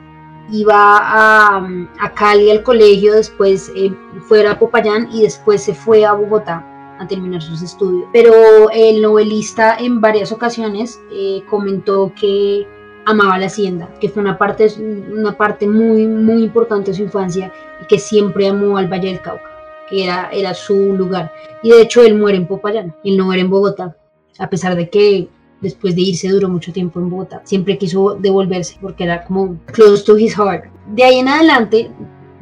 iba 0.52 0.98
a, 0.98 1.68
a, 2.00 2.14
Cali 2.14 2.50
al 2.50 2.64
colegio, 2.64 3.14
después 3.14 3.72
eh, 3.76 3.94
fue 4.28 4.48
a 4.48 4.58
Popayán 4.58 5.10
y 5.12 5.22
después 5.22 5.64
se 5.64 5.76
fue 5.76 6.04
a 6.04 6.14
Bogotá 6.14 6.66
a 7.00 7.08
terminar 7.08 7.42
sus 7.42 7.62
estudios. 7.62 8.08
Pero 8.12 8.70
el 8.72 9.02
novelista 9.02 9.78
en 9.78 10.02
varias 10.02 10.32
ocasiones 10.32 11.00
eh, 11.12 11.44
comentó 11.50 12.12
que 12.20 12.68
amaba 13.06 13.38
la 13.38 13.46
hacienda, 13.46 13.90
que 14.00 14.10
fue 14.10 14.22
una 14.22 14.38
parte, 14.38 14.68
una 14.80 15.38
parte 15.38 15.68
muy, 15.68 16.08
muy 16.08 16.44
importante 16.44 16.92
de 16.92 16.98
su 16.98 17.04
infancia 17.04 17.52
y 17.82 17.86
que 17.88 18.00
siempre 18.00 18.48
amó 18.48 18.78
al 18.78 18.88
Valle 18.88 19.10
del 19.10 19.22
Cauca, 19.22 19.50
que 19.90 20.04
era, 20.04 20.30
era 20.32 20.54
su 20.54 20.76
lugar. 20.94 21.32
Y 21.64 21.70
de 21.70 21.82
hecho 21.82 22.04
él 22.04 22.16
muere 22.16 22.38
en 22.38 22.48
Popayán, 22.48 22.96
él 23.04 23.18
no 23.18 23.26
muere 23.26 23.42
en 23.42 23.50
Bogotá, 23.50 23.96
a 24.40 24.50
pesar 24.50 24.76
de 24.76 24.90
que 24.90 25.28
después 25.62 25.96
de 25.96 26.02
irse 26.02 26.30
duró 26.30 26.50
mucho 26.50 26.74
tiempo 26.74 27.00
en 27.00 27.10
Bogotá. 27.10 27.42
Siempre 27.46 27.78
quiso 27.78 28.16
devolverse 28.16 28.78
porque 28.82 29.04
era 29.04 29.24
como 29.24 29.58
close 29.68 30.04
to 30.04 30.18
his 30.18 30.36
heart. 30.36 30.66
De 30.94 31.04
ahí 31.04 31.20
en 31.20 31.30
adelante, 31.30 31.92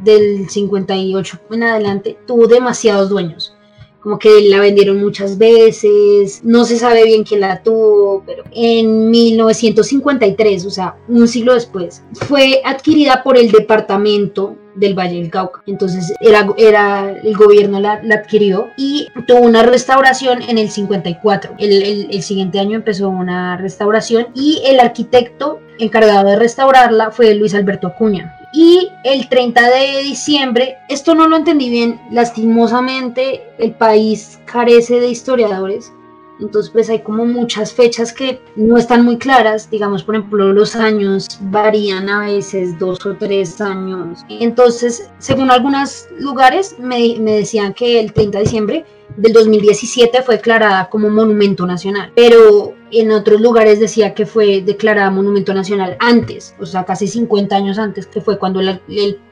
del 0.04 0.50
58 0.50 1.40
en 1.52 1.64
adelante, 1.64 2.18
tuvo 2.26 2.48
demasiados 2.48 3.10
dueños 3.10 3.56
como 4.04 4.20
que 4.20 4.42
la 4.50 4.60
vendieron 4.60 5.00
muchas 5.00 5.38
veces, 5.38 6.42
no 6.44 6.66
se 6.66 6.78
sabe 6.78 7.06
bien 7.06 7.24
quién 7.24 7.40
la 7.40 7.64
tuvo, 7.64 8.22
pero 8.26 8.44
en 8.52 9.10
1953, 9.10 10.66
o 10.66 10.70
sea, 10.70 10.98
un 11.08 11.26
siglo 11.26 11.54
después, 11.54 12.04
fue 12.12 12.62
adquirida 12.66 13.24
por 13.24 13.38
el 13.38 13.50
departamento 13.50 14.58
del 14.76 14.94
Valle 14.94 15.22
del 15.22 15.30
Cauca. 15.30 15.64
Entonces 15.68 16.14
era, 16.20 17.12
el 17.24 17.38
gobierno 17.38 17.80
la, 17.80 18.02
adquirió 18.12 18.68
y 18.78 19.08
tuvo 19.26 19.40
una 19.40 19.64
restauración 19.64 20.42
en 20.42 20.58
el 20.58 20.70
54. 20.70 21.56
El, 21.60 22.10
el, 22.12 22.24
siguiente 22.24 22.60
año 22.60 22.76
empezó 22.76 23.08
una 23.08 23.56
restauración 23.56 24.28
y 24.34 24.62
el 24.66 24.82
arquitecto 24.82 25.60
encargado 25.80 26.28
de 26.28 26.36
restaurarla 26.36 27.12
fue 27.12 27.36
Luis 27.36 27.54
Alberto 27.54 27.88
Acuña. 27.88 28.38
Y 28.54 28.90
el 29.04 29.28
30 29.30 29.70
de 29.70 30.04
diciembre, 30.04 30.78
esto 30.88 31.16
no 31.16 31.28
lo 31.28 31.38
entendí 31.38 31.70
bien, 31.70 32.00
lastimosamente 32.12 33.44
el 33.58 33.74
país 33.74 34.40
carece 34.46 35.00
de 35.00 35.08
historiadores, 35.10 35.92
entonces 36.40 36.72
pues 36.72 36.90
hay 36.90 37.00
como 37.00 37.26
muchas 37.26 37.74
fechas 37.74 38.12
que 38.12 38.42
no 38.56 38.78
están 38.78 39.06
muy 39.06 39.18
claras, 39.18 39.70
digamos 39.70 40.04
por 40.04 40.16
ejemplo 40.16 40.52
los 40.52 40.76
años 40.76 41.28
varían 41.42 42.10
a 42.10 42.26
veces 42.26 42.78
dos 42.80 43.06
o 43.06 43.16
tres 43.16 43.62
años. 43.62 44.20
Entonces 44.30 45.10
según 45.20 45.52
algunos 45.52 46.08
lugares 46.20 46.76
me, 46.80 47.16
me 47.20 47.34
decían 47.38 47.74
que 47.74 48.00
el 48.00 48.14
30 48.14 48.38
de 48.38 48.44
diciembre 48.44 48.86
del 49.16 49.34
2017 49.34 50.22
fue 50.24 50.38
declarada 50.38 50.90
como 50.90 51.10
monumento 51.10 51.66
nacional, 51.66 52.12
pero 52.16 52.74
en 53.00 53.12
otros 53.12 53.42
lugares 53.42 53.80
decía 53.80 54.14
que 54.14 54.26
fue 54.26 54.62
declarada 54.62 55.10
monumento 55.10 55.54
nacional 55.54 55.98
antes, 56.00 56.56
o 56.60 56.66
sea, 56.66 56.84
casi 56.86 57.08
50 57.08 57.56
años 57.56 57.80
antes, 57.80 58.08
que 58.08 58.22
fue 58.22 58.38
cuando 58.38 58.60
el, 58.60 58.80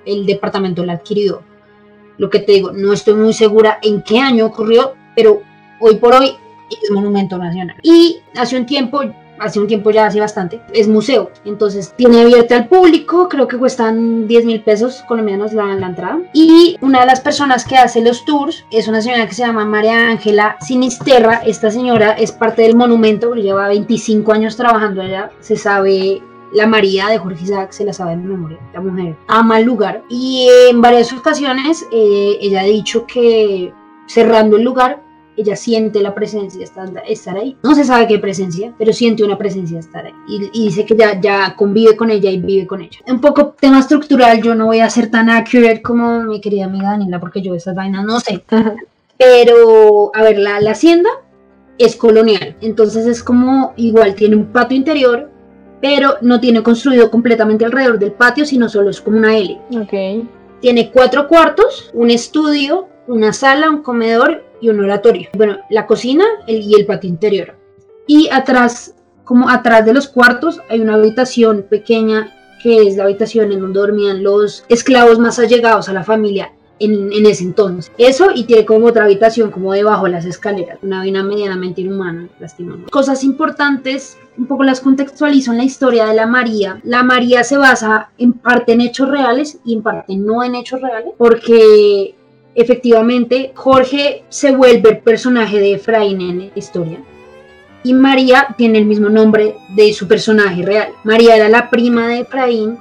el, 0.05 0.25
departamento 0.25 0.85
la 0.85 0.93
adquirió. 0.93 1.43
Lo 2.17 2.29
que 2.29 2.39
te 2.39 2.53
digo, 2.53 2.71
no 2.71 2.93
estoy 2.93 3.15
muy 3.15 3.33
segura 3.33 3.79
en 3.81 4.03
qué 4.03 4.19
año 4.19 4.45
ocurrió, 4.45 4.93
pero 5.15 5.41
hoy 5.79 5.95
por 5.95 6.13
hoy 6.13 6.33
es 6.69 6.91
monumento 6.91 7.37
nacional. 7.37 7.77
Y 7.83 8.19
hace 8.35 8.57
un 8.57 8.65
tiempo 8.65 9.01
hace 9.41 9.59
un 9.59 9.67
tiempo 9.67 9.91
ya, 9.91 10.05
hace 10.05 10.19
bastante, 10.19 10.61
es 10.73 10.87
museo. 10.87 11.31
Entonces 11.45 11.93
tiene 11.95 12.21
abierta 12.21 12.55
al 12.55 12.67
público, 12.67 13.27
creo 13.27 13.47
que 13.47 13.57
cuestan 13.57 14.27
10 14.27 14.45
mil 14.45 14.61
pesos 14.61 15.03
colombianos 15.07 15.53
la, 15.53 15.75
la 15.75 15.87
entrada. 15.87 16.19
Y 16.33 16.77
una 16.81 17.01
de 17.01 17.07
las 17.07 17.19
personas 17.19 17.65
que 17.65 17.75
hace 17.75 18.01
los 18.01 18.23
tours 18.25 18.65
es 18.71 18.87
una 18.87 19.01
señora 19.01 19.27
que 19.27 19.33
se 19.33 19.43
llama 19.43 19.65
María 19.65 20.09
Ángela 20.09 20.57
Sinisterra. 20.61 21.41
Esta 21.45 21.71
señora 21.71 22.11
es 22.11 22.31
parte 22.31 22.61
del 22.61 22.75
monumento, 22.75 23.33
lleva 23.33 23.67
25 23.67 24.31
años 24.31 24.55
trabajando 24.55 25.01
allá, 25.01 25.31
se 25.39 25.55
sabe 25.55 26.21
la 26.53 26.67
María 26.67 27.07
de 27.07 27.17
Jorge 27.17 27.43
Isaac 27.43 27.71
se 27.71 27.85
la 27.85 27.93
sabe 27.93 28.13
en 28.13 28.27
memoria. 28.27 28.59
La 28.73 28.81
mujer 28.81 29.15
ama 29.27 29.59
el 29.59 29.65
lugar. 29.65 30.03
Y 30.09 30.49
en 30.69 30.81
varias 30.81 31.13
ocasiones 31.13 31.85
eh, 31.91 32.37
ella 32.41 32.61
ha 32.61 32.65
dicho 32.65 33.05
que 33.07 33.73
cerrando 34.07 34.57
el 34.57 34.63
lugar 34.63 35.01
ella 35.37 35.55
siente 35.55 36.01
la 36.01 36.13
presencia 36.13 36.63
estar, 36.63 37.37
ahí. 37.37 37.57
No 37.63 37.73
se 37.75 37.83
sabe 37.83 38.07
qué 38.07 38.19
presencia, 38.19 38.73
pero 38.77 38.93
siente 38.93 39.23
una 39.23 39.37
presencia 39.37 39.79
estar 39.79 40.05
ahí. 40.05 40.13
Y, 40.27 40.65
dice 40.65 40.85
que 40.85 40.95
ya, 40.95 41.19
ya 41.19 41.55
convive 41.55 41.95
con 41.95 42.11
ella 42.11 42.29
y 42.29 42.39
vive 42.39 42.67
con 42.67 42.81
ella. 42.81 42.99
Un 43.07 43.21
poco 43.21 43.55
tema 43.59 43.79
estructural, 43.79 44.41
yo 44.41 44.55
no 44.55 44.67
voy 44.67 44.79
a 44.79 44.89
ser 44.89 45.09
tan 45.09 45.29
accurate 45.29 45.81
como 45.81 46.23
mi 46.23 46.41
querida 46.41 46.65
amiga 46.65 46.91
Daniela, 46.91 47.19
porque 47.19 47.41
yo 47.41 47.55
esas 47.55 47.75
vainas 47.75 48.05
no 48.05 48.19
sé. 48.19 48.43
pero, 49.17 50.11
a 50.13 50.23
ver, 50.23 50.37
la, 50.37 50.59
la 50.59 50.71
hacienda 50.71 51.09
es 51.77 51.95
colonial, 51.95 52.55
entonces 52.61 53.07
es 53.07 53.23
como 53.23 53.73
igual, 53.75 54.13
tiene 54.13 54.35
un 54.35 54.45
patio 54.47 54.77
interior, 54.77 55.31
pero 55.81 56.17
no 56.21 56.39
tiene 56.39 56.61
construido 56.61 57.09
completamente 57.09 57.65
alrededor 57.65 57.97
del 57.97 58.11
patio, 58.11 58.45
sino 58.45 58.69
solo 58.69 58.91
es 58.91 59.01
como 59.01 59.17
una 59.17 59.35
L. 59.35 59.59
Tiene 60.59 60.91
cuatro 60.91 61.27
cuartos, 61.27 61.89
un 61.93 62.11
estudio, 62.11 62.87
una 63.07 63.33
sala, 63.33 63.71
un 63.71 63.81
comedor 63.81 64.43
y 64.61 64.69
un 64.69 64.79
oratorio. 64.79 65.29
Bueno, 65.35 65.57
la 65.69 65.87
cocina 65.87 66.23
y 66.47 66.73
el 66.75 66.85
patio 66.85 67.09
interior. 67.09 67.55
Y 68.07 68.29
atrás, 68.29 68.95
como 69.23 69.49
atrás 69.49 69.85
de 69.85 69.93
los 69.93 70.07
cuartos, 70.07 70.61
hay 70.69 70.79
una 70.79 70.95
habitación 70.95 71.65
pequeña 71.69 72.33
que 72.61 72.87
es 72.87 72.95
la 72.95 73.03
habitación 73.03 73.51
en 73.51 73.59
donde 73.59 73.79
dormían 73.79 74.23
los 74.23 74.63
esclavos 74.69 75.19
más 75.19 75.39
allegados 75.39 75.89
a 75.89 75.93
la 75.93 76.03
familia 76.03 76.51
en, 76.81 77.25
ese 77.25 77.43
entonces. 77.43 77.91
Eso 77.97 78.29
y 78.33 78.45
tiene 78.45 78.65
como 78.65 78.87
otra 78.87 79.05
habitación 79.05 79.51
como 79.51 79.73
debajo 79.73 80.05
de 80.05 80.11
las 80.11 80.25
escaleras, 80.25 80.79
una 80.81 80.99
vaina 80.99 81.23
medianamente 81.23 81.81
inhumana, 81.81 82.27
lastimamos. 82.39 82.89
Cosas 82.89 83.23
importantes, 83.23 84.17
un 84.37 84.47
poco 84.47 84.63
las 84.63 84.81
contextualizo 84.81 85.51
en 85.51 85.59
la 85.59 85.63
historia 85.63 86.05
de 86.05 86.15
la 86.15 86.25
María. 86.25 86.79
La 86.83 87.03
María 87.03 87.43
se 87.43 87.57
basa 87.57 88.09
en 88.17 88.33
parte 88.33 88.73
en 88.73 88.81
hechos 88.81 89.09
reales 89.09 89.59
y 89.63 89.75
en 89.75 89.83
parte 89.83 90.15
no 90.15 90.43
en 90.43 90.55
hechos 90.55 90.81
reales, 90.81 91.13
porque 91.17 92.15
Efectivamente, 92.53 93.51
Jorge 93.55 94.23
se 94.29 94.51
vuelve 94.51 94.89
el 94.89 94.99
personaje 94.99 95.59
de 95.59 95.73
Efraín 95.73 96.21
en 96.21 96.39
la 96.39 96.51
historia. 96.55 96.99
Y 97.83 97.93
María 97.93 98.53
tiene 98.57 98.79
el 98.79 98.85
mismo 98.85 99.09
nombre 99.09 99.55
de 99.75 99.93
su 99.93 100.07
personaje 100.07 100.61
real. 100.61 100.89
María 101.03 101.35
era 101.35 101.49
la 101.49 101.69
prima 101.69 102.09
de 102.09 102.19
Efraín 102.19 102.77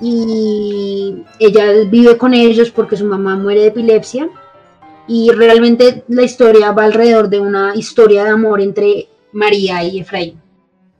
y 0.00 1.24
ella 1.38 1.72
vive 1.90 2.16
con 2.16 2.32
ellos 2.32 2.70
porque 2.70 2.96
su 2.96 3.04
mamá 3.04 3.36
muere 3.36 3.62
de 3.62 3.66
epilepsia. 3.66 4.30
Y 5.06 5.30
realmente 5.32 6.04
la 6.08 6.22
historia 6.22 6.70
va 6.70 6.84
alrededor 6.84 7.28
de 7.28 7.40
una 7.40 7.74
historia 7.74 8.24
de 8.24 8.30
amor 8.30 8.60
entre 8.60 9.08
María 9.32 9.82
y 9.82 10.00
Efraín, 10.00 10.40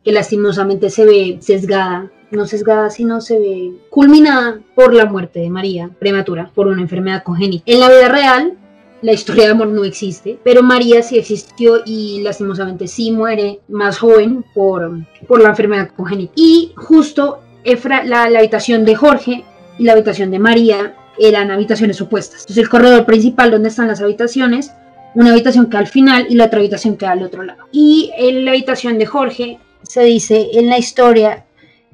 que 0.04 0.10
lastimosamente 0.10 0.90
se 0.90 1.04
ve 1.04 1.38
sesgada 1.40 2.10
no 2.30 2.46
sesgada, 2.46 2.90
sino 2.90 3.20
se 3.20 3.38
ve 3.38 3.72
culminada 3.90 4.60
por 4.74 4.94
la 4.94 5.06
muerte 5.06 5.40
de 5.40 5.50
María 5.50 5.90
prematura 5.98 6.50
por 6.54 6.66
una 6.66 6.82
enfermedad 6.82 7.22
congénita. 7.22 7.64
En 7.66 7.80
la 7.80 7.88
vida 7.88 8.08
real, 8.08 8.58
la 9.02 9.12
historia 9.12 9.44
de 9.44 9.50
amor 9.50 9.68
no 9.68 9.84
existe, 9.84 10.38
pero 10.44 10.62
María 10.62 11.02
sí 11.02 11.18
existió 11.18 11.82
y 11.86 12.20
lastimosamente 12.22 12.86
sí 12.86 13.10
muere 13.10 13.60
más 13.68 13.98
joven 13.98 14.44
por, 14.54 14.90
por 15.26 15.40
la 15.40 15.50
enfermedad 15.50 15.90
congénita. 15.96 16.32
Y 16.36 16.72
justo 16.76 17.40
la, 17.64 18.28
la 18.28 18.38
habitación 18.38 18.84
de 18.84 18.94
Jorge 18.94 19.44
y 19.78 19.84
la 19.84 19.92
habitación 19.92 20.30
de 20.30 20.38
María 20.38 20.94
eran 21.18 21.50
habitaciones 21.50 22.00
opuestas. 22.00 22.40
Entonces 22.42 22.64
el 22.64 22.68
corredor 22.68 23.06
principal 23.06 23.50
donde 23.50 23.68
están 23.68 23.88
las 23.88 24.00
habitaciones, 24.00 24.72
una 25.14 25.32
habitación 25.32 25.68
que 25.68 25.76
al 25.76 25.86
final 25.86 26.26
y 26.28 26.34
la 26.34 26.46
otra 26.46 26.60
habitación 26.60 26.96
que 26.96 27.06
al 27.06 27.22
otro 27.22 27.42
lado. 27.42 27.64
Y 27.72 28.10
en 28.16 28.44
la 28.44 28.52
habitación 28.52 28.98
de 28.98 29.06
Jorge 29.06 29.58
se 29.82 30.04
dice 30.04 30.50
en 30.52 30.68
la 30.68 30.78
historia 30.78 31.44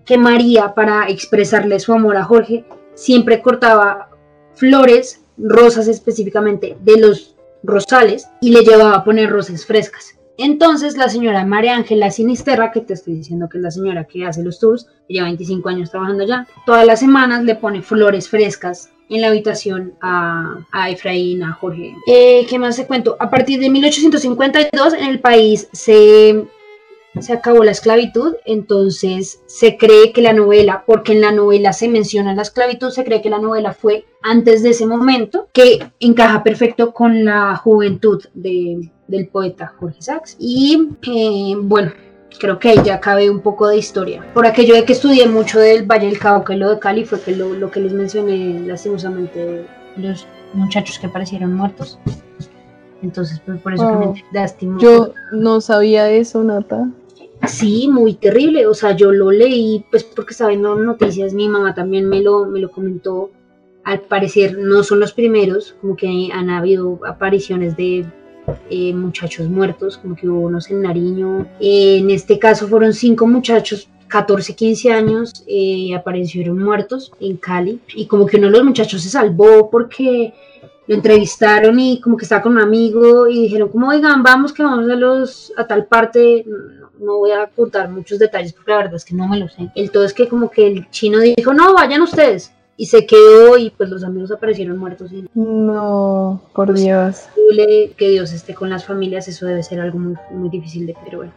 que 0.06 0.16
María, 0.16 0.72
para 0.74 1.08
expresarle 1.08 1.80
su 1.80 1.92
amor 1.92 2.16
a 2.16 2.24
Jorge, 2.24 2.64
siempre 2.94 3.42
cortaba 3.42 4.08
flores, 4.54 5.20
rosas 5.36 5.88
específicamente, 5.88 6.76
de 6.80 6.98
los 6.98 7.34
rosales 7.62 8.28
y 8.40 8.50
le 8.50 8.62
llevaba 8.62 8.94
a 8.94 9.04
poner 9.04 9.30
rosas 9.30 9.66
frescas. 9.66 10.16
Entonces 10.38 10.96
la 10.96 11.08
señora 11.08 11.44
María 11.44 11.76
Ángela 11.76 12.10
Sinisterra, 12.10 12.70
que 12.70 12.80
te 12.80 12.94
estoy 12.94 13.14
diciendo 13.14 13.48
que 13.48 13.58
es 13.58 13.62
la 13.62 13.70
señora 13.70 14.04
que 14.04 14.24
hace 14.24 14.44
los 14.44 14.60
tours, 14.60 14.86
lleva 15.08 15.26
25 15.26 15.68
años 15.68 15.90
trabajando 15.90 16.24
allá, 16.24 16.46
todas 16.66 16.86
las 16.86 17.00
semanas 17.00 17.42
le 17.44 17.54
pone 17.54 17.82
flores 17.82 18.28
frescas 18.28 18.90
en 19.08 19.22
la 19.22 19.28
habitación 19.28 19.94
a, 20.02 20.58
a 20.72 20.90
Efraín, 20.90 21.42
a 21.42 21.52
Jorge. 21.52 21.94
Eh, 22.06 22.46
¿Qué 22.48 22.58
más 22.58 22.76
se 22.76 22.86
cuento? 22.86 23.16
A 23.18 23.30
partir 23.30 23.60
de 23.60 23.70
1852 23.70 24.94
en 24.94 25.04
el 25.04 25.20
país 25.20 25.68
se 25.72 26.46
se 27.20 27.32
acabó 27.32 27.64
la 27.64 27.70
esclavitud, 27.70 28.34
entonces 28.44 29.42
se 29.46 29.76
cree 29.76 30.12
que 30.12 30.22
la 30.22 30.32
novela, 30.32 30.84
porque 30.86 31.12
en 31.12 31.20
la 31.20 31.32
novela 31.32 31.72
se 31.72 31.88
menciona 31.88 32.34
la 32.34 32.42
esclavitud, 32.42 32.90
se 32.90 33.04
cree 33.04 33.22
que 33.22 33.30
la 33.30 33.38
novela 33.38 33.72
fue 33.72 34.04
antes 34.22 34.62
de 34.62 34.70
ese 34.70 34.86
momento, 34.86 35.48
que 35.52 35.86
encaja 36.00 36.42
perfecto 36.42 36.92
con 36.92 37.24
la 37.24 37.56
juventud 37.56 38.22
del 38.34 39.28
poeta 39.30 39.72
Jorge 39.78 40.02
Sachs. 40.02 40.36
Y 40.38 40.88
eh, 41.06 41.54
bueno, 41.58 41.92
creo 42.38 42.58
que 42.58 42.70
ahí 42.70 42.78
ya 42.84 43.00
cabe 43.00 43.30
un 43.30 43.40
poco 43.40 43.68
de 43.68 43.76
historia. 43.76 44.24
Por 44.34 44.46
aquello 44.46 44.74
de 44.74 44.84
que 44.84 44.92
estudié 44.92 45.26
mucho 45.28 45.58
del 45.58 45.86
Valle 45.86 46.06
del 46.06 46.18
Cauca 46.18 46.54
lo 46.54 46.70
de 46.70 46.78
Cali, 46.78 47.04
fue 47.04 47.20
que 47.20 47.34
lo, 47.34 47.70
que 47.70 47.80
les 47.80 47.92
mencioné 47.92 48.60
lastimosamente 48.66 49.66
los 49.96 50.26
muchachos 50.52 50.98
que 50.98 51.06
aparecieron 51.06 51.54
muertos. 51.54 51.98
Entonces, 53.02 53.40
pues 53.44 53.60
por 53.60 53.74
eso 53.74 53.88
que 53.88 54.06
me 54.06 54.24
lastimo. 54.32 54.78
Yo 54.78 55.12
no 55.32 55.60
sabía 55.60 56.10
eso, 56.10 56.42
Nata. 56.42 56.88
Sí, 57.48 57.88
muy 57.88 58.14
terrible. 58.14 58.66
O 58.66 58.74
sea, 58.74 58.96
yo 58.96 59.12
lo 59.12 59.30
leí, 59.30 59.84
pues 59.90 60.04
porque 60.04 60.32
estaba 60.32 60.50
viendo 60.50 60.74
noticias, 60.76 61.34
mi 61.34 61.48
mamá 61.48 61.74
también 61.74 62.08
me 62.08 62.20
lo, 62.20 62.46
me 62.46 62.60
lo 62.60 62.70
comentó. 62.70 63.30
Al 63.84 64.00
parecer 64.00 64.58
no 64.58 64.82
son 64.82 65.00
los 65.00 65.12
primeros, 65.12 65.76
como 65.80 65.96
que 65.96 66.30
han 66.32 66.50
habido 66.50 67.00
apariciones 67.06 67.76
de 67.76 68.04
eh, 68.70 68.94
muchachos 68.94 69.48
muertos, 69.48 69.98
como 69.98 70.16
que 70.16 70.28
hubo 70.28 70.40
unos 70.40 70.70
en 70.70 70.82
Nariño. 70.82 71.46
en 71.60 72.10
este 72.10 72.38
caso 72.38 72.68
fueron 72.68 72.92
cinco 72.92 73.26
muchachos 73.26 73.88
14, 74.08 74.54
15 74.54 74.92
años 74.92 75.44
eh, 75.46 75.94
aparecieron 75.94 76.62
muertos 76.62 77.12
en 77.20 77.36
Cali 77.36 77.80
y 77.94 78.06
como 78.06 78.26
que 78.26 78.36
uno 78.36 78.46
de 78.46 78.52
los 78.52 78.64
muchachos 78.64 79.02
se 79.02 79.08
salvó 79.08 79.70
porque 79.70 80.32
lo 80.86 80.94
entrevistaron 80.94 81.78
y 81.80 82.00
como 82.00 82.16
que 82.16 82.24
estaba 82.24 82.42
con 82.42 82.52
un 82.52 82.60
amigo 82.60 83.26
y 83.28 83.42
dijeron 83.42 83.68
como 83.68 83.88
oigan 83.88 84.22
vamos 84.22 84.52
que 84.52 84.62
vamos 84.62 84.88
a 84.88 84.94
los 84.94 85.52
a 85.56 85.66
tal 85.66 85.86
parte 85.86 86.44
no, 86.98 87.18
voy 87.18 87.30
a 87.32 87.46
contar 87.46 87.88
muchos 87.88 88.18
detalles 88.18 88.52
porque 88.52 88.70
la 88.70 88.78
verdad 88.78 88.94
es 88.94 89.04
que 89.04 89.14
no 89.14 89.28
me 89.28 89.38
lo 89.38 89.48
sé 89.48 89.70
el 89.74 89.90
todo 89.90 90.04
es 90.04 90.12
que 90.12 90.28
como 90.28 90.50
que 90.50 90.66
el 90.66 90.90
chino 90.90 91.18
dijo 91.20 91.52
no 91.52 91.74
vayan 91.74 92.02
ustedes 92.02 92.52
y 92.76 92.86
se 92.86 93.06
quedó 93.06 93.56
y 93.56 93.70
pues 93.70 93.88
los 93.88 94.04
amigos 94.04 94.30
aparecieron 94.30 94.78
muertos 94.78 95.10
y 95.12 95.28
no 95.34 96.42
por 96.52 96.68
pues, 96.68 96.82
Dios 96.82 97.22
que 97.96 98.10
Dios 98.10 98.32
esté 98.32 98.54
con 98.54 98.70
las 98.70 98.84
familias 98.84 99.28
eso 99.28 99.46
debe 99.46 99.62
ser 99.62 99.80
algo 99.80 99.98
muy, 99.98 100.14
muy 100.30 100.48
difícil 100.48 100.86
de 100.86 100.94
pero 101.04 101.18
bueno 101.18 101.32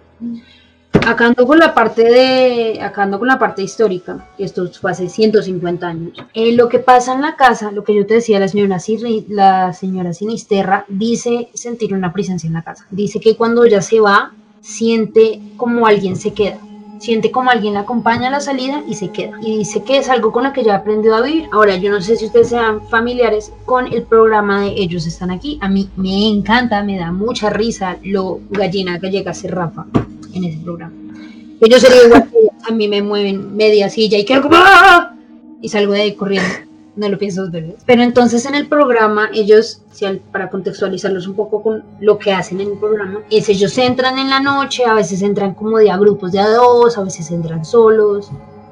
Acá 0.91 1.27
ando 1.27 1.45
con 1.45 1.59
la 1.59 1.73
parte 1.73 2.03
de, 2.03 2.81
acá 2.81 3.03
ando 3.03 3.19
con 3.19 3.27
la 3.27 3.39
parte 3.39 3.61
histórica, 3.61 4.27
esto 4.37 4.67
fue 4.69 4.91
hace 4.91 5.07
150 5.07 5.87
años. 5.87 6.13
Eh, 6.33 6.53
lo 6.53 6.67
que 6.67 6.79
pasa 6.79 7.13
en 7.13 7.21
la 7.21 7.35
casa, 7.35 7.71
lo 7.71 7.83
que 7.83 7.95
yo 7.95 8.05
te 8.05 8.15
decía, 8.15 8.39
la 8.39 8.47
señora, 8.47 8.77
la 9.29 9.73
señora 9.73 10.13
Sinisterra 10.13 10.85
dice 10.87 11.49
sentir 11.53 11.93
una 11.93 12.11
presencia 12.11 12.47
en 12.47 12.53
la 12.53 12.63
casa. 12.63 12.85
Dice 12.89 13.19
que 13.19 13.35
cuando 13.37 13.63
ella 13.63 13.81
se 13.81 13.99
va, 13.99 14.33
siente 14.61 15.41
como 15.57 15.85
alguien 15.85 16.15
se 16.15 16.33
queda. 16.33 16.59
Siente 16.99 17.31
como 17.31 17.49
alguien 17.49 17.75
la 17.75 17.81
acompaña 17.81 18.27
a 18.27 18.31
la 18.31 18.41
salida 18.41 18.83
y 18.85 18.95
se 18.95 19.09
queda. 19.09 19.37
Y 19.41 19.59
dice 19.59 19.83
que 19.83 19.97
es 19.97 20.09
algo 20.09 20.33
con 20.33 20.43
lo 20.43 20.51
que 20.51 20.63
ya 20.63 20.73
ha 20.73 20.77
aprendido 20.77 21.15
a 21.15 21.21
vivir. 21.21 21.47
Ahora, 21.53 21.77
yo 21.77 21.91
no 21.91 22.01
sé 22.01 22.17
si 22.17 22.25
ustedes 22.25 22.49
sean 22.49 22.85
familiares 22.89 23.53
con 23.65 23.91
el 23.91 24.03
programa 24.03 24.61
de 24.61 24.73
Ellos 24.75 25.07
Están 25.07 25.31
Aquí. 25.31 25.57
A 25.61 25.69
mí 25.69 25.89
me 25.95 26.27
encanta, 26.27 26.83
me 26.83 26.97
da 26.97 27.13
mucha 27.13 27.49
risa 27.49 27.97
lo 28.03 28.41
gallina 28.49 28.99
que 28.99 29.11
llega 29.11 29.31
a 29.31 29.33
ser 29.33 29.55
Rafa 29.55 29.85
en 30.33 30.43
ese 30.43 30.59
programa. 30.59 30.93
Yo 31.61 31.79
sería 31.79 32.05
igual 32.05 32.29
que 32.29 32.37
a 32.69 32.73
mí 32.73 32.87
me 32.87 33.01
mueven 33.01 33.55
media 33.55 33.89
silla 33.89 34.17
y 34.17 34.25
como 34.25 34.55
¡Ah! 34.55 35.15
y 35.61 35.69
salgo 35.69 35.93
de 35.93 36.01
ahí 36.01 36.15
corriendo. 36.15 36.68
No 36.99 37.07
lo 37.07 37.17
pienso 37.17 37.43
dos 37.43 37.51
veces. 37.51 37.75
Pero 37.85 38.03
entonces 38.03 38.45
en 38.45 38.55
el 38.55 38.67
programa, 38.67 39.29
ellos, 39.33 39.81
para 40.33 40.49
contextualizarlos 40.49 41.27
un 41.27 41.33
poco 41.33 41.63
con 41.63 41.81
lo 42.01 42.19
que 42.19 42.33
hacen 42.33 42.59
en 42.59 42.71
el 42.71 42.77
programa, 42.77 43.21
es 43.31 43.47
ellos 43.47 43.77
entran 43.77 44.19
en 44.19 44.29
la 44.29 44.41
noche, 44.41 44.83
a 44.83 44.93
veces 44.93 45.21
entran 45.21 45.53
como 45.53 45.77
de 45.77 45.89
a 45.89 45.97
grupos 45.97 46.33
de 46.33 46.39
a 46.39 46.49
dos, 46.49 46.97
a 46.97 47.03
veces 47.03 47.31
entran 47.31 47.63
solos. 47.63 48.29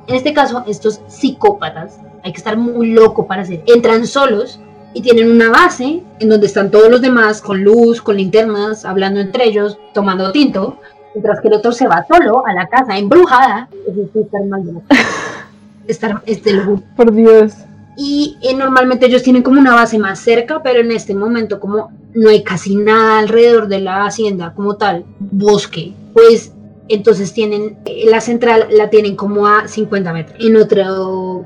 En 0.08 0.16
este 0.16 0.34
caso, 0.34 0.66
estos 0.68 1.00
psicópatas, 1.08 2.02
hay 2.22 2.34
que 2.34 2.40
estar 2.40 2.58
muy 2.58 2.92
loco 2.92 3.28
para 3.28 3.44
hacer, 3.44 3.64
entran 3.66 4.06
solos 4.06 4.60
y 4.94 5.02
tienen 5.02 5.32
una 5.32 5.50
base 5.50 6.04
en 6.20 6.28
donde 6.28 6.48
están 6.48 6.70
todos 6.70 6.92
los 6.92 7.02
demás 7.02 7.42
con 7.42 7.64
luz, 7.64 8.02
con 8.02 8.18
linternas, 8.18 8.84
hablando 8.84 9.22
entre 9.22 9.46
ellos, 9.46 9.78
tomando 9.94 10.34
tinto, 10.34 10.82
mientras 11.14 11.40
que 11.40 11.48
el 11.48 11.54
otro 11.54 11.72
se 11.72 11.88
va 11.88 12.06
solo 12.06 12.46
a 12.46 12.54
la 12.54 12.68
casa 12.68 12.98
embrujada. 12.98 13.70
Es 13.88 13.98
estar 14.14 14.44
mal 14.44 14.64
estar 15.88 16.22
este, 16.26 16.60
Por 16.98 17.14
Dios. 17.14 17.54
Y 17.98 18.38
eh, 18.44 18.54
normalmente 18.54 19.08
ellos 19.08 19.24
tienen 19.24 19.42
como 19.42 19.60
una 19.60 19.74
base 19.74 19.98
más 19.98 20.20
cerca, 20.20 20.62
pero 20.62 20.82
en 20.82 20.92
este 20.92 21.16
momento 21.16 21.60
como 21.60 21.92
no 22.14 22.30
hay 22.30 22.44
casi 22.44 22.76
nada 22.76 23.20
alrededor 23.20 23.68
de 23.68 23.82
la 23.82 24.06
hacienda 24.06 24.54
como 24.54 24.78
tal, 24.78 25.06
bosque, 25.20 25.94
pues 26.14 26.54
entonces 26.90 27.34
tienen 27.34 27.78
eh, 27.86 28.06
la 28.08 28.22
central 28.22 28.68
la 28.72 28.90
tienen 28.90 29.16
como 29.16 29.48
a 29.48 29.68
50 29.68 30.14
metros 30.14 30.38
en 30.40 30.56
otra 30.56 30.88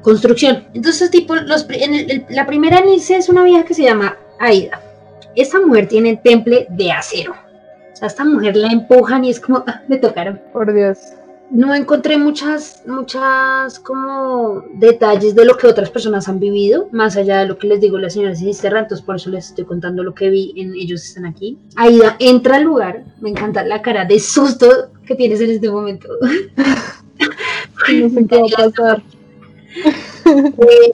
construcción. 0.01 0.65
Entonces 0.73 1.09
tipo 1.09 1.35
los, 1.35 1.65
en 1.69 2.25
la 2.29 2.45
primera 2.45 2.81
es 2.95 3.29
una 3.29 3.43
vieja 3.43 3.63
que 3.63 3.73
se 3.73 3.83
llama 3.83 4.17
Aida. 4.39 4.81
Esa 5.35 5.61
mujer 5.61 5.87
tiene 5.87 6.17
temple 6.17 6.67
de 6.69 6.91
acero 6.91 7.33
a 8.01 8.07
esta 8.07 8.25
mujer 8.25 8.55
la 8.55 8.67
empujan 8.71 9.23
y 9.23 9.29
es 9.29 9.39
como, 9.39 9.63
ah, 9.67 9.81
me 9.87 9.97
tocaron. 9.97 10.41
Por 10.51 10.73
Dios. 10.73 10.97
No 11.51 11.75
encontré 11.75 12.17
muchas, 12.17 12.81
muchas 12.87 13.77
como 13.79 14.63
detalles 14.73 15.35
de 15.35 15.43
lo 15.43 15.57
que 15.57 15.67
otras 15.67 15.89
personas 15.89 16.29
han 16.29 16.39
vivido, 16.39 16.87
más 16.93 17.17
allá 17.17 17.39
de 17.39 17.47
lo 17.47 17.57
que 17.57 17.67
les 17.67 17.81
digo 17.81 17.97
la 17.97 18.09
señora 18.09 18.35
Sinisterra, 18.35 18.79
entonces 18.79 19.05
por 19.05 19.17
eso 19.17 19.29
les 19.29 19.49
estoy 19.49 19.65
contando 19.65 20.01
lo 20.01 20.15
que 20.15 20.29
vi 20.29 20.53
en 20.55 20.73
Ellos 20.75 21.03
Están 21.03 21.25
Aquí. 21.25 21.57
Aida 21.75 22.15
entra 22.19 22.55
al 22.55 22.63
lugar, 22.63 23.03
me 23.19 23.31
encanta 23.31 23.65
la 23.65 23.81
cara 23.81 24.05
de 24.05 24.17
susto 24.19 24.91
que 25.05 25.15
tienes 25.15 25.41
en 25.41 25.51
este 25.51 25.69
momento. 25.69 26.07
no 26.21 28.09
sé 28.09 28.27
qué 28.27 28.37
va 28.37 28.45
a 28.45 28.69
pasar. 28.69 29.03
Eh, 30.23 30.93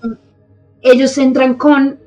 ellos 0.82 1.18
entran 1.18 1.56
con 1.56 2.00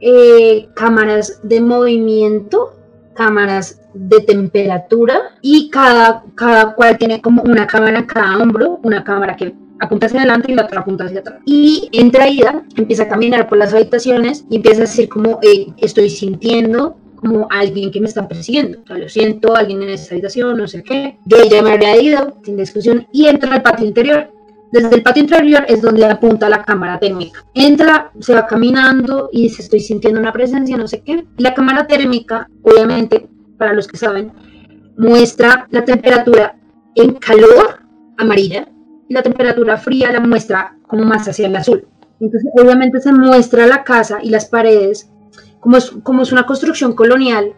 eh, 0.00 0.68
cámaras 0.74 1.40
de 1.42 1.60
movimiento 1.60 2.72
cámaras 3.14 3.80
de 3.94 4.20
temperatura 4.20 5.14
y 5.40 5.70
cada, 5.70 6.24
cada 6.34 6.74
cual 6.74 6.98
tiene 6.98 7.20
como 7.20 7.42
una 7.42 7.66
cámara 7.66 7.98
en 7.98 8.06
cada 8.06 8.38
hombro, 8.38 8.80
una 8.82 9.04
cámara 9.04 9.36
que 9.36 9.54
apunta 9.80 10.06
hacia 10.06 10.20
adelante 10.20 10.52
y 10.52 10.54
la 10.54 10.64
otra 10.64 10.80
apunta 10.80 11.04
hacia 11.04 11.20
atrás. 11.20 11.40
Y 11.44 11.88
entra 11.92 12.28
Ida, 12.28 12.64
empieza 12.76 13.04
a 13.04 13.08
caminar 13.08 13.48
por 13.48 13.58
las 13.58 13.74
habitaciones 13.74 14.44
y 14.48 14.56
empieza 14.56 14.78
a 14.78 14.86
decir 14.86 15.08
como 15.08 15.40
estoy 15.78 16.08
sintiendo 16.08 16.96
como 17.16 17.46
alguien 17.50 17.90
que 17.90 18.00
me 18.00 18.08
está 18.08 18.26
persiguiendo. 18.26 18.80
O 18.82 18.86
sea, 18.86 18.98
lo 18.98 19.08
siento, 19.08 19.54
alguien 19.54 19.82
en 19.82 19.90
esa 19.90 20.14
habitación, 20.14 20.56
no 20.56 20.66
sé 20.66 20.82
qué. 20.82 21.18
Yo 21.24 21.36
ya 21.48 21.62
me 21.62 21.70
habría 21.70 22.00
ido, 22.00 22.36
sin 22.44 22.56
discusión, 22.56 23.06
y 23.12 23.26
entra 23.26 23.54
al 23.54 23.62
patio 23.62 23.86
interior. 23.86 24.32
Desde 24.72 24.96
el 24.96 25.02
patio 25.02 25.22
interior 25.22 25.66
es 25.68 25.82
donde 25.82 26.06
apunta 26.06 26.48
la 26.48 26.64
cámara 26.64 26.98
térmica. 26.98 27.44
Entra, 27.52 28.10
se 28.18 28.34
va 28.34 28.46
caminando 28.46 29.28
y 29.30 29.42
dice, 29.42 29.60
estoy 29.60 29.80
sintiendo 29.80 30.18
una 30.18 30.32
presencia, 30.32 30.78
no 30.78 30.88
sé 30.88 31.02
qué. 31.02 31.26
La 31.36 31.52
cámara 31.52 31.86
térmica, 31.86 32.48
obviamente, 32.62 33.28
para 33.58 33.74
los 33.74 33.86
que 33.86 33.98
saben, 33.98 34.32
muestra 34.96 35.66
la 35.70 35.84
temperatura 35.84 36.56
en 36.94 37.12
calor 37.14 37.80
amarilla 38.16 38.66
y 39.08 39.12
la 39.12 39.22
temperatura 39.22 39.76
fría 39.76 40.10
la 40.10 40.20
muestra 40.20 40.78
como 40.86 41.04
más 41.04 41.28
hacia 41.28 41.48
el 41.48 41.56
azul. 41.56 41.86
Entonces, 42.18 42.50
obviamente 42.58 42.98
se 43.00 43.12
muestra 43.12 43.66
la 43.66 43.84
casa 43.84 44.20
y 44.22 44.30
las 44.30 44.46
paredes, 44.46 45.10
como 45.60 45.76
es, 45.76 45.90
como 46.02 46.22
es 46.22 46.32
una 46.32 46.46
construcción 46.46 46.94
colonial, 46.94 47.52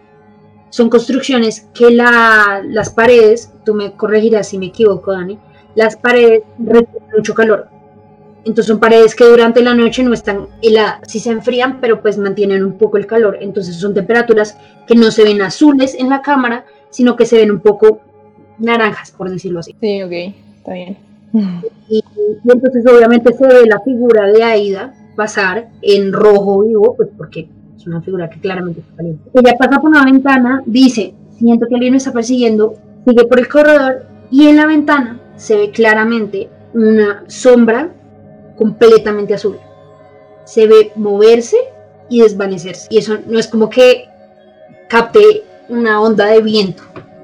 son 0.71 0.91
construcciones 0.91 1.69
que 1.75 1.93
las 1.93 2.91
paredes, 2.91 3.53
tú 3.65 3.75
me 3.75 3.93
corregirás 3.93 4.49
si 4.49 4.59
me 4.59 4.67
equivoco, 4.67 5.13
Dani, 5.13 5.39
las 5.75 5.97
paredes 5.97 6.43
reciben 6.59 7.03
mucho 7.17 7.35
calor. 7.35 7.69
Entonces 8.45 8.67
son 8.67 8.79
paredes 8.79 9.15
que 9.15 9.25
durante 9.25 9.63
la 9.63 9.75
noche 9.75 10.03
no 10.03 10.13
están 10.13 10.49
heladas, 10.61 11.01
sí 11.07 11.19
se 11.19 11.31
enfrían, 11.31 11.81
pero 11.81 12.03
pues 12.03 12.19
mantienen 12.19 12.63
un 12.63 12.77
poco 12.77 12.99
el 12.99 13.07
calor. 13.07 13.39
Entonces 13.41 13.77
son 13.77 13.95
temperaturas 13.95 14.59
que 14.87 14.95
no 14.95 15.11
se 15.11 15.25
ven 15.25 15.41
azules 15.41 15.97
en 15.99 16.11
la 16.11 16.21
cámara, 16.21 16.67
sino 16.91 17.17
que 17.17 17.25
se 17.25 17.39
ven 17.39 17.51
un 17.51 17.61
poco 17.61 18.01
naranjas, 18.59 19.11
por 19.13 19.31
decirlo 19.31 19.61
así. 19.61 19.75
Sí, 19.81 20.03
ok, 20.03 20.13
está 20.59 20.75
bien. 20.75 20.99
Y, 21.89 22.05
entonces 22.45 22.85
obviamente 22.87 23.33
se 23.33 23.47
ve 23.47 23.67
la 23.67 23.81
figura 23.81 24.27
de 24.31 24.43
Aida 24.43 24.95
pasar 25.17 25.69
en 25.81 26.13
rojo 26.13 26.63
vivo, 26.63 26.95
pues 26.97 27.09
porque 27.17 27.49
es 27.77 27.87
una 27.87 28.03
figura 28.03 28.29
que 28.29 28.41
claramente 28.41 28.81
está 28.81 28.97
caliente. 28.97 29.31
Ella 29.33 29.57
pasa 29.59 29.81
por 29.81 29.91
una 29.91 30.05
ventana, 30.05 30.63
dice, 30.67 31.15
siento 31.39 31.67
que 31.67 31.75
alguien 31.75 31.93
me 31.93 31.97
está 31.97 32.13
persiguiendo, 32.13 32.75
sigue 33.07 33.25
por 33.25 33.39
el 33.39 33.49
corredor 33.49 34.07
y 34.31 34.47
en 34.49 34.57
la 34.57 34.67
ventana 34.67 35.21
se 35.37 35.57
ve 35.57 35.71
claramente 35.71 36.49
una 36.73 37.25
sombra 37.29 37.91
completamente 38.57 39.35
azul. 39.35 39.59
Se 40.45 40.67
ve 40.67 40.93
moverse 40.97 41.57
y 42.09 42.21
desvanecerse. 42.21 42.87
Y 42.91 42.99
eso 42.99 43.19
no 43.27 43.39
es 43.39 43.49
como 43.49 43.71
que 43.71 44.07
capte 44.89 45.43
una 45.69 46.01
onda 46.01 46.27
de 46.27 46.43
viento. 46.43 46.83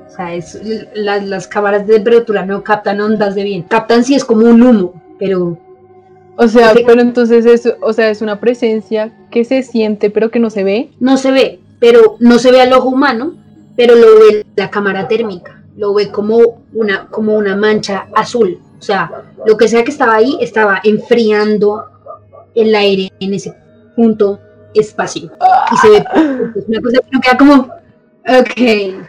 O 0.09 0.11
sea, 0.11 0.35
es, 0.35 0.59
las 0.95 1.47
cámaras 1.47 1.87
de 1.87 1.95
temperatura 1.95 2.45
no 2.45 2.63
captan 2.63 3.01
ondas 3.01 3.35
de 3.35 3.45
viento. 3.45 3.69
Captan 3.69 4.05
si 4.05 4.15
es 4.15 4.25
como 4.25 4.47
un 4.47 4.63
humo, 4.63 5.01
pero... 5.19 5.59
O 6.37 6.49
sea, 6.49 6.73
pero 6.87 7.03
entonces 7.03 7.45
es, 7.45 7.71
o 7.83 7.93
sea, 7.93 8.09
es 8.09 8.23
una 8.23 8.41
presencia 8.41 9.13
que 9.31 9.45
se 9.45 9.63
siente 9.63 10.09
pero 10.09 10.31
que 10.31 10.39
no 10.39 10.49
se 10.49 10.65
ve. 10.65 10.91
No 10.99 11.19
se 11.19 11.31
ve, 11.31 11.61
pero 11.79 12.17
no 12.19 12.39
se 12.39 12.51
ve 12.51 12.63
al 12.63 12.73
ojo 12.73 12.89
humano, 12.89 13.35
pero 13.77 13.95
lo 13.95 14.07
ve 14.19 14.47
la 14.57 14.71
cámara 14.71 15.07
térmica. 15.07 15.60
Lo 15.77 15.95
ve 15.95 16.11
como 16.11 16.63
una, 16.73 17.07
como 17.09 17.35
una 17.35 17.57
mancha 17.57 18.07
azul. 18.15 18.61
O 18.79 18.83
sea, 18.83 19.11
lo 19.47 19.57
que 19.57 19.69
sea 19.69 19.85
que 19.85 19.91
estaba 19.91 20.15
ahí 20.15 20.39
estaba 20.41 20.81
enfriando 20.85 21.87
el 22.55 22.75
aire 22.75 23.13
en 23.21 23.35
ese 23.35 23.55
punto 23.95 24.41
espacio. 24.75 25.31
Y 25.73 25.77
se 25.77 25.91
ve 25.91 26.05
una 26.67 26.81
cosa 26.81 26.99
que 27.01 27.11
no 27.13 27.21
queda 27.21 27.37
como, 27.37 27.55
ok. 28.27 29.07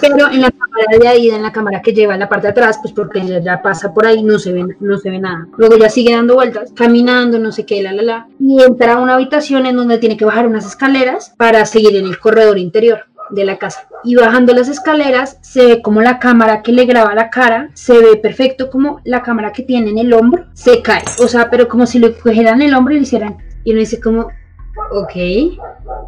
Pero 0.00 0.30
en 0.30 0.40
la 0.40 0.50
cámara 0.50 0.98
de 0.98 1.08
ahí, 1.08 1.30
en 1.30 1.42
la 1.42 1.52
cámara 1.52 1.82
que 1.82 1.92
lleva 1.92 2.14
en 2.14 2.20
la 2.20 2.28
parte 2.28 2.46
de 2.46 2.52
atrás, 2.52 2.78
pues 2.80 2.94
porque 2.94 3.18
ella 3.18 3.40
ya 3.40 3.60
pasa 3.60 3.92
por 3.92 4.06
ahí, 4.06 4.22
no 4.22 4.38
se 4.38 4.52
ve, 4.52 4.64
no 4.80 4.96
se 4.96 5.10
ve 5.10 5.18
nada. 5.18 5.46
Luego 5.58 5.76
ya 5.76 5.90
sigue 5.90 6.14
dando 6.14 6.36
vueltas, 6.36 6.72
caminando, 6.74 7.38
no 7.38 7.52
sé 7.52 7.66
qué, 7.66 7.82
la, 7.82 7.92
la, 7.92 8.02
la. 8.02 8.28
Y 8.40 8.62
entra 8.62 8.94
a 8.94 9.00
una 9.00 9.14
habitación 9.14 9.66
en 9.66 9.76
donde 9.76 9.98
tiene 9.98 10.16
que 10.16 10.24
bajar 10.24 10.46
unas 10.46 10.66
escaleras 10.66 11.34
para 11.36 11.66
seguir 11.66 11.96
en 11.96 12.06
el 12.06 12.18
corredor 12.18 12.56
interior 12.56 13.07
de 13.30 13.44
la 13.44 13.56
casa. 13.58 13.88
Y 14.04 14.14
bajando 14.14 14.52
las 14.54 14.68
escaleras 14.68 15.38
se 15.42 15.66
ve 15.66 15.82
como 15.82 16.02
la 16.02 16.18
cámara 16.18 16.62
que 16.62 16.72
le 16.72 16.84
graba 16.86 17.14
la 17.14 17.30
cara, 17.30 17.70
se 17.74 17.98
ve 17.98 18.16
perfecto 18.16 18.70
como 18.70 19.00
la 19.04 19.22
cámara 19.22 19.52
que 19.52 19.62
tiene 19.62 19.90
en 19.90 19.98
el 19.98 20.12
hombro 20.12 20.46
se 20.54 20.82
cae. 20.82 21.02
O 21.22 21.28
sea, 21.28 21.50
pero 21.50 21.68
como 21.68 21.86
si 21.86 21.98
le 21.98 22.14
cogieran 22.14 22.62
el 22.62 22.74
hombro 22.74 22.94
y 22.94 22.98
le 22.98 23.02
hicieran. 23.02 23.38
Y 23.64 23.72
uno 23.72 23.80
dice 23.80 24.00
como, 24.00 24.28
ok. 24.92 25.16
Y, 25.16 25.58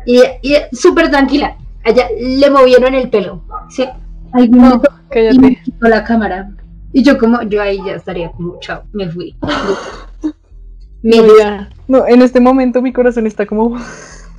y 0.07 0.55
súper 0.73 1.11
tranquila. 1.11 1.57
Allá 1.85 2.09
le 2.19 2.51
movieron 2.51 2.95
el 2.95 3.09
pelo. 3.11 3.43
Sí. 3.69 3.89
Algún 4.33 4.61
no, 4.61 4.83
y 5.15 5.39
me 5.39 5.61
quitó 5.63 5.89
la 5.89 6.05
cámara. 6.05 6.51
Y 6.93 7.03
yo 7.03 7.19
como, 7.19 7.43
yo 7.43 7.63
ahí 7.63 7.81
ya 7.85 7.95
estaría 7.95 8.31
como, 8.33 8.59
chao, 8.61 8.83
me 8.93 9.09
fui. 9.09 9.37
no, 11.89 12.07
en 12.07 12.23
este 12.23 12.41
momento 12.41 12.83
mi 12.83 12.93
corazón 12.93 13.27
está 13.27 13.47
como... 13.47 13.77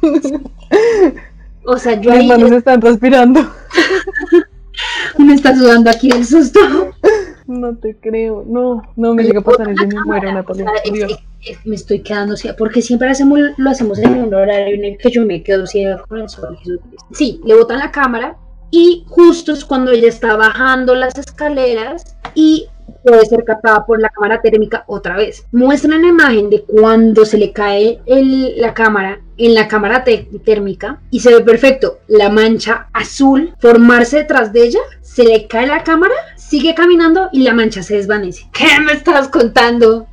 O 1.66 1.78
sea, 1.78 2.00
yo 2.00 2.12
Mis 2.12 2.28
manos 2.28 2.52
están 2.52 2.82
respirando. 2.82 3.42
me 5.18 5.34
está 5.34 5.56
sudando 5.56 5.90
aquí 5.90 6.10
el 6.12 6.26
susto. 6.26 6.60
No 7.48 7.76
te 7.76 7.96
creo. 7.98 8.46
No, 8.48 8.82
no 8.96 9.14
me 9.14 9.24
llega 9.24 9.40
a 9.40 9.44
pasar 9.44 9.70
eso. 9.70 9.86
Me 9.86 10.04
muero, 10.06 10.32
Natalia. 10.32 10.68
me 11.66 11.76
estoy 11.76 12.02
quedando 12.02 12.36
ciega. 12.36 12.56
Porque 12.56 12.82
siempre 12.82 13.10
hacemos, 13.10 13.40
lo 13.58 13.70
hacemos 13.70 14.00
en 14.00 14.24
un 14.24 14.34
horario 14.34 14.76
en 14.76 14.86
el 14.86 14.98
que 14.98 15.12
yo 15.12 15.26
me 15.26 15.44
quedo 15.44 15.68
ciega 15.68 16.04
con 16.08 16.20
el 16.20 16.30
sol. 16.30 16.58
Sí, 17.12 17.42
le 17.44 17.56
botan 17.56 17.80
la 17.80 17.92
cámara. 17.92 18.38
Y 18.72 19.04
justo 19.08 19.52
es 19.52 19.66
cuando 19.66 19.92
ella 19.92 20.08
está 20.08 20.38
bajando 20.38 20.96
las 20.96 21.18
escaleras 21.18 22.16
y 22.36 22.68
puede 23.04 23.26
ser 23.26 23.44
captada 23.44 23.86
por 23.86 24.00
la 24.00 24.10
cámara 24.10 24.42
térmica 24.42 24.84
otra 24.88 25.16
vez. 25.16 25.46
Muestran 25.52 26.02
la 26.02 26.08
imagen 26.08 26.50
de 26.50 26.64
cuando 26.64 27.26
se 27.26 27.38
le 27.38 27.52
cae 27.52 28.00
la 28.06 28.74
cámara 28.74 29.20
en 29.38 29.56
la 29.56 29.68
cámara 29.68 30.04
térmica 30.04 31.02
y 31.10 31.20
se 31.20 31.34
ve 31.34 31.42
perfecto 31.42 32.00
la 32.08 32.30
mancha 32.30 32.88
azul 32.94 33.56
formarse 33.60 34.18
detrás 34.18 34.54
de 34.54 34.66
ella, 34.66 34.80
se 35.02 35.24
le 35.24 35.48
cae 35.48 35.68
la 35.68 35.84
cámara, 35.84 36.14
sigue 36.36 36.76
caminando 36.76 37.30
y 37.32 37.44
la 37.44 37.54
mancha 37.54 37.82
se 37.84 37.96
desvanece. 37.96 38.48
¿Qué 38.54 38.80
me 38.86 38.94
estás 38.94 39.28
contando? 39.30 40.08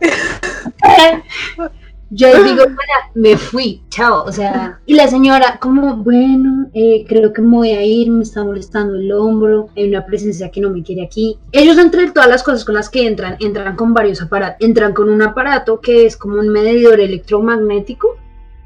Yo 2.14 2.44
digo, 2.44 2.64
me 3.14 3.38
fui, 3.38 3.82
chao. 3.88 4.24
O 4.24 4.32
sea, 4.32 4.80
y 4.84 4.94
la 4.94 5.08
señora, 5.08 5.58
como, 5.58 5.96
bueno, 5.96 6.68
eh, 6.74 7.06
creo 7.08 7.32
que 7.32 7.40
me 7.40 7.56
voy 7.56 7.70
a 7.70 7.82
ir, 7.82 8.10
me 8.10 8.22
está 8.22 8.44
molestando 8.44 8.96
el 8.96 9.10
hombro, 9.12 9.70
hay 9.74 9.88
una 9.88 10.04
presencia 10.04 10.50
que 10.50 10.60
no 10.60 10.68
me 10.68 10.82
quiere 10.82 11.04
aquí. 11.04 11.38
Ellos, 11.52 11.78
entre 11.78 12.10
todas 12.10 12.28
las 12.28 12.42
cosas 12.42 12.66
con 12.66 12.74
las 12.74 12.90
que 12.90 13.06
entran, 13.06 13.36
entran 13.40 13.76
con 13.76 13.94
varios 13.94 14.20
aparatos. 14.20 14.58
Entran 14.60 14.92
con 14.92 15.08
un 15.08 15.22
aparato 15.22 15.80
que 15.80 16.04
es 16.04 16.18
como 16.18 16.38
un 16.38 16.50
medidor 16.50 17.00
electromagnético. 17.00 18.16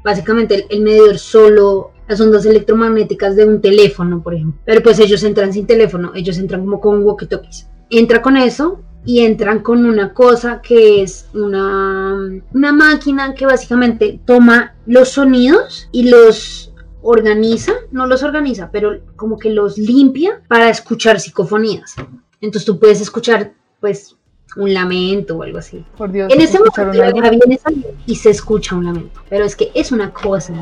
Básicamente, 0.03 0.67
el, 0.69 0.81
medidor 0.81 1.17
solo 1.17 1.91
las 2.09 2.19
ondas 2.19 2.45
electromagnéticas 2.45 3.37
de 3.37 3.45
un 3.45 3.61
teléfono, 3.61 4.21
por 4.21 4.33
ejemplo. 4.33 4.59
Pero 4.65 4.83
pues 4.83 4.99
ellos 4.99 5.23
entran 5.23 5.53
sin 5.53 5.65
teléfono, 5.65 6.11
ellos 6.15 6.37
entran 6.37 6.61
como 6.61 6.81
con 6.81 7.03
walkie-talkies. 7.03 7.67
Entra 7.89 8.21
con 8.21 8.35
eso, 8.35 8.81
y 9.07 9.21
entran 9.21 9.61
con 9.61 9.85
una 9.85 10.13
cosa 10.13 10.61
que 10.61 11.01
es 11.01 11.29
una, 11.33 12.13
una 12.53 12.73
máquina 12.73 13.33
que 13.33 13.45
básicamente 13.45 14.19
toma 14.25 14.75
los 14.85 15.09
sonidos 15.09 15.87
y 15.93 16.09
los 16.09 16.73
organiza, 17.01 17.71
no 17.91 18.05
los 18.05 18.21
organiza, 18.21 18.69
pero 18.69 18.99
como 19.15 19.39
que 19.39 19.49
los 19.49 19.77
limpia 19.77 20.41
para 20.49 20.69
escuchar 20.69 21.21
psicofonías. 21.21 21.95
Entonces 22.41 22.65
tú 22.65 22.77
puedes 22.79 22.99
escuchar 22.99 23.53
pues 23.79 24.17
un 24.57 24.73
lamento 24.73 25.37
o 25.37 25.43
algo 25.43 25.59
así. 25.59 25.85
Por 25.95 26.11
Dios, 26.11 26.29
en 26.29 26.41
ese 26.41 26.59
momento 26.59 27.01
la 27.01 27.29
viene 27.29 27.59
y 28.05 28.15
se 28.15 28.29
escucha 28.31 28.75
un 28.75 28.83
lamento. 28.83 29.21
Pero 29.29 29.45
es 29.45 29.55
que 29.55 29.71
es 29.73 29.93
una 29.93 30.11
cosa 30.11 30.53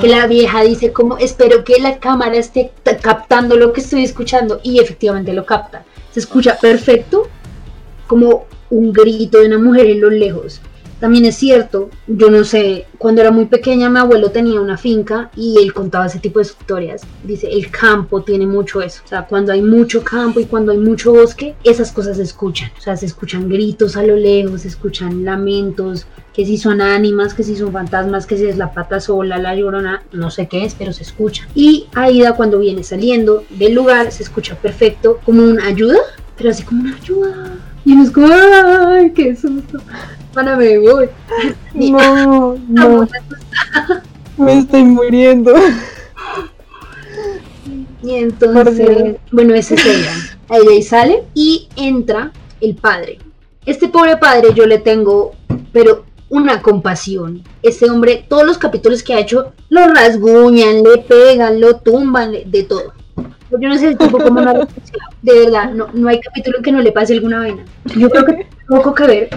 que 0.00 0.08
la 0.08 0.26
vieja 0.26 0.62
dice 0.62 0.90
como 0.90 1.18
espero 1.18 1.64
que 1.64 1.78
la 1.78 1.98
cámara 1.98 2.36
esté 2.36 2.72
captando 3.02 3.56
lo 3.58 3.74
que 3.74 3.82
estoy 3.82 4.04
escuchando 4.04 4.58
y 4.62 4.78
efectivamente 4.78 5.34
lo 5.34 5.44
capta. 5.44 5.84
Se 6.12 6.20
escucha 6.20 6.56
perfecto 6.58 7.28
como 8.10 8.46
un 8.70 8.92
grito 8.92 9.38
de 9.38 9.46
una 9.46 9.58
mujer 9.58 9.86
en 9.86 10.00
lo 10.00 10.10
lejos. 10.10 10.60
También 10.98 11.26
es 11.26 11.36
cierto, 11.36 11.90
yo 12.08 12.28
no 12.28 12.42
sé, 12.42 12.86
cuando 12.98 13.20
era 13.20 13.30
muy 13.30 13.46
pequeña 13.46 13.88
mi 13.88 14.00
abuelo 14.00 14.32
tenía 14.32 14.60
una 14.60 14.76
finca 14.76 15.30
y 15.36 15.58
él 15.62 15.72
contaba 15.72 16.06
ese 16.06 16.18
tipo 16.18 16.40
de 16.40 16.46
historias. 16.46 17.02
Dice, 17.22 17.48
el 17.48 17.70
campo 17.70 18.22
tiene 18.22 18.48
mucho 18.48 18.82
eso. 18.82 19.02
O 19.04 19.08
sea, 19.08 19.26
cuando 19.26 19.52
hay 19.52 19.62
mucho 19.62 20.02
campo 20.02 20.40
y 20.40 20.46
cuando 20.46 20.72
hay 20.72 20.78
mucho 20.78 21.12
bosque, 21.12 21.54
esas 21.62 21.92
cosas 21.92 22.16
se 22.16 22.24
escuchan. 22.24 22.72
O 22.76 22.80
sea, 22.80 22.96
se 22.96 23.06
escuchan 23.06 23.48
gritos 23.48 23.96
a 23.96 24.02
lo 24.02 24.16
lejos, 24.16 24.62
se 24.62 24.68
escuchan 24.68 25.24
lamentos, 25.24 26.08
que 26.34 26.44
si 26.44 26.58
son 26.58 26.80
ánimas, 26.80 27.32
que 27.32 27.44
si 27.44 27.54
son 27.54 27.72
fantasmas, 27.72 28.26
que 28.26 28.36
si 28.36 28.46
es 28.46 28.58
la 28.58 28.72
pata 28.72 28.98
sola, 28.98 29.38
la 29.38 29.54
llorona, 29.54 30.02
no 30.10 30.32
sé 30.32 30.48
qué 30.48 30.64
es, 30.64 30.74
pero 30.74 30.92
se 30.92 31.04
escucha. 31.04 31.46
Y 31.54 31.86
Aida 31.94 32.34
cuando 32.34 32.58
viene 32.58 32.82
saliendo 32.82 33.44
del 33.50 33.72
lugar 33.72 34.10
se 34.10 34.24
escucha 34.24 34.56
perfecto 34.56 35.20
como 35.24 35.44
una 35.44 35.66
ayuda, 35.66 35.98
pero 36.36 36.50
así 36.50 36.64
como 36.64 36.80
una 36.80 36.96
ayuda 36.96 37.69
y 37.84 37.94
nos 37.94 38.10
como, 38.10 38.28
¡ay, 38.32 39.12
qué 39.12 39.34
susto! 39.34 39.78
Bueno, 40.34 40.56
me 40.56 40.78
voy. 40.78 41.08
No, 41.74 42.56
no. 42.68 43.08
Me 44.36 44.58
estoy 44.58 44.84
muriendo. 44.84 45.54
Y 48.02 48.14
entonces, 48.14 49.16
bueno, 49.30 49.54
ese 49.54 49.74
es 49.74 49.86
ella. 49.86 50.12
Ahí 50.48 50.82
sale 50.82 51.24
y 51.34 51.68
entra 51.76 52.32
el 52.60 52.74
padre. 52.74 53.18
Este 53.66 53.88
pobre 53.88 54.16
padre 54.16 54.48
yo 54.54 54.66
le 54.66 54.78
tengo, 54.78 55.32
pero 55.72 56.04
una 56.28 56.62
compasión. 56.62 57.42
Ese 57.62 57.90
hombre, 57.90 58.24
todos 58.28 58.46
los 58.46 58.58
capítulos 58.58 59.02
que 59.02 59.14
ha 59.14 59.20
hecho, 59.20 59.52
lo 59.68 59.86
rasguñan, 59.88 60.82
le 60.82 60.98
pegan, 60.98 61.60
lo 61.60 61.76
tumban, 61.76 62.32
de 62.46 62.62
todo. 62.62 62.94
Yo 63.50 63.68
no 63.68 63.76
sé 63.78 63.94
tipo 63.96 64.18
como 64.18 64.40
una 64.40 64.52
De 65.22 65.38
verdad, 65.44 65.72
no, 65.72 65.88
no 65.92 66.08
hay 66.08 66.20
capítulo 66.20 66.58
en 66.58 66.62
que 66.62 66.72
no 66.72 66.80
le 66.80 66.92
pase 66.92 67.14
alguna 67.14 67.40
vaina. 67.40 67.64
Yo 67.96 68.08
creo 68.10 68.24
que 68.24 68.46
poco 68.68 68.94
que 68.94 69.06
ver. 69.06 69.28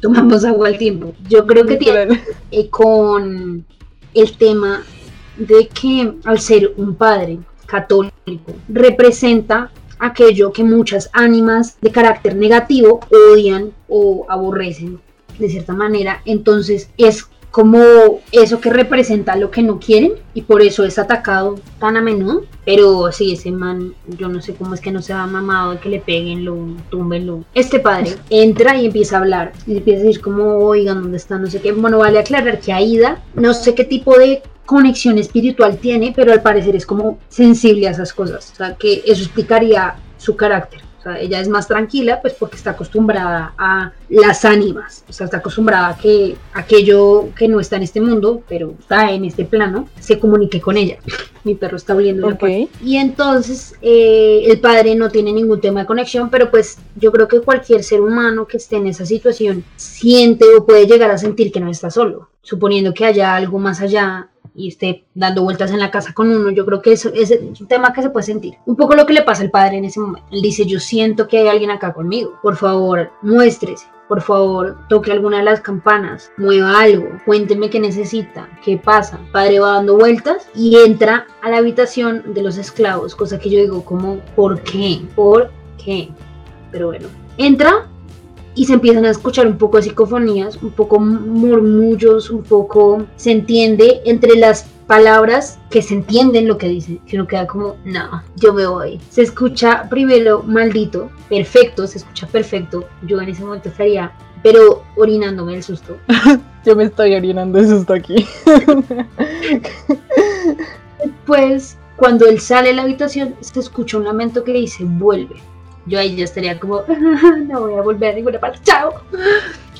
Tomamos 0.00 0.44
agua 0.44 0.68
al 0.68 0.78
tiempo. 0.78 1.12
Yo 1.28 1.46
creo 1.46 1.66
que 1.66 1.76
tiene 1.76 2.22
eh, 2.50 2.68
con 2.70 3.64
el 4.14 4.36
tema 4.38 4.82
de 5.36 5.68
que 5.68 6.14
al 6.24 6.38
ser 6.38 6.72
un 6.76 6.94
padre 6.94 7.38
católico 7.66 8.54
representa 8.68 9.70
aquello 9.98 10.52
que 10.52 10.64
muchas 10.64 11.10
ánimas 11.12 11.80
de 11.80 11.90
carácter 11.90 12.36
negativo 12.36 13.00
odian 13.10 13.72
o 13.88 14.26
aborrecen 14.28 15.00
de 15.38 15.48
cierta 15.48 15.72
manera. 15.72 16.22
Entonces 16.24 16.90
es 16.96 17.28
como 17.50 18.20
eso 18.32 18.60
que 18.60 18.70
representa 18.70 19.36
lo 19.36 19.50
que 19.50 19.62
no 19.62 19.78
quieren 19.78 20.12
y 20.34 20.42
por 20.42 20.62
eso 20.62 20.84
es 20.84 20.98
atacado 20.98 21.56
tan 21.78 21.96
a 21.96 22.02
menudo. 22.02 22.44
Pero 22.64 23.10
sí, 23.12 23.32
ese 23.32 23.50
man, 23.50 23.94
yo 24.18 24.28
no 24.28 24.40
sé 24.40 24.54
cómo 24.54 24.74
es 24.74 24.80
que 24.80 24.92
no 24.92 25.02
se 25.02 25.12
ha 25.12 25.26
mamado 25.26 25.72
de 25.72 25.78
que 25.78 25.88
le 25.88 26.00
peguen, 26.00 26.44
lo 26.44 26.56
tumben, 26.90 27.26
lo... 27.26 27.44
Este 27.54 27.80
padre 27.80 28.16
entra 28.30 28.76
y 28.76 28.86
empieza 28.86 29.16
a 29.16 29.20
hablar 29.20 29.52
y 29.66 29.76
empieza 29.76 30.02
a 30.02 30.06
decir 30.06 30.20
como, 30.20 30.58
oigan, 30.58 31.02
¿dónde 31.02 31.16
está? 31.16 31.38
No 31.38 31.46
sé 31.48 31.60
qué. 31.60 31.72
Bueno, 31.72 31.98
vale 31.98 32.18
aclarar 32.18 32.60
que 32.60 32.72
Aida, 32.72 33.22
no 33.34 33.54
sé 33.54 33.74
qué 33.74 33.84
tipo 33.84 34.18
de 34.18 34.42
conexión 34.66 35.16
espiritual 35.16 35.78
tiene, 35.78 36.12
pero 36.14 36.32
al 36.32 36.42
parecer 36.42 36.76
es 36.76 36.84
como 36.84 37.18
sensible 37.28 37.88
a 37.88 37.92
esas 37.92 38.12
cosas. 38.12 38.52
O 38.52 38.56
sea, 38.56 38.74
que 38.76 39.02
eso 39.06 39.22
explicaría 39.22 39.96
su 40.18 40.36
carácter 40.36 40.87
ella 41.16 41.40
es 41.40 41.48
más 41.48 41.68
tranquila, 41.68 42.20
pues 42.20 42.34
porque 42.34 42.56
está 42.56 42.70
acostumbrada 42.70 43.54
a 43.56 43.92
las 44.08 44.44
ánimas, 44.44 45.04
o 45.08 45.12
sea, 45.12 45.26
está 45.26 45.38
acostumbrada 45.38 45.88
a 45.88 45.98
que 45.98 46.36
aquello 46.52 47.28
que 47.36 47.48
no 47.48 47.60
está 47.60 47.76
en 47.76 47.82
este 47.82 48.00
mundo, 48.00 48.42
pero 48.48 48.74
está 48.78 49.10
en 49.10 49.24
este 49.24 49.44
plano, 49.44 49.88
se 49.98 50.18
comunique 50.18 50.60
con 50.60 50.76
ella. 50.76 50.98
Mi 51.44 51.54
perro 51.54 51.76
está 51.76 51.94
oliendo. 51.94 52.36
Y 52.84 52.96
entonces 52.96 53.74
eh, 53.80 54.42
el 54.46 54.60
padre 54.60 54.94
no 54.94 55.08
tiene 55.08 55.32
ningún 55.32 55.60
tema 55.60 55.80
de 55.80 55.86
conexión, 55.86 56.30
pero 56.30 56.50
pues 56.50 56.78
yo 56.96 57.10
creo 57.12 57.28
que 57.28 57.40
cualquier 57.40 57.82
ser 57.82 58.00
humano 58.00 58.46
que 58.46 58.58
esté 58.58 58.76
en 58.76 58.88
esa 58.88 59.06
situación 59.06 59.64
siente 59.76 60.44
o 60.56 60.66
puede 60.66 60.86
llegar 60.86 61.10
a 61.10 61.18
sentir 61.18 61.52
que 61.52 61.60
no 61.60 61.70
está 61.70 61.90
solo, 61.90 62.28
suponiendo 62.42 62.92
que 62.92 63.06
haya 63.06 63.34
algo 63.34 63.58
más 63.58 63.80
allá 63.80 64.28
y 64.58 64.68
esté 64.68 65.04
dando 65.14 65.44
vueltas 65.44 65.70
en 65.70 65.78
la 65.78 65.90
casa 65.90 66.12
con 66.12 66.30
uno, 66.30 66.50
yo 66.50 66.66
creo 66.66 66.82
que 66.82 66.92
eso 66.92 67.10
es 67.14 67.30
un 67.60 67.68
tema 67.68 67.92
que 67.92 68.02
se 68.02 68.10
puede 68.10 68.26
sentir. 68.26 68.54
Un 68.66 68.76
poco 68.76 68.96
lo 68.96 69.06
que 69.06 69.12
le 69.12 69.22
pasa 69.22 69.42
al 69.42 69.50
padre 69.50 69.78
en 69.78 69.84
ese 69.84 70.00
momento. 70.00 70.28
Él 70.32 70.42
dice, 70.42 70.66
yo 70.66 70.80
siento 70.80 71.28
que 71.28 71.38
hay 71.38 71.48
alguien 71.48 71.70
acá 71.70 71.92
conmigo. 71.92 72.34
Por 72.42 72.56
favor, 72.56 73.12
muéstrese. 73.22 73.86
por 74.08 74.22
favor, 74.22 74.78
toque 74.88 75.12
alguna 75.12 75.38
de 75.38 75.44
las 75.44 75.60
campanas, 75.60 76.32
mueva 76.38 76.80
algo, 76.80 77.08
cuénteme 77.26 77.68
qué 77.68 77.78
necesita, 77.78 78.48
qué 78.64 78.78
pasa. 78.78 79.20
padre 79.32 79.60
va 79.60 79.74
dando 79.74 79.96
vueltas 79.96 80.48
y 80.54 80.76
entra 80.78 81.26
a 81.42 81.50
la 81.50 81.58
habitación 81.58 82.32
de 82.32 82.42
los 82.42 82.56
esclavos, 82.56 83.14
cosa 83.14 83.38
que 83.38 83.50
yo 83.50 83.60
digo 83.60 83.84
como, 83.84 84.16
¿por 84.34 84.62
qué? 84.62 85.02
¿Por 85.14 85.50
qué? 85.76 86.08
Pero 86.72 86.86
bueno, 86.86 87.08
entra 87.36 87.86
y 88.58 88.64
se 88.64 88.72
empiezan 88.72 89.04
a 89.04 89.10
escuchar 89.10 89.46
un 89.46 89.56
poco 89.56 89.76
de 89.76 89.84
psicofonías, 89.84 90.60
un 90.60 90.72
poco 90.72 90.98
murmullos, 90.98 92.28
un 92.28 92.42
poco 92.42 93.06
se 93.14 93.30
entiende 93.30 94.02
entre 94.04 94.34
las 94.34 94.64
palabras 94.88 95.60
que 95.70 95.80
se 95.80 95.94
entienden 95.94 96.48
lo 96.48 96.58
que 96.58 96.66
dice, 96.66 96.98
que 97.06 97.14
uno 97.14 97.28
queda 97.28 97.46
como, 97.46 97.76
no, 97.84 98.20
yo 98.34 98.52
me 98.52 98.66
voy. 98.66 99.00
Se 99.10 99.22
escucha 99.22 99.88
primero 99.88 100.42
maldito, 100.42 101.08
perfecto, 101.28 101.86
se 101.86 101.98
escucha 101.98 102.26
perfecto. 102.26 102.88
Yo 103.02 103.20
en 103.20 103.28
ese 103.28 103.44
momento 103.44 103.68
estaría, 103.68 104.10
pero 104.42 104.82
orinándome 104.96 105.54
el 105.54 105.62
susto. 105.62 105.96
yo 106.66 106.74
me 106.74 106.82
estoy 106.82 107.14
orinando 107.14 107.60
el 107.60 107.68
susto 107.68 107.92
aquí. 107.92 108.26
Después, 111.04 111.78
cuando 111.94 112.26
él 112.26 112.40
sale 112.40 112.70
de 112.70 112.74
la 112.74 112.82
habitación, 112.82 113.36
se 113.40 113.60
escucha 113.60 113.98
un 113.98 114.04
lamento 114.04 114.42
que 114.42 114.52
dice, 114.52 114.82
vuelve. 114.84 115.36
Yo 115.88 115.98
ahí 115.98 116.16
ya 116.16 116.24
estaría 116.24 116.58
como, 116.60 116.82
no 117.48 117.60
voy 117.60 117.74
a 117.74 117.82
volver 117.82 118.12
a 118.12 118.14
ninguna 118.16 118.38
parte, 118.38 118.60
chao. 118.62 118.94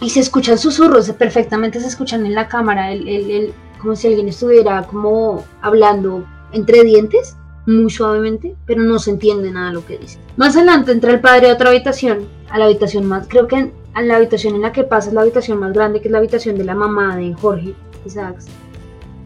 Y 0.00 0.10
se 0.10 0.20
escuchan 0.20 0.58
susurros, 0.58 1.10
perfectamente 1.12 1.80
se 1.80 1.88
escuchan 1.88 2.24
en 2.24 2.34
la 2.34 2.48
cámara, 2.48 2.92
el, 2.92 3.06
el 3.08 3.52
como 3.80 3.94
si 3.94 4.08
alguien 4.08 4.28
estuviera 4.28 4.82
como 4.84 5.44
hablando 5.60 6.24
entre 6.52 6.82
dientes, 6.84 7.36
muy 7.66 7.90
suavemente, 7.90 8.56
pero 8.66 8.82
no 8.82 8.98
se 8.98 9.10
entiende 9.10 9.50
nada 9.50 9.72
lo 9.72 9.84
que 9.84 9.98
dice. 9.98 10.18
Más 10.36 10.56
adelante 10.56 10.92
entra 10.92 11.12
el 11.12 11.20
padre 11.20 11.50
a 11.50 11.54
otra 11.54 11.70
habitación, 11.70 12.26
a 12.48 12.58
la 12.58 12.64
habitación 12.64 13.06
más, 13.06 13.26
creo 13.28 13.46
que 13.46 13.70
a 13.94 14.02
la 14.02 14.16
habitación 14.16 14.54
en 14.54 14.62
la 14.62 14.72
que 14.72 14.84
pasa 14.84 15.08
es 15.08 15.14
la 15.14 15.22
habitación 15.22 15.58
más 15.58 15.72
grande, 15.72 16.00
que 16.00 16.08
es 16.08 16.12
la 16.12 16.18
habitación 16.18 16.56
de 16.56 16.64
la 16.64 16.74
mamá 16.74 17.16
de 17.16 17.34
Jorge 17.34 17.74
Isaacs. 18.06 18.46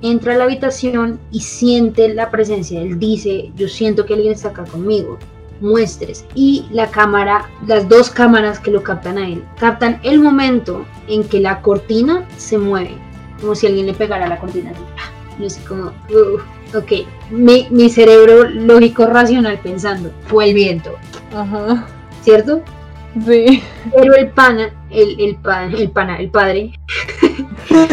Entra 0.01 0.35
a 0.35 0.39
la 0.39 0.45
habitación 0.45 1.21
y 1.31 1.41
siente 1.41 2.13
la 2.13 2.31
presencia. 2.31 2.81
Él 2.81 2.99
dice, 2.99 3.53
yo 3.55 3.69
siento 3.69 4.05
que 4.05 4.15
alguien 4.15 4.33
está 4.33 4.49
acá 4.49 4.65
conmigo 4.65 5.19
muestres 5.63 6.27
y 6.35 6.67
la 6.71 6.91
cámara, 6.91 7.49
las 7.67 7.89
dos 7.89 8.11
cámaras 8.11 8.59
que 8.59 8.71
lo 8.71 8.83
captan 8.83 9.17
a 9.17 9.27
él, 9.27 9.45
captan 9.59 10.01
el 10.03 10.21
momento 10.21 10.85
en 11.09 11.25
que 11.25 11.41
la 11.41 11.63
cortina 11.63 12.27
se 12.37 12.59
mueve 12.59 12.99
como 13.43 13.55
si 13.55 13.67
alguien 13.67 13.87
le 13.87 13.93
pegara 13.93 14.27
la 14.29 14.39
cortina 14.39 14.71
así. 14.71 14.81
Yo 15.39 15.47
así 15.47 15.61
como, 15.63 15.87
ok, 16.75 16.93
mi, 17.31 17.67
mi, 17.71 17.91
cerebro 17.91 18.49
lógico 18.49 19.07
racional 19.07 19.59
pensando, 19.59 20.13
fue 20.27 20.49
el 20.49 20.55
viento. 20.55 20.95
Ajá. 21.35 21.87
¿Cierto? 22.23 22.63
Sí. 23.27 23.63
Pero 23.95 24.15
el 24.15 24.31
pana, 24.31 24.71
el, 24.91 25.21
el, 25.21 25.39
el 25.75 25.91
pana, 25.91 26.19
el 26.19 26.31
padre, 26.31 26.73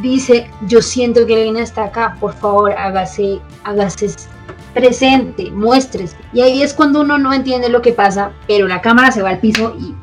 dice, 0.00 0.50
yo 0.66 0.80
siento 0.80 1.26
que 1.26 1.34
alguien 1.34 1.56
está 1.56 1.84
acá, 1.84 2.16
por 2.18 2.32
favor, 2.32 2.72
hágase, 2.72 3.40
hágase 3.64 4.06
presente, 4.74 5.50
muestres. 5.50 6.16
Y 6.32 6.40
ahí 6.40 6.62
es 6.62 6.74
cuando 6.74 7.00
uno 7.00 7.18
no 7.18 7.32
entiende 7.32 7.68
lo 7.68 7.82
que 7.82 7.92
pasa, 7.92 8.32
pero 8.46 8.66
la 8.66 8.80
cámara 8.80 9.10
se 9.10 9.22
va 9.22 9.30
al 9.30 9.38
piso 9.38 9.76
y 9.78 9.94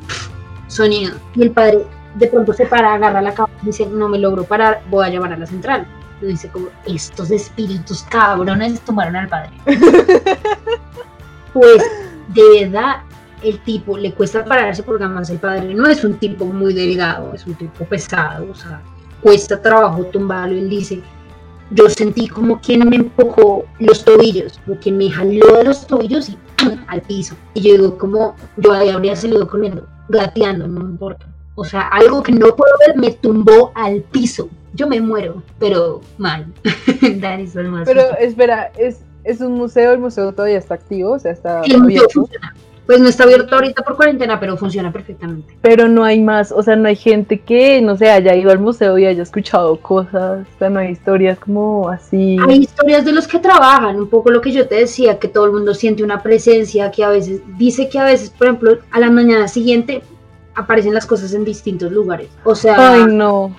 sonido. 0.68 1.16
Y 1.36 1.44
el 1.44 1.52
padre, 1.52 1.86
de 2.16 2.28
pronto 2.28 2.54
se 2.54 2.66
para, 2.66 2.94
agarra 2.94 3.22
la 3.22 3.34
cámara 3.34 3.54
y 3.64 3.68
dice, 3.68 3.86
no 3.86 4.10
me 4.10 4.20
logro 4.20 4.44
parar, 4.44 4.82
voy 4.90 5.06
a 5.06 5.10
llamar 5.10 5.34
a 5.34 5.38
la 5.38 5.46
central. 5.46 5.88
Y 6.22 6.28
dice 6.28 6.50
como, 6.50 6.68
estos 6.86 7.32
espíritus 7.32 8.04
cabrones 8.04 8.80
tomaron 8.82 9.16
al 9.16 9.28
padre. 9.28 9.52
pues, 11.54 11.84
de 12.30 12.62
verdad, 12.62 12.98
el 13.44 13.60
tipo 13.60 13.98
le 13.98 14.14
cuesta 14.14 14.44
pararse 14.44 14.84
porque 14.84 15.04
además 15.04 15.30
el 15.30 15.38
padre 15.38 15.74
no 15.74 15.88
es 15.88 16.04
un 16.04 16.16
tipo 16.16 16.46
muy 16.46 16.74
delgado, 16.74 17.34
es 17.34 17.46
un 17.46 17.56
tipo 17.56 17.86
pesado, 17.86 18.50
o 18.52 18.56
sea, 18.56 18.82
cuesta 19.22 19.62
trabajo 19.62 20.06
tumbarlo. 20.06 20.56
Él 20.58 20.70
dice, 20.70 21.02
yo 21.72 21.90
sentí 21.90 22.28
como 22.28 22.60
quien 22.62 22.88
me 22.88 22.96
empujó 22.96 23.66
los 23.80 24.04
tobillos, 24.04 24.60
como 24.66 24.80
quien 24.80 24.98
me 24.98 25.10
jaló 25.10 25.58
de 25.58 25.64
los 25.66 25.86
tobillos 25.86 26.30
y 26.30 26.38
al 26.88 27.02
piso. 27.02 27.36
Y 27.54 27.62
yo 27.62 27.74
digo, 27.74 27.98
como 27.98 28.36
yo 28.58 28.72
ahí 28.72 28.90
habría 28.90 29.16
salido 29.16 29.48
corriendo, 29.48 29.88
gateando, 30.10 30.68
no 30.68 30.82
me 30.82 30.90
importa. 30.92 31.26
O 31.56 31.66
sea, 31.66 31.88
algo 31.88 32.22
que 32.22 32.32
no 32.32 32.56
puedo 32.56 32.72
ver 32.86 32.96
me 32.98 33.12
tumbó 33.12 33.72
al 33.76 34.02
piso. 34.02 34.50
Yo 34.74 34.88
me 34.88 35.02
muero, 35.02 35.42
pero 35.60 36.02
mal. 36.18 36.46
pero 37.86 38.02
espera, 38.20 38.72
¿es, 38.78 39.02
¿es 39.24 39.42
un 39.42 39.54
museo? 39.54 39.92
¿El 39.94 40.00
museo 40.00 40.32
todavía 40.34 40.60
está 40.60 40.76
activo? 40.76 41.14
O 41.14 41.20
sea, 41.20 41.32
está 41.32 41.62
abierto. 41.62 42.30
Pues 42.88 43.02
no 43.02 43.10
está 43.10 43.26
abierto 43.26 43.54
ahorita 43.54 43.84
por 43.84 43.98
cuarentena, 43.98 44.40
pero 44.40 44.56
funciona 44.56 44.94
perfectamente. 44.94 45.58
Pero 45.62 45.90
no 45.90 46.06
hay 46.06 46.22
más, 46.22 46.54
o 46.54 46.64
sea, 46.64 46.78
no 46.78 46.88
hay 46.88 46.96
gente 46.96 47.42
que, 47.42 47.82
no 47.82 47.98
sé, 47.98 48.10
haya 48.10 48.34
ido 48.34 48.50
al 48.50 48.60
museo 48.60 48.98
y 48.98 49.06
haya 49.06 49.24
escuchado 49.24 49.78
cosas, 49.82 50.48
o 50.56 50.58
sea, 50.58 50.70
no 50.70 50.80
hay 50.80 50.92
historias 50.92 51.38
como 51.38 51.90
así. 51.90 52.38
Hay 52.48 52.60
historias 52.60 53.04
de 53.04 53.12
los 53.12 53.28
que 53.28 53.40
trabajan, 53.40 53.98
un 53.98 54.08
poco 54.08 54.32
lo 54.32 54.40
que 54.40 54.54
yo 54.54 54.70
te 54.70 54.76
decía, 54.76 55.20
que 55.20 55.28
todo 55.28 55.46
el 55.46 55.52
mundo 55.52 55.74
siente 55.74 56.02
una 56.02 56.24
presencia, 56.24 56.90
que 56.90 57.04
a 57.04 57.10
veces, 57.10 57.42
dice 57.58 57.90
que 57.90 58.00
a 58.00 58.06
veces, 58.06 58.30
por 58.30 58.48
ejemplo, 58.48 58.78
a 58.92 59.00
la 59.02 59.12
mañana 59.12 59.50
siguiente 59.50 60.02
aparecen 60.56 60.94
las 60.94 61.06
cosas 61.06 61.34
en 61.34 61.44
distintos 61.44 61.92
lugares. 61.92 62.30
O 62.46 62.56
sea. 62.56 62.94
Ay, 62.94 63.06
no. 63.08 63.54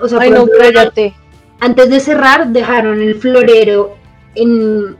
O 0.00 0.08
sea, 0.08 0.18
Ay, 0.18 0.30
no, 0.30 0.46
cállate. 0.46 1.14
Antes 1.60 1.90
de 1.90 2.00
cerrar, 2.00 2.48
dejaron 2.48 3.02
el 3.02 3.16
florero 3.16 3.96
en 4.34 4.96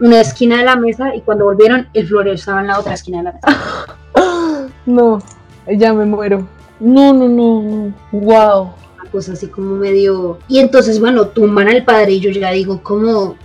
una 0.00 0.20
esquina 0.20 0.58
de 0.58 0.64
la 0.64 0.76
mesa 0.76 1.14
y 1.14 1.22
cuando 1.22 1.44
volvieron, 1.44 1.88
el 1.92 2.06
florero 2.06 2.34
estaba 2.34 2.60
en 2.60 2.68
la 2.68 2.78
otra 2.78 2.94
esquina 2.94 3.18
de 3.18 3.24
la 3.24 3.32
mesa. 3.32 4.68
no, 4.86 5.18
ya 5.66 5.92
me 5.92 6.04
muero. 6.04 6.46
No, 6.80 7.12
no, 7.12 7.28
no, 7.28 7.62
no. 7.62 7.94
Wow. 8.12 8.72
Una 9.00 9.10
cosa 9.10 9.32
así 9.32 9.48
como 9.48 9.74
medio. 9.74 10.38
Y 10.48 10.58
entonces, 10.58 11.00
bueno, 11.00 11.28
tumban 11.28 11.68
al 11.68 11.84
padre 11.84 12.12
y 12.12 12.20
yo 12.20 12.30
ya 12.30 12.50
digo, 12.52 12.82
como. 12.82 13.36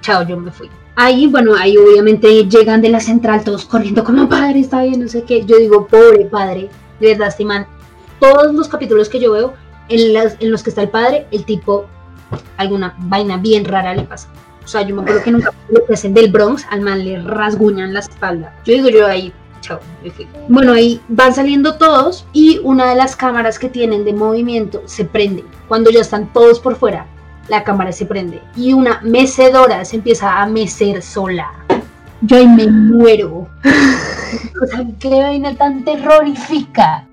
chao, 0.00 0.26
yo 0.26 0.36
me 0.38 0.50
fui. 0.50 0.70
Ahí, 0.94 1.26
bueno, 1.26 1.54
ahí 1.54 1.76
obviamente 1.76 2.46
llegan 2.48 2.82
de 2.82 2.90
la 2.90 3.00
central 3.00 3.44
todos 3.44 3.64
corriendo 3.64 4.04
como 4.04 4.28
padre, 4.28 4.60
está 4.60 4.82
bien, 4.82 5.00
no 5.00 5.08
sé 5.08 5.22
qué. 5.22 5.44
Yo 5.44 5.56
digo, 5.56 5.86
pobre 5.86 6.26
padre, 6.26 6.68
de 7.00 7.08
verdad, 7.08 7.28
estiman. 7.28 7.66
Todos 8.20 8.54
los 8.54 8.68
capítulos 8.68 9.08
que 9.08 9.18
yo 9.18 9.32
veo, 9.32 9.54
en, 9.88 10.16
en 10.38 10.50
los 10.50 10.62
que 10.62 10.70
está 10.70 10.82
el 10.82 10.90
padre, 10.90 11.26
el 11.30 11.44
tipo, 11.44 11.86
alguna 12.56 12.94
vaina 12.98 13.36
bien 13.36 13.64
rara 13.64 13.94
le 13.94 14.04
pasa. 14.04 14.28
O 14.64 14.68
sea, 14.68 14.82
yo 14.82 14.94
me 14.94 15.02
acuerdo 15.02 15.22
que 15.22 15.30
en 15.30 15.36
un 15.36 15.42
capítulo 15.42 15.86
que 15.86 15.94
hacen 15.94 16.14
del 16.14 16.30
Bronx, 16.30 16.66
al 16.70 16.80
man 16.80 17.04
le 17.04 17.20
rasguñan 17.20 17.92
la 17.92 18.00
espalda. 18.00 18.54
Yo 18.64 18.74
digo, 18.74 18.88
yo 18.88 19.06
ahí, 19.06 19.32
chao. 19.60 19.80
Bueno, 20.48 20.72
ahí 20.72 21.00
van 21.08 21.34
saliendo 21.34 21.76
todos 21.76 22.26
y 22.32 22.60
una 22.62 22.90
de 22.90 22.96
las 22.96 23.16
cámaras 23.16 23.58
que 23.58 23.68
tienen 23.68 24.04
de 24.04 24.12
movimiento 24.12 24.82
se 24.86 25.04
prende. 25.04 25.44
Cuando 25.68 25.90
ya 25.90 26.00
están 26.00 26.32
todos 26.32 26.60
por 26.60 26.76
fuera, 26.76 27.06
la 27.48 27.64
cámara 27.64 27.92
se 27.92 28.06
prende 28.06 28.40
y 28.56 28.72
una 28.72 29.00
mecedora 29.02 29.84
se 29.84 29.96
empieza 29.96 30.40
a 30.40 30.46
mecer 30.46 31.02
sola. 31.02 31.50
Yo 32.22 32.36
ahí 32.36 32.46
me 32.46 32.68
muero. 32.68 33.48
o 34.62 34.66
sea, 34.66 34.86
qué 35.00 35.08
vaina 35.08 35.54
tan 35.56 35.84
terrorífica. 35.84 37.06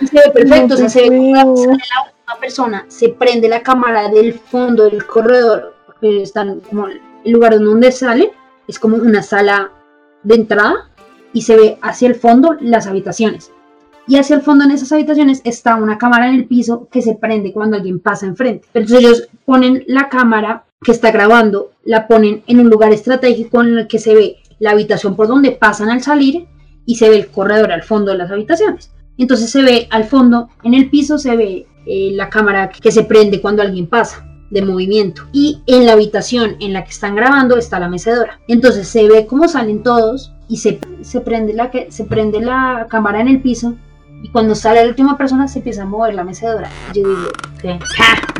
Se 0.00 0.14
ve 0.14 0.30
perfecto, 0.32 0.74
o 0.74 0.76
sea, 0.78 0.88
se 0.88 1.02
ve 1.02 1.08
como 1.16 1.32
la 1.34 1.44
última 1.44 2.40
persona, 2.40 2.84
se 2.88 3.10
prende 3.10 3.48
la 3.48 3.62
cámara 3.62 4.08
del 4.08 4.32
fondo 4.32 4.84
del 4.84 5.06
corredor, 5.06 5.75
que 6.00 6.22
están 6.22 6.60
como 6.60 6.88
el 6.88 7.00
lugar 7.32 7.58
donde 7.58 7.92
sale, 7.92 8.32
es 8.68 8.78
como 8.78 8.96
una 8.96 9.22
sala 9.22 9.72
de 10.22 10.34
entrada 10.34 10.90
y 11.32 11.42
se 11.42 11.56
ve 11.56 11.78
hacia 11.82 12.08
el 12.08 12.14
fondo 12.14 12.56
las 12.60 12.86
habitaciones 12.86 13.52
y 14.08 14.16
hacia 14.16 14.36
el 14.36 14.42
fondo 14.42 14.64
en 14.64 14.70
esas 14.70 14.92
habitaciones 14.92 15.40
está 15.44 15.76
una 15.76 15.98
cámara 15.98 16.28
en 16.28 16.36
el 16.36 16.46
piso 16.46 16.88
que 16.90 17.02
se 17.02 17.14
prende 17.14 17.52
cuando 17.52 17.76
alguien 17.76 18.00
pasa 18.00 18.26
enfrente. 18.26 18.68
Entonces 18.72 19.04
ellos 19.04 19.28
ponen 19.44 19.84
la 19.86 20.08
cámara 20.08 20.64
que 20.82 20.92
está 20.92 21.10
grabando, 21.10 21.72
la 21.84 22.06
ponen 22.06 22.42
en 22.46 22.60
un 22.60 22.70
lugar 22.70 22.92
estratégico 22.92 23.62
en 23.62 23.78
el 23.78 23.88
que 23.88 23.98
se 23.98 24.14
ve 24.14 24.36
la 24.58 24.70
habitación 24.70 25.16
por 25.16 25.26
donde 25.26 25.52
pasan 25.52 25.90
al 25.90 26.02
salir 26.02 26.46
y 26.84 26.96
se 26.96 27.10
ve 27.10 27.16
el 27.16 27.28
corredor 27.28 27.72
al 27.72 27.82
fondo 27.82 28.12
de 28.12 28.18
las 28.18 28.30
habitaciones. 28.30 28.92
Entonces 29.18 29.50
se 29.50 29.62
ve 29.62 29.88
al 29.90 30.04
fondo, 30.04 30.50
en 30.62 30.74
el 30.74 30.88
piso 30.88 31.18
se 31.18 31.36
ve 31.36 31.66
eh, 31.86 32.10
la 32.12 32.28
cámara 32.28 32.68
que 32.68 32.92
se 32.92 33.04
prende 33.04 33.40
cuando 33.40 33.62
alguien 33.62 33.86
pasa 33.86 34.25
de 34.50 34.62
movimiento 34.62 35.22
y 35.32 35.62
en 35.66 35.86
la 35.86 35.92
habitación 35.92 36.56
en 36.60 36.72
la 36.72 36.84
que 36.84 36.90
están 36.90 37.16
grabando 37.16 37.56
está 37.56 37.80
la 37.80 37.88
mecedora 37.88 38.40
entonces 38.48 38.88
se 38.88 39.08
ve 39.08 39.26
cómo 39.26 39.48
salen 39.48 39.82
todos 39.82 40.32
y 40.48 40.58
se, 40.58 40.78
se 41.02 41.20
prende 41.20 41.52
la 41.52 41.70
se 41.88 42.04
prende 42.04 42.40
la 42.40 42.86
cámara 42.88 43.20
en 43.20 43.28
el 43.28 43.42
piso 43.42 43.74
y 44.22 44.28
cuando 44.28 44.54
sale 44.54 44.82
la 44.82 44.88
última 44.88 45.16
persona 45.16 45.46
se 45.46 45.58
empieza 45.58 45.82
a 45.82 45.86
mover 45.86 46.14
la 46.14 46.24
mecedora. 46.24 46.68
Yo 46.94 47.06
digo, 47.06 47.28
¿qué? 47.60 47.78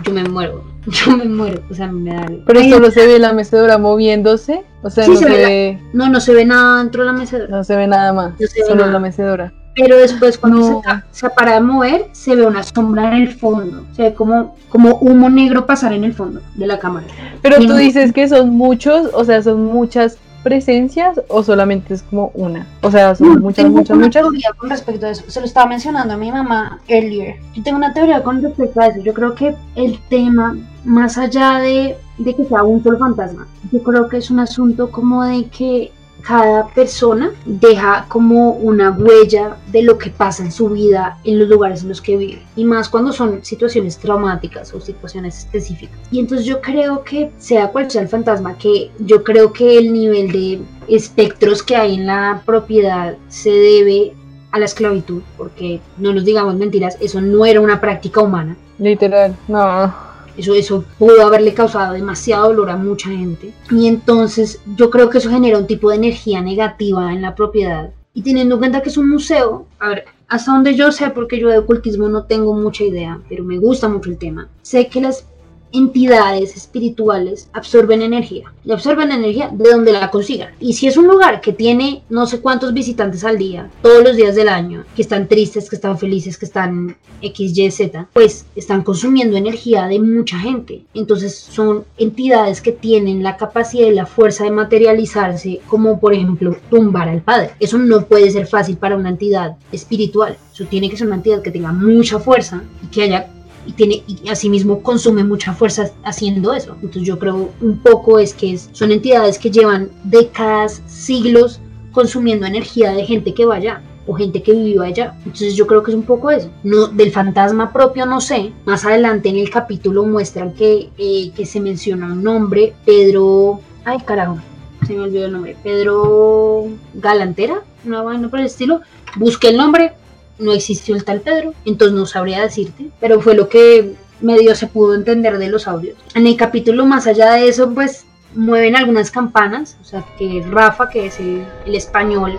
Yo 0.03 0.13
me 0.13 0.25
muero. 0.25 0.65
Yo 0.87 1.17
me 1.17 1.27
muero. 1.27 1.63
O 1.71 1.75
sea, 1.75 1.87
me 1.89 2.15
da. 2.15 2.27
Pero 2.47 2.63
solo 2.65 2.91
se 2.91 3.07
ve 3.07 3.19
la 3.19 3.33
mecedora 3.33 3.79
moviéndose. 3.79 4.65
O 4.83 4.91
sea, 4.91 5.07
no 5.07 5.17
se, 5.17 5.27
ve. 5.27 5.81
No, 5.93 6.09
no 6.09 6.21
se 6.21 6.33
ve 6.33 6.45
nada 6.45 6.79
dentro 6.79 7.03
de 7.03 7.13
la 7.13 7.19
mecedora. 7.19 7.57
No 7.57 7.65
se 7.65 7.77
ve 7.77 7.87
nada 7.87 8.13
más. 8.13 8.33
solo 8.67 8.87
la 8.87 8.99
mecedora. 8.99 9.53
Pero 9.77 9.99
después, 9.99 10.39
cuando 10.39 10.83
se, 11.13 11.29
para 11.31 11.55
de 11.55 11.61
mover, 11.61 12.09
se 12.13 12.35
ve 12.35 12.47
una 12.47 12.63
sombra 12.63 13.09
en 13.09 13.23
el 13.23 13.35
fondo. 13.35 13.85
Se 13.95 14.05
ve 14.05 14.15
como, 14.15 14.57
como 14.71 14.97
humo 14.97 15.29
negro 15.29 15.67
pasar 15.67 15.93
en 15.93 16.03
el 16.03 16.15
fondo 16.15 16.41
de 16.55 16.67
la 16.67 16.79
cámara. 16.79 17.07
Pero 17.43 17.59
tú 17.59 17.75
dices 17.75 18.13
que 18.13 18.27
son 18.27 18.51
muchos, 18.51 19.11
o 19.13 19.25
sea, 19.25 19.43
son 19.43 19.67
muchas 19.67 20.19
presencias 20.47 21.21
o 21.27 21.43
solamente 21.43 21.93
es 21.93 22.05
como 22.05 22.31
una? 22.33 22.65
O 22.81 22.89
sea, 22.89 23.17
son 23.17 23.41
muchas, 23.41 23.69
muchas, 23.69 23.97
muchas. 23.97 24.23
teoría 24.23 24.51
con 24.57 24.71
respecto 24.71 25.05
a 25.05 25.11
eso. 25.11 25.25
Se 25.27 25.41
lo 25.41 25.47
estaba 25.47 25.67
mencionando 25.67 26.15
a 26.15 26.17
mi 26.17 26.31
mamá 26.31 26.79
earlier. 26.87 27.35
Yo 27.53 27.65
tengo 27.65 27.79
una 27.79 27.93
teoría 27.93 28.23
con 28.23 28.41
respecto 28.41 28.81
a 28.81 28.87
eso. 28.87 29.01
Yo 29.01 29.13
creo 29.13 29.35
que 29.35 29.57
el 29.75 29.99
tema, 30.09 30.57
más 30.85 31.19
allá 31.19 31.59
de, 31.59 31.97
de 32.19 32.35
que 32.35 32.45
sea 32.45 32.63
un 32.63 32.81
solo 32.85 32.97
fantasma, 32.97 33.49
yo 33.73 33.83
creo 33.83 34.09
que 34.09 34.19
es 34.19 34.31
un 34.31 34.39
asunto 34.39 34.93
como 34.93 35.25
de 35.25 35.47
que 35.47 35.91
cada 36.27 36.67
persona 36.69 37.33
deja 37.45 38.07
como 38.09 38.51
una 38.51 38.91
huella 38.91 39.57
de 39.69 39.83
lo 39.83 39.97
que 39.97 40.11
pasa 40.11 40.43
en 40.43 40.51
su 40.51 40.69
vida 40.71 41.19
en 41.25 41.39
los 41.39 41.49
lugares 41.49 41.83
en 41.83 41.91
los 41.91 42.01
que 42.01 42.17
vive. 42.17 42.43
Y 42.57 42.65
más 42.65 42.89
cuando 42.89 43.13
son 43.13 43.45
situaciones 43.45 43.97
traumáticas 43.99 44.75
o 44.75 44.81
situaciones 44.81 45.39
específicas. 45.39 45.97
Y 46.11 46.19
entonces 46.19 46.45
yo 46.45 46.61
creo 46.61 47.05
que, 47.05 47.31
sea 47.39 47.69
cual 47.69 47.91
sea 47.91 48.03
el 48.03 48.09
fantasma, 48.09 48.59
que 48.59 48.91
yo 48.99 49.23
creo 49.23 49.53
que 49.53 49.79
el 49.79 49.93
nivel 49.93 50.33
de 50.33 50.61
espectros 50.89 51.63
que 51.63 51.77
hay 51.77 51.95
en 51.95 52.07
la 52.07 52.43
propiedad 52.45 53.17
se 53.29 53.51
debe 53.51 54.15
a 54.51 54.59
la 54.59 54.65
esclavitud, 54.65 55.23
porque 55.37 55.81
no 55.99 56.13
nos 56.13 56.25
digamos 56.25 56.57
mentiras, 56.57 56.97
eso 57.01 57.21
no 57.21 57.47
era 57.47 57.61
una 57.61 57.81
práctica 57.81 58.21
humana. 58.21 58.57
Literal, 58.79 59.37
no. 59.47 60.06
Eso, 60.37 60.55
eso 60.55 60.85
pudo 60.99 61.27
haberle 61.27 61.55
causado 61.55 61.95
demasiado 61.95 62.49
dolor 62.49 62.71
a 62.71 62.77
mucha 62.77 63.11
gente. 63.11 63.53
Y 63.71 63.87
entonces 63.89 64.61
yo 64.77 64.91
creo 64.91 65.11
que 65.11 65.19
eso 65.19 65.31
genera 65.31 65.59
un 65.59 65.67
tipo 65.67 65.91
de 65.91 65.97
energía 65.97 66.41
negativa 66.41 67.13
en 67.13 67.23
la 67.23 67.35
propiedad. 67.35 67.91
Y 68.15 68.23
teniendo 68.23 68.55
en 68.55 68.61
cuenta 68.61 68.81
que 68.81 68.89
es 68.89 68.97
un 68.97 69.11
museo, 69.11 69.67
a 69.79 69.89
ver, 69.89 70.05
hasta 70.29 70.53
donde 70.53 70.75
yo 70.75 70.91
sé, 70.91 71.11
porque 71.11 71.39
yo 71.39 71.49
de 71.49 71.59
ocultismo 71.59 72.09
no 72.09 72.25
tengo 72.25 72.55
mucha 72.55 72.85
idea, 72.85 73.21
pero 73.29 73.45
me 73.45 73.59
gusta 73.59 73.89
mucho 73.89 74.11
el 74.11 74.19
tema, 74.19 74.49
sé 74.63 74.89
que 74.89 75.01
las 75.01 75.27
entidades 75.73 76.57
espirituales 76.57 77.49
absorben 77.53 78.03
energía 78.03 78.53
y 78.65 78.73
absorben 78.73 79.13
energía 79.13 79.51
de 79.53 79.71
donde 79.71 79.93
la 79.93 80.11
consigan. 80.11 80.55
Y 80.61 80.75
si 80.75 80.87
es 80.87 80.97
un 80.97 81.07
lugar 81.07 81.41
que 81.41 81.53
tiene 81.53 82.03
no 82.09 82.27
sé 82.27 82.41
cuántos 82.41 82.73
visitantes 82.73 83.25
al 83.25 83.39
día, 83.39 83.71
todos 83.83 84.03
los 84.03 84.17
días 84.17 84.35
del 84.35 84.49
año, 84.49 84.85
que 84.95 85.03
están 85.03 85.29
tristes, 85.29 85.69
que 85.69 85.77
están 85.77 85.99
felices, 85.99 86.39
que 86.39 86.47
están 86.47 86.97
X, 87.23 87.57
Y, 87.57 87.71
Z, 87.71 88.09
pues 88.13 88.47
están 88.55 88.83
consumiendo 88.83 89.37
energía 89.37 89.87
de 89.87 90.01
mucha 90.01 90.39
gente. 90.39 90.83
Entonces 90.95 91.37
son 91.37 91.85
entidades 91.99 92.61
que 92.61 92.73
tienen 92.73 93.23
la 93.23 93.37
capacidad 93.37 93.87
y 93.87 93.95
la 93.95 94.07
fuerza 94.07 94.45
de 94.45 94.51
materializarse, 94.51 95.61
como 95.67 96.01
por 96.01 96.15
ejemplo 96.15 96.57
tumbar 96.71 97.09
al 97.09 97.23
padre. 97.23 97.53
Eso 97.61 97.79
no 97.79 98.07
puede 98.07 98.31
ser 98.31 98.47
fácil 98.47 98.77
para 98.77 98.97
una 98.97 99.11
entidad 99.11 99.57
espiritual. 99.73 100.37
Eso 100.53 100.65
tiene 100.65 100.91
que 100.91 100.97
ser 100.97 101.07
una 101.07 101.17
entidad 101.17 101.43
que 101.43 101.51
tenga 101.51 101.73
mucha 101.73 102.19
fuerza 102.19 102.63
y 102.83 102.87
que 102.89 103.03
haya 103.03 103.31
y 103.67 103.73
tiene 103.73 104.03
y 104.07 104.29
asimismo 104.29 104.83
consume 104.83 105.25
mucha 105.25 105.53
fuerza 105.53 105.91
haciendo 106.05 106.53
eso. 106.53 106.75
Entonces 106.75 107.03
yo 107.03 107.19
creo 107.19 107.51
un 107.61 107.79
poco 107.79 108.19
es 108.19 108.35
que 108.35 108.57
son 108.59 108.93
entidades 108.93 109.39
que 109.39 109.51
llevan 109.51 109.91
décadas, 110.05 110.83
siglos 110.87 111.61
consumiendo 111.93 112.47
energía 112.47 112.93
de 112.93 113.05
gente 113.05 113.35
que 113.35 113.47
vaya 113.47 113.83
o 114.07 114.15
gente 114.15 114.43
que 114.43 114.53
vivió 114.53 114.83
allá. 114.83 115.15
Entonces 115.25 115.57
yo 115.57 115.67
creo 115.67 115.83
que 115.83 115.91
es 115.91 115.97
un 115.97 116.05
poco 116.05 116.31
eso. 116.31 116.51
No, 116.63 116.87
del 116.87 117.11
fantasma 117.11 117.73
propio 117.73 118.07
no 118.07 118.21
sé. 118.21 118.53
Más 118.65 118.85
adelante 118.85 119.29
en 119.29 119.37
el 119.37 119.51
capítulo 119.51 120.05
muestran 120.05 120.53
que, 120.55 120.91
eh, 120.97 121.33
que 121.35 121.47
se 121.47 121.61
menciona 121.61 122.07
un 122.07 122.23
nombre, 122.23 122.75
Pedro... 122.85 123.61
Ay, 123.85 123.99
carajo, 124.05 124.39
se 124.87 124.95
me 124.95 125.01
olvidó 125.01 125.27
el 125.27 125.33
nombre. 125.33 125.57
Pedro 125.63 126.67
Galantera, 126.95 127.63
no, 127.85 128.03
bueno, 128.03 128.31
por 128.31 128.41
el 128.41 128.47
estilo. 128.47 128.81
Busqué 129.17 129.49
el 129.49 129.57
nombre, 129.57 129.93
no 130.39 130.53
existió 130.53 130.95
el 130.95 131.05
tal 131.05 131.21
Pedro, 131.21 131.55
entonces 131.65 131.97
no 131.97 132.07
sabría 132.07 132.43
decirte, 132.43 132.91
pero 133.01 133.21
fue 133.21 133.35
lo 133.35 133.49
que 133.49 133.95
medio 134.21 134.55
se 134.55 134.67
pudo 134.67 134.95
entender 134.95 135.39
de 135.39 135.49
los 135.49 135.69
audios. 135.69 135.97
En 136.15 136.27
el 136.27 136.37
capítulo 136.37 136.87
más 136.87 137.07
allá 137.07 137.33
de 137.33 137.49
eso, 137.49 137.73
pues 137.73 138.05
mueven 138.35 138.77
algunas 138.77 139.11
campanas, 139.11 139.77
o 139.81 139.85
sea, 139.85 140.05
que 140.19 140.45
Rafa, 140.49 140.89
que 140.89 141.07
es 141.07 141.19
el, 141.21 141.47
español 141.67 142.39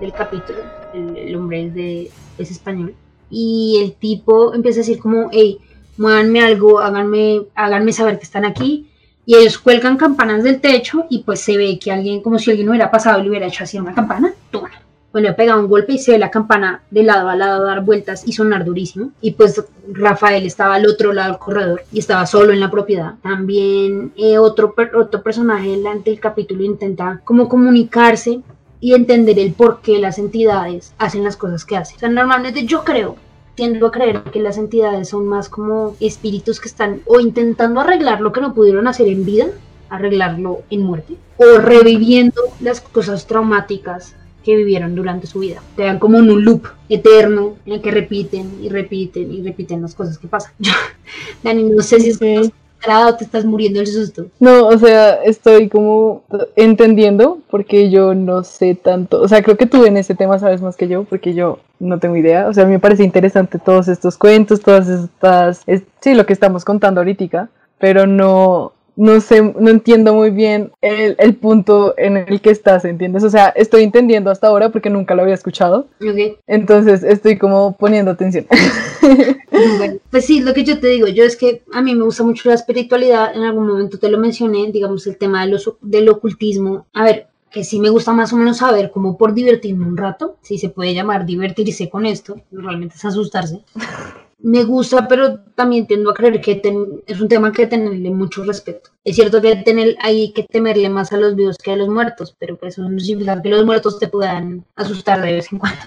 del 0.00 0.12
capítulo, 0.12 0.58
el, 0.94 1.34
hombre 1.36 1.66
es, 1.66 1.74
de, 1.74 2.10
es 2.38 2.50
español, 2.50 2.94
y 3.30 3.80
el 3.82 3.94
tipo 3.94 4.54
empieza 4.54 4.80
a 4.80 4.82
decir 4.82 4.98
como, 4.98 5.28
hey, 5.32 5.58
muévanme 5.96 6.42
algo, 6.42 6.80
háganme, 6.80 7.42
háganme 7.54 7.92
saber 7.92 8.18
que 8.18 8.24
están 8.24 8.44
aquí, 8.44 8.88
y 9.26 9.36
ellos 9.36 9.58
cuelgan 9.58 9.98
campanas 9.98 10.42
del 10.42 10.58
techo 10.58 11.04
y 11.10 11.18
pues 11.18 11.40
se 11.40 11.58
ve 11.58 11.78
que 11.78 11.92
alguien, 11.92 12.22
como 12.22 12.38
si 12.38 12.50
alguien 12.50 12.68
hubiera 12.70 12.90
pasado 12.90 13.20
y 13.20 13.24
le 13.24 13.28
hubiera 13.28 13.46
hecho 13.46 13.64
así 13.64 13.78
una 13.78 13.94
campana, 13.94 14.32
toma, 14.50 14.70
bueno, 15.12 15.28
he 15.28 15.32
pegado 15.32 15.60
un 15.60 15.68
golpe 15.68 15.94
y 15.94 15.98
se 15.98 16.12
ve 16.12 16.18
la 16.18 16.30
campana 16.30 16.82
de 16.90 17.02
lado 17.02 17.28
a 17.28 17.36
lado 17.36 17.64
dar 17.64 17.82
vueltas 17.82 18.26
y 18.26 18.32
sonar 18.32 18.64
durísimo. 18.64 19.10
Y 19.20 19.32
pues 19.32 19.64
Rafael 19.90 20.44
estaba 20.44 20.74
al 20.74 20.86
otro 20.86 21.12
lado 21.12 21.32
del 21.32 21.38
corredor 21.38 21.82
y 21.92 21.98
estaba 21.98 22.26
solo 22.26 22.52
en 22.52 22.60
la 22.60 22.70
propiedad. 22.70 23.14
También 23.22 24.12
eh, 24.16 24.38
otro, 24.38 24.74
otro 24.94 25.22
personaje 25.22 25.70
delante 25.70 26.10
del 26.10 26.20
capítulo 26.20 26.62
intenta 26.62 27.20
como 27.24 27.48
comunicarse 27.48 28.40
y 28.80 28.94
entender 28.94 29.38
el 29.38 29.54
por 29.54 29.80
qué 29.80 29.98
las 29.98 30.18
entidades 30.18 30.92
hacen 30.98 31.24
las 31.24 31.36
cosas 31.36 31.64
que 31.64 31.76
hacen. 31.76 31.96
O 31.96 32.00
sea, 32.00 32.08
normalmente 32.08 32.64
yo 32.64 32.84
creo 32.84 33.16
tiendo 33.54 33.88
a 33.88 33.90
creer 33.90 34.22
que 34.22 34.40
las 34.40 34.56
entidades 34.56 35.08
son 35.08 35.26
más 35.26 35.48
como 35.48 35.96
espíritus 35.98 36.60
que 36.60 36.68
están 36.68 37.00
o 37.06 37.18
intentando 37.18 37.80
arreglar 37.80 38.20
lo 38.20 38.32
que 38.32 38.40
no 38.40 38.54
pudieron 38.54 38.86
hacer 38.86 39.08
en 39.08 39.24
vida, 39.24 39.46
arreglarlo 39.90 40.62
en 40.70 40.82
muerte, 40.82 41.16
o 41.38 41.58
reviviendo 41.58 42.40
las 42.60 42.80
cosas 42.80 43.26
traumáticas 43.26 44.14
que 44.48 44.56
vivieron 44.56 44.94
durante 44.94 45.26
su 45.26 45.40
vida. 45.40 45.60
Te 45.76 45.82
dan 45.82 45.98
como 45.98 46.16
en 46.16 46.30
un 46.30 46.42
loop 46.42 46.68
eterno 46.88 47.56
en 47.66 47.74
el 47.74 47.82
que 47.82 47.90
repiten 47.90 48.50
y 48.62 48.70
repiten 48.70 49.30
y 49.30 49.42
repiten 49.42 49.82
las 49.82 49.94
cosas 49.94 50.16
que 50.16 50.26
pasan. 50.26 50.52
Dani, 51.42 51.64
no 51.64 51.82
sé 51.82 52.00
si 52.00 52.08
es 52.08 52.18
que 52.18 52.50
o 52.86 53.14
te 53.14 53.24
estás 53.24 53.44
muriendo 53.44 53.80
el 53.80 53.86
susto. 53.86 54.24
No, 54.40 54.68
o 54.68 54.78
sea, 54.78 55.16
estoy 55.22 55.68
como 55.68 56.22
entendiendo 56.56 57.40
porque 57.50 57.90
yo 57.90 58.14
no 58.14 58.42
sé 58.42 58.74
tanto. 58.74 59.20
O 59.20 59.28
sea, 59.28 59.42
creo 59.42 59.58
que 59.58 59.66
tú 59.66 59.84
en 59.84 59.98
ese 59.98 60.14
tema 60.14 60.38
sabes 60.38 60.62
más 60.62 60.78
que 60.78 60.88
yo 60.88 61.04
porque 61.04 61.34
yo 61.34 61.58
no 61.78 61.98
tengo 61.98 62.16
idea. 62.16 62.48
O 62.48 62.54
sea, 62.54 62.62
a 62.64 62.66
mí 62.66 62.72
me 62.72 62.78
parece 62.78 63.04
interesante 63.04 63.58
todos 63.58 63.88
estos 63.88 64.16
cuentos, 64.16 64.62
todas 64.62 64.88
estas... 64.88 65.62
sí, 66.00 66.14
lo 66.14 66.24
que 66.24 66.32
estamos 66.32 66.64
contando 66.64 67.00
ahorita, 67.00 67.50
pero 67.78 68.06
no, 68.06 68.72
no 68.98 69.20
sé, 69.20 69.40
no 69.42 69.70
entiendo 69.70 70.12
muy 70.12 70.30
bien 70.30 70.72
el, 70.80 71.14
el, 71.20 71.36
punto 71.36 71.94
en 71.96 72.16
el 72.16 72.40
que 72.40 72.50
estás, 72.50 72.84
¿entiendes? 72.84 73.22
O 73.22 73.30
sea, 73.30 73.50
estoy 73.50 73.84
entendiendo 73.84 74.28
hasta 74.28 74.48
ahora 74.48 74.70
porque 74.70 74.90
nunca 74.90 75.14
lo 75.14 75.22
había 75.22 75.34
escuchado. 75.34 75.86
Okay. 76.00 76.36
Entonces 76.48 77.04
estoy 77.04 77.38
como 77.38 77.76
poniendo 77.76 78.10
atención. 78.10 78.46
Bueno, 79.78 79.98
pues 80.10 80.26
sí, 80.26 80.40
lo 80.40 80.52
que 80.54 80.64
yo 80.64 80.78
te 80.78 80.88
digo, 80.88 81.06
yo 81.08 81.24
es 81.24 81.36
que 81.36 81.62
a 81.72 81.82
mí 81.82 81.94
me 81.94 82.04
gusta 82.04 82.22
mucho 82.22 82.48
la 82.48 82.54
espiritualidad, 82.54 83.34
en 83.34 83.42
algún 83.42 83.66
momento 83.66 83.98
te 83.98 84.08
lo 84.08 84.18
mencioné, 84.18 84.70
digamos, 84.70 85.06
el 85.06 85.16
tema 85.16 85.44
de 85.44 85.52
los, 85.52 85.72
del 85.80 86.08
ocultismo. 86.08 86.86
A 86.92 87.04
ver, 87.04 87.28
que 87.50 87.64
sí 87.64 87.80
me 87.80 87.90
gusta 87.90 88.12
más 88.12 88.32
o 88.32 88.36
menos 88.36 88.58
saber 88.58 88.90
cómo 88.90 89.16
por 89.16 89.34
divertirme 89.34 89.86
un 89.86 89.96
rato, 89.96 90.36
si 90.42 90.58
se 90.58 90.68
puede 90.68 90.94
llamar 90.94 91.24
divertirse 91.24 91.88
con 91.88 92.06
esto, 92.06 92.40
realmente 92.52 92.96
es 92.96 93.04
asustarse 93.04 93.62
me 94.40 94.64
gusta, 94.64 95.08
pero 95.08 95.40
también 95.54 95.86
tiendo 95.86 96.10
a 96.10 96.14
creer 96.14 96.40
que 96.40 96.62
es 97.06 97.20
un 97.20 97.28
tema 97.28 97.52
que 97.52 97.66
tenerle 97.66 98.10
mucho 98.10 98.44
respeto. 98.44 98.90
Es 99.04 99.16
cierto 99.16 99.40
que 99.42 99.56
tener, 99.56 99.96
hay 100.00 100.32
que 100.32 100.44
temerle 100.44 100.88
más 100.88 101.12
a 101.12 101.16
los 101.16 101.34
vivos 101.34 101.58
que 101.58 101.72
a 101.72 101.76
los 101.76 101.88
muertos, 101.88 102.36
pero 102.38 102.56
pues 102.56 102.74
eso 102.74 102.88
no 102.88 102.98
significa 103.00 103.40
que 103.42 103.48
los 103.48 103.64
muertos 103.64 103.98
te 103.98 104.08
puedan 104.08 104.64
asustar 104.76 105.20
de 105.22 105.32
vez 105.32 105.52
en 105.52 105.58
cuando. 105.58 105.78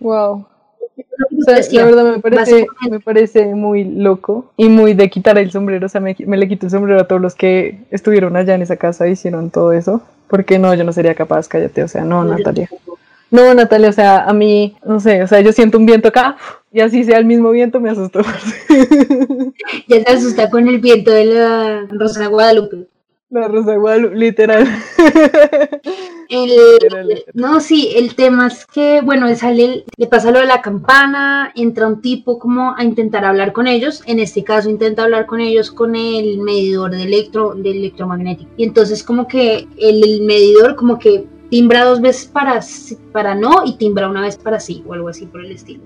Wow. 0.00 0.46
la 1.72 1.84
verdad 1.84 2.04
me 2.04 2.20
parece, 2.20 2.66
me 2.90 3.00
parece 3.00 3.54
muy 3.54 3.84
loco 3.84 4.52
y 4.56 4.68
muy 4.68 4.94
de 4.94 5.08
quitar 5.08 5.38
el 5.38 5.50
sombrero. 5.50 5.86
O 5.86 5.88
sea, 5.88 6.00
me, 6.00 6.14
le 6.14 6.48
quito 6.48 6.66
el 6.66 6.70
sombrero 6.70 7.00
a 7.00 7.08
todos 7.08 7.20
los 7.20 7.34
que 7.34 7.80
estuvieron 7.90 8.36
allá 8.36 8.54
en 8.54 8.62
esa 8.62 8.76
casa 8.76 9.08
y 9.08 9.12
hicieron 9.12 9.50
todo 9.50 9.72
eso. 9.72 10.02
Porque 10.28 10.58
no, 10.58 10.72
yo 10.74 10.84
no 10.84 10.92
sería 10.92 11.14
capaz, 11.14 11.48
cállate. 11.48 11.82
O 11.82 11.88
sea, 11.88 12.04
no, 12.04 12.24
Natalia. 12.24 12.70
No, 13.30 13.54
Natalia, 13.54 13.90
o 13.90 13.92
sea, 13.92 14.24
a 14.24 14.32
mí, 14.32 14.76
no 14.84 14.98
sé, 14.98 15.22
o 15.22 15.26
sea, 15.26 15.40
yo 15.40 15.52
siento 15.52 15.78
un 15.78 15.86
viento 15.86 16.08
acá 16.08 16.36
y 16.72 16.80
así 16.80 17.04
sea 17.04 17.18
el 17.18 17.24
mismo 17.24 17.50
viento, 17.50 17.80
me 17.80 17.90
asustó. 17.90 18.20
ya 19.88 20.04
te 20.04 20.12
asusta 20.12 20.50
con 20.50 20.66
el 20.68 20.80
viento 20.80 21.10
de 21.10 21.26
la 21.26 21.86
Rosa 21.90 22.26
Guadalupe. 22.26 22.88
La 23.30 23.46
Rosa 23.46 23.76
Guadalupe, 23.76 24.16
literal. 24.16 24.66
No, 27.34 27.58
sí, 27.60 27.92
el 27.96 28.14
tema 28.14 28.46
es 28.46 28.64
que, 28.64 29.00
bueno, 29.00 29.34
sale, 29.34 29.84
le 29.96 30.06
pasa 30.06 30.30
lo 30.30 30.38
de 30.38 30.46
la 30.46 30.62
campana, 30.62 31.50
entra 31.56 31.88
un 31.88 32.00
tipo 32.00 32.38
como 32.38 32.76
a 32.76 32.84
intentar 32.84 33.24
hablar 33.24 33.52
con 33.52 33.66
ellos, 33.66 34.02
en 34.06 34.20
este 34.20 34.44
caso 34.44 34.70
intenta 34.70 35.02
hablar 35.02 35.26
con 35.26 35.40
ellos 35.40 35.72
con 35.72 35.96
el 35.96 36.38
medidor 36.38 36.92
de, 36.92 37.02
electro, 37.02 37.54
de 37.56 37.72
electromagnético. 37.72 38.48
Y 38.56 38.62
entonces 38.62 39.02
como 39.02 39.26
que 39.26 39.66
el 39.76 40.22
medidor 40.22 40.76
como 40.76 41.00
que 41.00 41.24
timbra 41.50 41.84
dos 41.84 42.00
veces 42.00 42.26
para, 42.26 42.60
para 43.12 43.34
no 43.34 43.62
y 43.66 43.76
timbra 43.76 44.08
una 44.08 44.22
vez 44.22 44.36
para 44.36 44.60
sí 44.60 44.82
o 44.86 44.94
algo 44.94 45.08
así 45.08 45.26
por 45.26 45.44
el 45.44 45.52
estilo. 45.52 45.82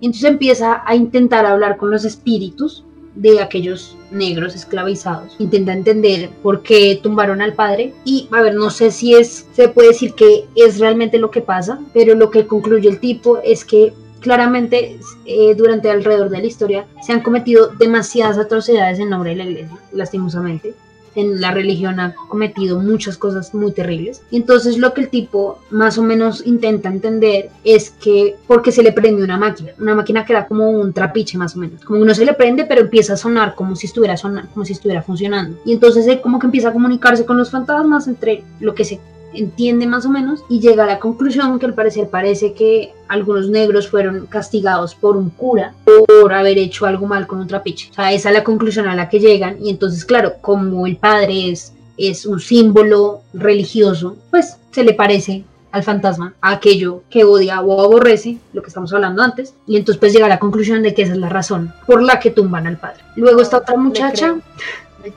Entonces 0.00 0.24
empieza 0.24 0.82
a 0.84 0.96
intentar 0.96 1.46
hablar 1.46 1.76
con 1.76 1.90
los 1.90 2.04
espíritus 2.04 2.84
de 3.14 3.40
aquellos 3.40 3.96
negros 4.10 4.56
esclavizados. 4.56 5.36
Intenta 5.38 5.72
entender 5.72 6.30
por 6.42 6.62
qué 6.62 6.98
tumbaron 7.00 7.40
al 7.40 7.52
padre 7.52 7.94
y, 8.04 8.28
a 8.32 8.42
ver, 8.42 8.54
no 8.54 8.70
sé 8.70 8.90
si 8.90 9.14
es, 9.14 9.46
se 9.52 9.68
puede 9.68 9.88
decir 9.88 10.14
que 10.14 10.46
es 10.56 10.80
realmente 10.80 11.18
lo 11.18 11.30
que 11.30 11.40
pasa, 11.40 11.80
pero 11.92 12.14
lo 12.14 12.30
que 12.30 12.46
concluye 12.46 12.88
el 12.88 12.98
tipo 12.98 13.38
es 13.44 13.64
que 13.64 13.92
claramente 14.20 14.98
eh, 15.26 15.54
durante 15.54 15.90
alrededor 15.90 16.30
de 16.30 16.38
la 16.38 16.46
historia 16.46 16.86
se 17.02 17.12
han 17.12 17.20
cometido 17.20 17.68
demasiadas 17.68 18.38
atrocidades 18.38 18.98
en 18.98 19.10
nombre 19.10 19.30
de 19.30 19.36
la 19.36 19.44
iglesia, 19.44 19.78
lastimosamente 19.92 20.74
en 21.14 21.40
la 21.40 21.50
religión 21.52 22.00
ha 22.00 22.14
cometido 22.28 22.78
muchas 22.80 23.16
cosas 23.16 23.54
muy 23.54 23.72
terribles. 23.72 24.22
Y 24.30 24.36
entonces 24.36 24.78
lo 24.78 24.94
que 24.94 25.02
el 25.02 25.08
tipo 25.08 25.58
más 25.70 25.98
o 25.98 26.02
menos 26.02 26.46
intenta 26.46 26.88
entender 26.88 27.50
es 27.64 27.90
que 27.90 28.36
porque 28.46 28.72
se 28.72 28.82
le 28.82 28.92
prende 28.92 29.22
una 29.22 29.38
máquina, 29.38 29.72
una 29.78 29.94
máquina 29.94 30.24
que 30.24 30.32
era 30.32 30.46
como 30.46 30.70
un 30.70 30.92
trapiche 30.92 31.38
más 31.38 31.56
o 31.56 31.60
menos, 31.60 31.84
como 31.84 32.00
uno 32.00 32.14
se 32.14 32.24
le 32.24 32.34
prende 32.34 32.64
pero 32.64 32.82
empieza 32.82 33.14
a 33.14 33.16
sonar 33.16 33.54
como 33.54 33.76
si 33.76 33.86
estuviera 33.86 34.16
sonando, 34.16 34.50
como 34.52 34.64
si 34.64 34.72
estuviera 34.72 35.02
funcionando. 35.02 35.58
Y 35.64 35.72
entonces 35.72 36.06
él 36.06 36.20
como 36.20 36.38
que 36.38 36.46
empieza 36.46 36.68
a 36.68 36.72
comunicarse 36.72 37.24
con 37.24 37.36
los 37.36 37.50
fantasmas 37.50 38.08
entre 38.08 38.42
lo 38.60 38.74
que 38.74 38.84
se 38.84 39.00
entiende 39.34 39.86
más 39.86 40.06
o 40.06 40.10
menos 40.10 40.44
y 40.48 40.60
llega 40.60 40.84
a 40.84 40.86
la 40.86 40.98
conclusión 40.98 41.58
que 41.58 41.66
al 41.66 41.74
parecer 41.74 42.08
parece 42.08 42.52
que 42.52 42.92
algunos 43.08 43.48
negros 43.48 43.88
fueron 43.88 44.26
castigados 44.26 44.94
por 44.94 45.16
un 45.16 45.30
cura 45.30 45.74
por 45.84 46.32
haber 46.32 46.58
hecho 46.58 46.86
algo 46.86 47.06
mal 47.06 47.26
con 47.26 47.40
un 47.40 47.46
trapiche. 47.46 47.90
O 47.90 47.94
sea, 47.94 48.12
esa 48.12 48.30
es 48.30 48.34
la 48.34 48.44
conclusión 48.44 48.88
a 48.88 48.96
la 48.96 49.08
que 49.08 49.20
llegan 49.20 49.56
y 49.60 49.70
entonces 49.70 50.04
claro, 50.04 50.34
como 50.40 50.86
el 50.86 50.96
padre 50.96 51.50
es, 51.50 51.72
es 51.96 52.26
un 52.26 52.40
símbolo 52.40 53.22
religioso, 53.32 54.16
pues 54.30 54.56
se 54.70 54.84
le 54.84 54.94
parece 54.94 55.44
al 55.74 55.82
fantasma, 55.82 56.34
a 56.40 56.52
aquello 56.52 57.02
que 57.10 57.24
odia 57.24 57.60
o 57.60 57.82
aborrece, 57.82 58.38
lo 58.52 58.62
que 58.62 58.68
estamos 58.68 58.92
hablando 58.92 59.22
antes, 59.22 59.54
y 59.66 59.76
entonces 59.76 59.98
pues 59.98 60.12
llega 60.12 60.26
a 60.26 60.28
la 60.28 60.38
conclusión 60.38 60.84
de 60.84 60.94
que 60.94 61.02
esa 61.02 61.14
es 61.14 61.18
la 61.18 61.28
razón 61.28 61.74
por 61.84 62.00
la 62.00 62.20
que 62.20 62.30
tumban 62.30 62.68
al 62.68 62.76
padre. 62.76 63.02
Luego 63.16 63.42
esta 63.42 63.58
otra 63.58 63.76
muchacha... 63.76 64.36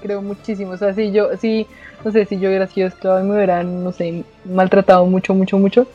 Creo, 0.02 0.22
muchísimo, 0.22 0.72
o 0.72 0.78
sea, 0.78 0.94
si 0.94 1.12
yo, 1.12 1.30
si 1.40 1.68
no 2.04 2.12
sé, 2.12 2.26
si 2.26 2.40
yo 2.40 2.50
hubiera 2.50 2.68
sido 2.68 2.88
esclavo 2.88 3.20
y 3.20 3.24
me 3.24 3.36
hubieran, 3.36 3.84
no 3.84 3.92
sé, 3.92 4.24
maltratado 4.46 5.06
mucho, 5.06 5.34
mucho, 5.34 5.58
mucho, 5.58 5.88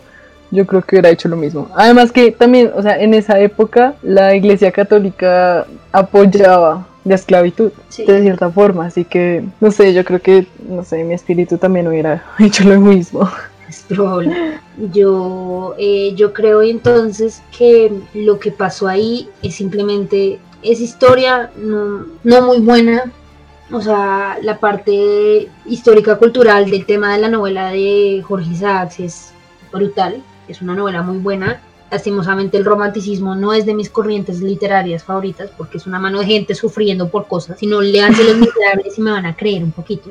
yo 0.51 0.67
creo 0.67 0.83
que 0.83 0.97
hubiera 0.97 1.11
hecho 1.11 1.29
lo 1.29 1.37
mismo. 1.37 1.69
Además 1.75 2.13
que 2.13 2.31
también, 2.31 2.71
o 2.75 2.83
sea, 2.83 3.01
en 3.01 3.15
esa 3.15 3.39
época 3.41 3.95
la 4.03 4.35
Iglesia 4.35 4.71
Católica 4.71 5.67
apoyaba 5.91 6.87
la 7.05 7.15
esclavitud 7.15 7.73
de 7.97 8.23
cierta 8.23 8.51
forma, 8.51 8.87
así 8.87 9.05
que, 9.05 9.45
no 9.61 9.71
sé, 9.71 9.93
yo 9.93 10.05
creo 10.05 10.21
que, 10.21 10.47
no 10.69 10.85
sé, 10.85 11.03
mi 11.05 11.15
espíritu 11.15 11.59
también 11.59 11.89
hubiera 11.89 12.25
hecho 12.39 12.65
lo 12.65 12.81
mismo. 12.81 13.29
Es 13.69 13.83
probable. 13.89 14.61
Yo, 14.93 15.75
eh, 15.79 16.13
yo 16.15 16.33
creo 16.33 16.63
entonces 16.63 17.43
que 17.57 17.91
lo 18.13 18.39
que 18.39 18.53
pasó 18.53 18.87
ahí 18.87 19.29
es 19.43 19.55
simplemente, 19.55 20.39
es 20.63 20.81
historia 20.81 21.51
no, 21.57 22.05
no 22.23 22.43
muy 22.43 22.59
buena, 22.59 23.11
o 23.71 23.81
sea, 23.81 24.39
la 24.43 24.59
parte 24.59 25.49
histórica 25.67 26.17
cultural 26.17 26.71
del 26.71 26.85
tema 26.85 27.15
de 27.15 27.21
la 27.21 27.29
novela 27.29 27.71
de 27.71 28.23
Jorge 28.27 28.51
Isaacs 28.51 29.01
es 29.01 29.33
brutal, 29.73 30.23
es 30.49 30.61
una 30.61 30.75
novela 30.75 31.03
muy 31.03 31.19
buena. 31.19 31.61
Lastimosamente 31.91 32.57
el 32.57 32.65
romanticismo 32.65 33.35
no 33.35 33.53
es 33.53 33.67
de 33.67 33.75
mis 33.75 33.91
corrientes 33.91 34.41
literarias 34.41 35.05
favoritas 35.05 35.51
porque 35.57 35.77
es 35.77 35.87
una 35.87 35.99
mano 35.99 36.21
de 36.21 36.27
gente 36.27 36.55
sufriendo 36.55 37.11
por 37.11 37.29
cosas. 37.29 37.59
Si 37.59 37.67
no, 37.67 37.81
leanse 37.81 38.25
los 38.25 38.37
miserables 38.37 38.97
y 38.97 39.03
me 39.03 39.11
van 39.11 39.27
a 39.27 39.37
creer 39.37 39.63
un 39.63 39.73
poquito. 39.73 40.11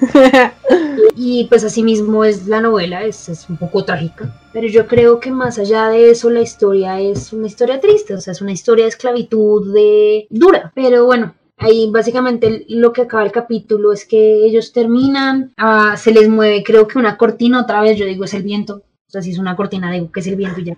y 1.16 1.44
pues 1.44 1.64
asimismo 1.64 2.24
es 2.24 2.46
la 2.46 2.60
novela, 2.60 3.04
es, 3.04 3.28
es, 3.28 3.48
un 3.48 3.56
poco 3.56 3.84
trágica, 3.84 4.40
pero 4.52 4.66
yo 4.66 4.86
creo 4.86 5.20
que 5.20 5.30
más 5.30 5.58
allá 5.58 5.88
de 5.88 6.10
eso 6.10 6.30
la 6.30 6.40
historia 6.40 7.00
es 7.00 7.32
una 7.32 7.46
historia 7.46 7.80
triste, 7.80 8.14
o 8.14 8.20
sea, 8.20 8.32
es 8.32 8.42
una 8.42 8.52
historia 8.52 8.84
de 8.84 8.90
esclavitud 8.90 9.72
de 9.72 10.26
dura, 10.30 10.72
pero 10.74 11.06
bueno, 11.06 11.34
Ahí 11.58 11.88
básicamente 11.90 12.64
lo 12.68 12.92
que 12.92 13.02
acaba 13.02 13.24
el 13.24 13.32
capítulo 13.32 13.92
es 13.92 14.04
que 14.04 14.44
ellos 14.44 14.72
terminan, 14.72 15.52
ah, 15.56 15.96
se 15.96 16.12
les 16.12 16.28
mueve 16.28 16.64
creo 16.64 16.88
que 16.88 16.98
una 16.98 17.16
cortina 17.16 17.62
otra 17.62 17.80
vez, 17.80 17.96
yo 17.96 18.06
digo 18.06 18.24
es 18.24 18.34
el 18.34 18.42
viento, 18.42 18.82
o 19.06 19.10
sea, 19.10 19.22
si 19.22 19.30
es 19.30 19.38
una 19.38 19.54
cortina 19.54 19.92
digo 19.92 20.10
que 20.10 20.20
es 20.20 20.26
el 20.26 20.36
viento 20.36 20.60
ya. 20.60 20.76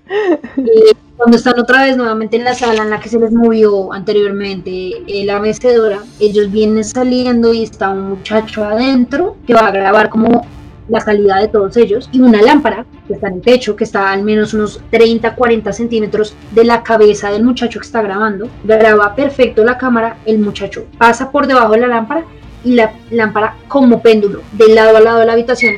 Y 0.58 0.92
cuando 1.16 1.38
están 1.38 1.58
otra 1.58 1.84
vez 1.84 1.96
nuevamente 1.96 2.36
en 2.36 2.44
la 2.44 2.54
sala 2.54 2.82
en 2.82 2.90
la 2.90 3.00
que 3.00 3.08
se 3.08 3.18
les 3.18 3.32
movió 3.32 3.92
anteriormente 3.92 4.90
eh, 5.06 5.24
la 5.24 5.40
mecedora, 5.40 6.02
ellos 6.20 6.50
vienen 6.52 6.84
saliendo 6.84 7.54
y 7.54 7.62
está 7.62 7.90
un 7.90 8.10
muchacho 8.10 8.64
adentro 8.64 9.36
que 9.46 9.54
va 9.54 9.68
a 9.68 9.70
grabar 9.70 10.10
como 10.10 10.46
la 10.88 11.00
salida 11.00 11.38
de 11.38 11.48
todos 11.48 11.76
ellos 11.76 12.08
y 12.12 12.20
una 12.20 12.42
lámpara 12.42 12.86
que 13.06 13.14
está 13.14 13.28
en 13.28 13.34
el 13.34 13.40
techo, 13.42 13.76
que 13.76 13.84
está 13.84 14.10
al 14.10 14.22
menos 14.22 14.54
unos 14.54 14.80
30-40 14.92 15.72
centímetros 15.72 16.34
de 16.52 16.64
la 16.64 16.82
cabeza 16.82 17.30
del 17.30 17.44
muchacho 17.44 17.80
que 17.80 17.86
está 17.86 18.02
grabando. 18.02 18.48
Graba 18.64 19.14
perfecto 19.14 19.64
la 19.64 19.78
cámara, 19.78 20.18
el 20.24 20.38
muchacho 20.38 20.86
pasa 20.98 21.30
por 21.30 21.46
debajo 21.46 21.72
de 21.72 21.80
la 21.80 21.88
lámpara 21.88 22.24
y 22.64 22.74
la 22.74 22.92
lámpara 23.10 23.56
como 23.68 24.00
péndulo, 24.00 24.42
de 24.52 24.74
lado 24.74 24.96
a 24.96 25.00
lado 25.00 25.18
de 25.18 25.26
la 25.26 25.32
habitación. 25.32 25.74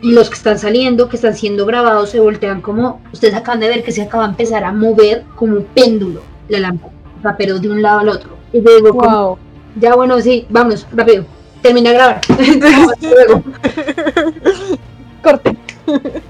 Y 0.00 0.12
los 0.12 0.28
que 0.28 0.36
están 0.36 0.58
saliendo, 0.58 1.08
que 1.08 1.16
están 1.16 1.34
siendo 1.34 1.66
grabados, 1.66 2.10
se 2.10 2.20
voltean 2.20 2.60
como, 2.60 3.00
ustedes 3.12 3.34
acaban 3.34 3.60
de 3.60 3.68
ver 3.68 3.82
que 3.82 3.92
se 3.92 4.02
acaba 4.02 4.24
de 4.24 4.30
empezar 4.30 4.62
a 4.62 4.72
mover 4.72 5.24
como 5.34 5.56
un 5.56 5.64
péndulo 5.64 6.22
la 6.48 6.60
lámpara, 6.60 6.92
pero 7.36 7.58
de 7.58 7.68
un 7.68 7.82
lado 7.82 8.00
al 8.00 8.08
otro. 8.08 8.30
Y 8.52 8.60
luego, 8.60 8.92
wow. 8.92 9.38
ya 9.80 9.94
bueno, 9.96 10.20
sí, 10.20 10.46
vamos, 10.48 10.86
rápido 10.92 11.24
termina 11.62 11.90
de 11.90 11.96
grabar. 11.96 12.20
Corte. 15.22 15.56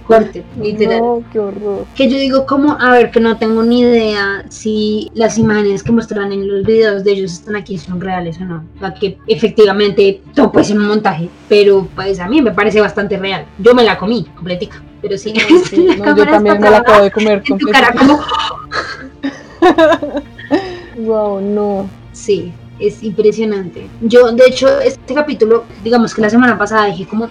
Corte, 0.06 0.44
literal. 0.60 1.00
No, 1.00 1.24
qué 1.32 1.38
horror. 1.38 1.84
Que 1.94 2.08
yo 2.08 2.16
digo 2.18 2.46
como, 2.46 2.78
a 2.80 2.92
ver, 2.92 3.10
que 3.10 3.20
no 3.20 3.36
tengo 3.36 3.62
ni 3.62 3.80
idea 3.80 4.44
si 4.48 5.10
las 5.14 5.36
imágenes 5.36 5.82
que 5.82 5.92
muestran 5.92 6.32
en 6.32 6.48
los 6.48 6.64
videos 6.64 7.04
de 7.04 7.12
ellos 7.12 7.32
están 7.32 7.56
aquí 7.56 7.76
son 7.76 8.00
reales 8.00 8.40
o 8.40 8.44
no. 8.44 8.64
O 8.76 8.78
sea, 8.78 8.94
que 8.94 9.18
efectivamente 9.26 10.22
todo 10.34 10.52
puede 10.52 10.64
ser 10.64 10.78
un 10.78 10.86
montaje, 10.86 11.28
pero 11.48 11.88
pues 11.94 12.20
a 12.20 12.28
mí 12.28 12.40
me 12.40 12.52
parece 12.52 12.80
bastante 12.80 13.16
real. 13.18 13.46
Yo 13.58 13.74
me 13.74 13.82
la 13.82 13.98
comí 13.98 14.24
completica, 14.34 14.82
pero 15.02 15.18
sí. 15.18 15.34
No, 15.98 16.16
yo 16.16 16.26
también 16.26 16.60
me 16.60 16.70
la 16.70 16.78
acabo 16.78 17.02
de 17.02 17.10
comer 17.10 17.42
completica. 17.46 17.92
como... 17.94 18.20
wow, 21.06 21.40
no. 21.40 21.90
Sí, 22.12 22.52
es 22.80 23.02
impresionante. 23.02 23.88
Yo, 24.00 24.30
de 24.32 24.44
hecho, 24.46 24.80
este 24.80 25.14
capítulo, 25.14 25.64
digamos 25.82 26.14
que 26.14 26.22
la 26.22 26.30
semana 26.30 26.58
pasada 26.58 26.86
dije 26.86 27.06
como, 27.06 27.30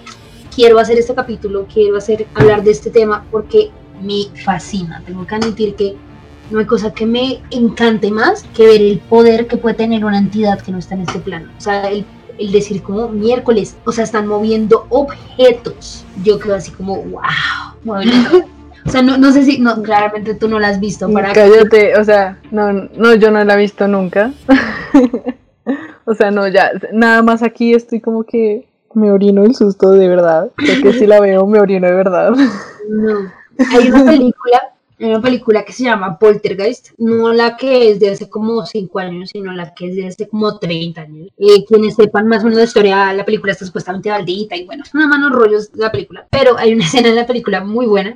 quiero 0.56 0.80
hacer 0.80 0.98
este 0.98 1.14
capítulo, 1.14 1.68
quiero 1.72 1.98
hacer, 1.98 2.28
hablar 2.34 2.64
de 2.64 2.72
este 2.72 2.89
tema 2.89 3.26
porque 3.32 3.70
me 4.02 4.26
fascina. 4.43 5.02
Tengo 5.06 5.26
que 5.26 5.36
admitir 5.36 5.76
que 5.76 5.95
no 6.50 6.60
hay 6.60 6.66
cosa 6.66 6.93
que 6.93 7.06
me 7.06 7.41
encante 7.52 8.10
más 8.12 8.43
que 8.56 8.66
ver 8.66 8.82
el 8.82 9.00
poder 9.00 9.48
que 9.48 9.58
puede 9.58 9.76
tener 9.76 10.06
una 10.06 10.18
entidad 10.18 10.60
que 10.62 10.72
no 10.72 10.80
está 10.80 10.95
en 10.95 11.02
este 11.02 11.20
plano. 11.20 11.52
O 11.58 11.62
sea, 11.62 11.89
el, 11.89 12.06
el 12.39 12.52
decir 12.52 12.82
como 12.82 13.10
miércoles, 13.10 13.76
o 13.86 13.91
sea, 13.91 14.04
están 14.04 14.28
moviendo 14.28 14.88
objetos. 14.89 16.06
Yo 16.24 16.39
quedo 16.39 16.56
así 16.56 16.72
como, 16.72 17.04
wow. 17.04 17.22
O 18.88 18.89
sea, 18.89 19.02
no, 19.02 19.18
no 19.18 19.34
sé 19.34 19.43
si, 19.43 19.60
no, 19.60 19.84
claramente 19.84 20.34
tú 20.34 20.48
no 20.48 20.60
la 20.60 20.70
has 20.70 20.80
visto. 20.80 21.12
Para 21.12 21.34
Cállate, 21.34 21.98
o 21.98 22.06
sea, 22.06 22.38
no, 22.52 22.72
no, 22.72 23.16
yo 23.16 23.32
no 23.32 23.43
la 23.43 23.56
he 23.56 23.58
visto 23.58 23.86
nunca. 23.86 24.32
o 26.06 26.14
sea, 26.14 26.32
no, 26.32 26.48
ya, 26.48 26.72
nada 26.91 27.22
más 27.22 27.43
aquí 27.43 27.74
estoy 27.74 28.00
como 28.00 28.24
que 28.24 28.68
me 28.93 29.12
orino 29.12 29.43
el 29.43 29.56
susto 29.56 29.91
de 29.91 30.08
verdad. 30.08 30.52
Creo 30.56 30.82
que 30.82 30.93
si 30.93 31.06
la 31.06 31.20
veo 31.20 31.45
me 31.45 31.60
orino 31.60 31.88
de 31.88 31.93
verdad. 31.93 32.32
No. 32.89 33.32
Hay 33.72 33.89
una 33.89 34.06
película, 34.12 34.62
hay 35.00 35.10
una 35.10 35.22
película 35.22 35.64
que 35.64 35.74
se 35.74 35.84
llama 35.84 36.18
Poltergeist, 36.18 36.89
no 36.98 37.32
la 37.32 37.56
que 37.58 37.91
es 37.91 38.00
de 38.00 38.10
hace 38.10 38.30
como 38.30 38.66
5 38.66 39.00
años, 39.00 39.30
sino 39.32 39.52
la 39.54 39.74
que 39.74 39.89
es 39.89 39.95
de 39.95 40.08
hace 40.08 40.28
como 40.28 40.58
30 40.58 41.02
años. 41.02 41.30
Y 41.38 41.66
quienes 41.66 41.95
sepan 41.95 42.28
más 42.28 42.41
o 42.41 42.45
menos 42.45 42.58
la 42.58 42.66
historia, 42.66 43.14
la 43.14 43.26
película 43.26 43.52
está 43.52 43.66
supuestamente 43.66 44.10
maldita 44.10 44.56
y 44.56 44.66
bueno, 44.66 44.84
es 44.84 44.93
una 44.93 45.08
mano 45.08 45.30
rollos 45.30 45.72
de 45.72 45.80
la 45.80 45.91
película. 45.91 46.28
Pero 46.32 46.58
hay 46.58 46.74
una 46.74 46.84
escena 46.86 47.10
en 47.10 47.16
la 47.16 47.28
película 47.28 47.64
muy 47.64 47.86
buena 47.86 48.16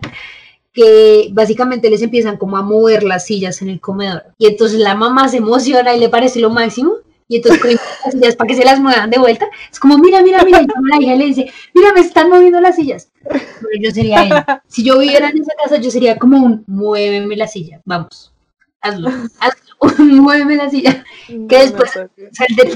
que 0.74 1.30
básicamente 1.32 1.90
les 1.90 2.02
empiezan 2.02 2.38
como 2.38 2.58
a 2.58 2.62
mover 2.62 3.04
las 3.04 3.26
sillas 3.26 3.62
en 3.62 3.70
el 3.70 3.82
comedor. 3.82 4.24
Y 4.38 4.48
entonces 4.48 4.80
la 4.80 4.96
mamá 4.96 5.28
se 5.28 5.38
emociona 5.38 5.94
y 5.94 6.00
le 6.00 6.10
parece 6.10 6.40
lo 6.40 6.50
máximo. 6.50 6.94
Y 7.28 7.38
entonces 7.38 7.62
con 7.62 7.72
las 7.72 7.82
sillas 8.12 8.36
para 8.36 8.48
que 8.48 8.56
se 8.56 8.66
las 8.66 8.80
muevan 8.80 9.10
de 9.10 9.20
vuelta. 9.20 9.48
Es 9.72 9.80
como, 9.80 9.98
mira, 9.98 10.22
mira, 10.22 10.44
mira. 10.44 10.62
Y 10.62 10.66
la 10.66 11.02
hija 11.02 11.16
le 11.16 11.26
dice, 11.26 11.52
mira, 11.74 11.94
me 11.94 12.02
están 12.02 12.30
moviendo 12.30 12.60
las 12.60 12.76
sillas. 12.76 13.12
Pero 13.24 13.42
yo 13.82 13.92
sería 13.92 14.24
ella. 14.24 14.64
Si 14.68 14.84
yo 14.84 15.00
viviera 15.00 15.30
en 15.30 15.38
esa 15.38 15.54
casa, 15.62 15.78
yo 15.78 15.92
sería 15.92 16.18
como 16.18 16.38
un, 16.38 16.64
muéveme 16.68 17.36
la 17.36 17.48
silla. 17.48 17.82
Vamos, 17.86 18.34
hazlo, 18.82 19.10
hazlo, 19.40 19.76
muéveme 20.06 20.56
la 20.56 20.70
silla. 20.70 21.04
que 21.28 21.58
después 21.58 21.92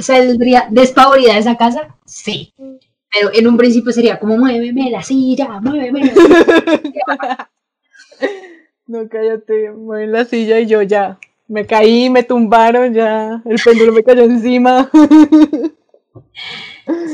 saldría 0.01 0.67
despavorida 0.69 1.33
de 1.33 1.39
esa 1.39 1.55
casa. 1.55 1.95
Sí. 2.05 2.53
Pero 3.11 3.31
en 3.33 3.47
un 3.47 3.55
principio 3.55 3.91
sería 3.93 4.19
como, 4.19 4.37
muéveme 4.37 4.89
la 4.89 5.01
silla, 5.01 5.59
muéveme 5.61 6.05
la 6.05 6.13
silla. 6.13 7.49
No, 8.87 9.09
cállate, 9.09 9.65
en 9.65 10.11
la 10.11 10.25
silla 10.25 10.59
y 10.59 10.67
yo 10.67 10.83
ya. 10.83 11.17
Me 11.47 11.65
caí, 11.65 12.09
me 12.09 12.21
tumbaron, 12.21 12.93
ya. 12.93 13.41
El 13.45 13.57
péndulo 13.63 13.91
me 13.91 14.03
cayó 14.03 14.23
encima. 14.23 14.91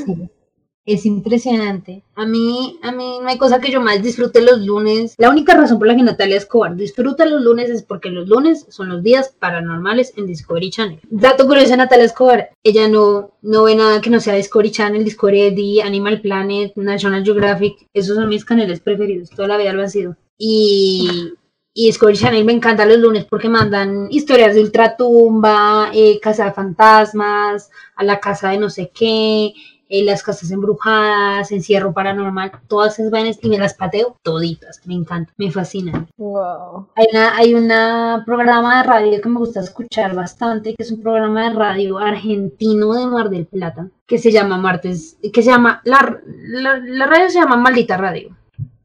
Sí, 0.06 0.30
es 0.86 1.06
impresionante. 1.06 2.04
A 2.16 2.26
mí, 2.26 2.78
a 2.82 2.91
mí 2.91 3.20
no 3.22 3.28
hay 3.30 3.38
cosa 3.38 3.62
que 3.62 3.72
yo 3.72 3.80
más 3.80 4.02
disfrute 4.02 4.41
los 4.41 4.66
lunes. 4.66 5.16
La 5.18 5.30
única 5.30 5.54
razón 5.56 5.80
por 5.80 5.88
la 5.88 5.95
que 5.95 6.04
Natalia 6.04 6.36
Escobar 6.36 6.76
disfruta 6.76 7.26
los 7.26 7.41
lunes 7.41 7.70
es 7.70 7.84
porque 7.84 8.10
los 8.10 8.28
lunes 8.28 8.66
son 8.68 8.89
los 8.89 9.02
días 9.02 9.34
paranormales 9.39 10.14
en 10.18 10.28
Discovery 10.28 10.72
Channel. 10.72 10.99
Dato 11.10 11.47
curioso 11.47 11.78
Natalia 11.78 12.06
Escobar, 12.06 12.49
ella 12.64 12.89
no, 12.89 13.32
no 13.41 13.64
ve 13.64 13.76
nada 13.76 14.02
que 14.02 14.10
no 14.10 14.20
sea 14.20 14.36
Discovery 14.36 14.72
Channel, 14.72 15.06
Discovery 15.06 15.80
Animal 15.80 16.20
Planet, 16.20 16.74
National 16.76 17.24
Geographic. 17.24 17.88
Esos 17.93 18.18
son 18.18 18.28
mis 18.28 18.43
canales 18.43 18.82
preferidos. 18.82 19.30
Toda 19.30 19.47
la 19.47 19.58
vida 19.58 19.72
lo 19.72 19.84
han 19.84 19.89
sido. 19.89 20.18
Y 20.44 21.34
Y 21.74 21.86
Discovery 21.86 22.18
Channel 22.18 22.46
me 22.46 22.52
encanta 22.52 22.86
los 22.86 22.98
lunes 22.98 23.26
porque 23.26 23.48
mandan 23.48 24.08
historias 24.12 24.56
de 24.56 24.62
ultratumba, 24.62 25.89
eh, 25.94 26.20
casa 26.20 26.46
de 26.46 26.52
fantasmas, 26.52 27.70
a 27.96 28.04
la 28.04 28.20
casa 28.20 28.50
de 28.50 28.58
no 28.58 28.70
sé 28.70 28.92
qué, 28.94 29.54
eh, 29.88 30.04
las 30.04 30.22
casas 30.22 30.52
embrujadas, 30.52 31.52
encierro 31.52 31.94
paranormal, 31.94 32.52
todas 32.68 33.00
esas 33.00 33.10
vainas 33.10 33.39
y 33.42 33.50
me 33.50 33.58
las 33.58 33.74
pateo 33.74 34.18
toditas. 34.22 34.82
Me 34.86 34.96
encanta, 34.96 35.32
me 35.38 35.50
fascinan. 35.50 36.08
Wow. 36.18 36.89
Hay 36.96 37.08
una, 37.14 37.38
hay 37.38 37.54
una 37.54 38.24
programa 38.26 38.78
de 38.78 38.88
radio 38.89 39.22
que 39.22 39.30
me 39.30 39.39
gusta 39.39 39.62
escuchar 39.62 40.14
bastante, 40.14 40.76
que 40.76 40.84
es 40.84 40.92
un 40.92 41.02
programa 41.02 41.50
de 41.50 41.56
radio 41.56 42.00
argentino 42.00 42.94
de 42.96 43.06
Mar 43.06 43.30
del 43.30 43.46
Plata, 43.46 43.89
que 44.06 44.18
se 44.18 44.32
llama 44.32 44.58
Martes, 44.58 45.18
que 45.22 45.42
se 45.42 45.52
llama, 45.52 45.82
la, 45.86 46.20
la, 46.26 46.80
la 46.80 47.06
radio 47.06 47.30
se 47.30 47.39
llama 47.39 47.56
Maldita 47.56 47.96
Radio. 47.96 48.36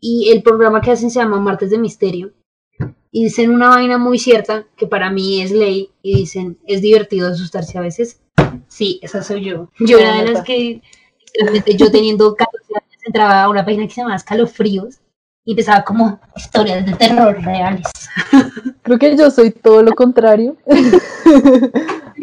Y 0.09 0.31
el 0.31 0.45
programa 0.45 0.81
que 0.81 0.93
hacen 0.93 1.11
se 1.11 1.19
llama 1.19 1.41
Martes 1.41 1.71
de 1.71 1.79
Misterio 1.79 2.33
y 3.11 3.25
dicen 3.25 3.51
una 3.51 3.71
vaina 3.71 3.99
muy 3.99 4.21
cierta 4.21 4.65
que 4.77 4.87
para 4.87 5.11
mí 5.11 5.43
es 5.43 5.51
ley 5.51 5.91
y 6.01 6.15
dicen, 6.15 6.61
es 6.65 6.81
divertido 6.81 7.27
asustarse 7.27 7.77
a 7.77 7.81
veces. 7.81 8.21
Sí, 8.69 9.01
esa 9.03 9.25
soy 9.25 9.43
yo. 9.43 9.69
Yo 9.81 9.99
era 9.99 10.23
de 10.23 10.31
las 10.31 10.45
que, 10.45 10.81
yo 11.77 11.91
teniendo 11.91 12.35
14 12.37 12.73
años, 12.77 13.03
entraba 13.05 13.43
a 13.43 13.49
una 13.49 13.65
página 13.65 13.89
que 13.89 13.95
se 13.95 14.01
llama 14.01 14.15
Escalofríos 14.15 15.01
y 15.47 15.53
empezaba 15.53 15.85
como 15.85 16.19
historias 16.37 16.85
de 16.85 16.93
terror 16.95 17.41
reales. 17.43 17.87
Creo 18.83 18.99
que 18.99 19.17
yo 19.17 19.31
soy 19.31 19.53
todo 19.53 19.83
lo 19.83 19.93
contrario. 19.93 20.57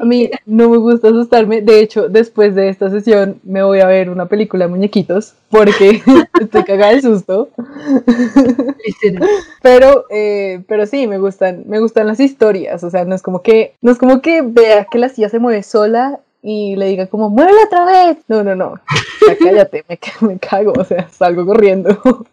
a 0.02 0.06
mí 0.06 0.30
no 0.46 0.70
me 0.70 0.78
gusta 0.78 1.08
asustarme. 1.08 1.62
De 1.62 1.80
hecho, 1.80 2.10
después 2.10 2.54
de 2.54 2.68
esta 2.68 2.90
sesión 2.90 3.40
me 3.44 3.64
voy 3.64 3.80
a 3.80 3.88
ver 3.88 4.10
una 4.10 4.26
película 4.26 4.66
de 4.66 4.72
muñequitos 4.72 5.36
porque 5.50 6.02
estoy 6.42 6.64
cagada 6.64 6.94
de 6.94 7.02
susto. 7.02 7.48
pero, 9.62 10.06
eh, 10.10 10.62
pero 10.68 10.86
sí, 10.86 11.08
me 11.08 11.18
gustan, 11.18 11.64
me 11.66 11.80
gustan 11.80 12.08
las 12.08 12.20
historias. 12.20 12.84
O 12.84 12.90
sea, 12.90 13.06
no 13.06 13.16
es 13.16 13.22
como 13.22 13.42
que, 13.42 13.76
no 13.82 13.92
es 13.92 13.98
como 13.98 14.22
que 14.22 14.42
vea 14.42 14.86
que 14.92 14.98
la 14.98 15.08
silla 15.08 15.30
se 15.30 15.40
mueve 15.40 15.64
sola 15.64 16.20
y 16.44 16.76
le 16.76 16.88
diga 16.88 17.08
como, 17.08 17.30
muévela 17.30 17.64
otra 17.66 17.86
vez. 17.86 18.18
No, 18.28 18.44
no, 18.44 18.54
no. 18.54 18.76
cállate, 19.40 19.86
me, 19.88 19.98
me 20.28 20.38
cago, 20.38 20.74
o 20.78 20.84
sea, 20.84 21.08
salgo 21.10 21.46
corriendo. 21.46 21.98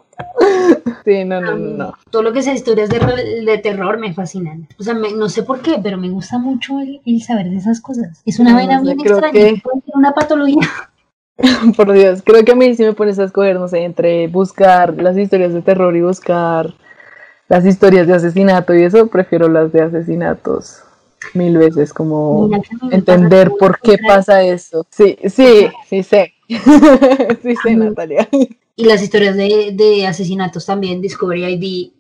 Sí, 1.02 1.24
no, 1.24 1.40
no, 1.40 1.56
no. 1.56 1.94
Todo 2.10 2.20
lo 2.20 2.34
que 2.34 2.42
sea 2.42 2.52
historias 2.52 2.90
de, 2.90 2.98
de 3.42 3.56
terror 3.56 3.98
me 3.98 4.12
fascinan. 4.12 4.68
O 4.78 4.82
sea, 4.82 4.92
no 4.92 5.30
sé 5.30 5.44
por 5.44 5.62
qué, 5.62 5.80
pero 5.82 5.96
me 5.96 6.10
gusta 6.10 6.36
mucho 6.36 6.74
el, 6.78 7.22
saber 7.22 7.48
de 7.48 7.56
esas 7.56 7.80
cosas. 7.80 8.20
Es 8.26 8.38
una 8.38 8.52
vaina 8.52 8.82
bien 8.82 9.00
extraña, 9.00 9.32
que... 9.32 9.62
puede 9.62 9.80
ser 9.80 9.94
una 9.94 10.12
patología. 10.12 10.68
Por 11.74 11.94
Dios, 11.94 12.20
creo 12.22 12.44
que 12.44 12.52
a 12.52 12.54
mí 12.54 12.74
sí 12.74 12.84
me 12.84 12.92
pones 12.92 13.18
a 13.18 13.24
escoger, 13.24 13.58
no 13.58 13.66
sé, 13.66 13.78
entre 13.78 14.28
buscar 14.28 14.94
las 15.00 15.16
historias 15.16 15.54
de 15.54 15.62
terror 15.62 15.96
y 15.96 16.02
buscar 16.02 16.74
las 17.48 17.64
historias 17.64 18.06
de 18.06 18.12
asesinato 18.12 18.74
y 18.74 18.82
eso, 18.82 19.06
prefiero 19.06 19.48
las 19.48 19.72
de 19.72 19.80
asesinatos 19.80 20.82
mil 21.34 21.58
veces, 21.58 21.92
como 21.92 22.50
entender 22.90 23.52
por 23.58 23.80
qué 23.80 23.98
pasa 23.98 24.42
eso. 24.42 24.86
Sí, 24.90 25.16
sí, 25.28 25.68
sí 25.88 26.02
sé. 26.02 26.34
sí 27.42 27.54
sé, 27.62 27.76
Natalia. 27.76 28.28
Y 28.76 28.84
las 28.84 29.02
historias 29.02 29.36
de, 29.36 30.06
asesinatos 30.06 30.66
también, 30.66 31.00
Discovery 31.00 31.44
ID, 31.44 31.92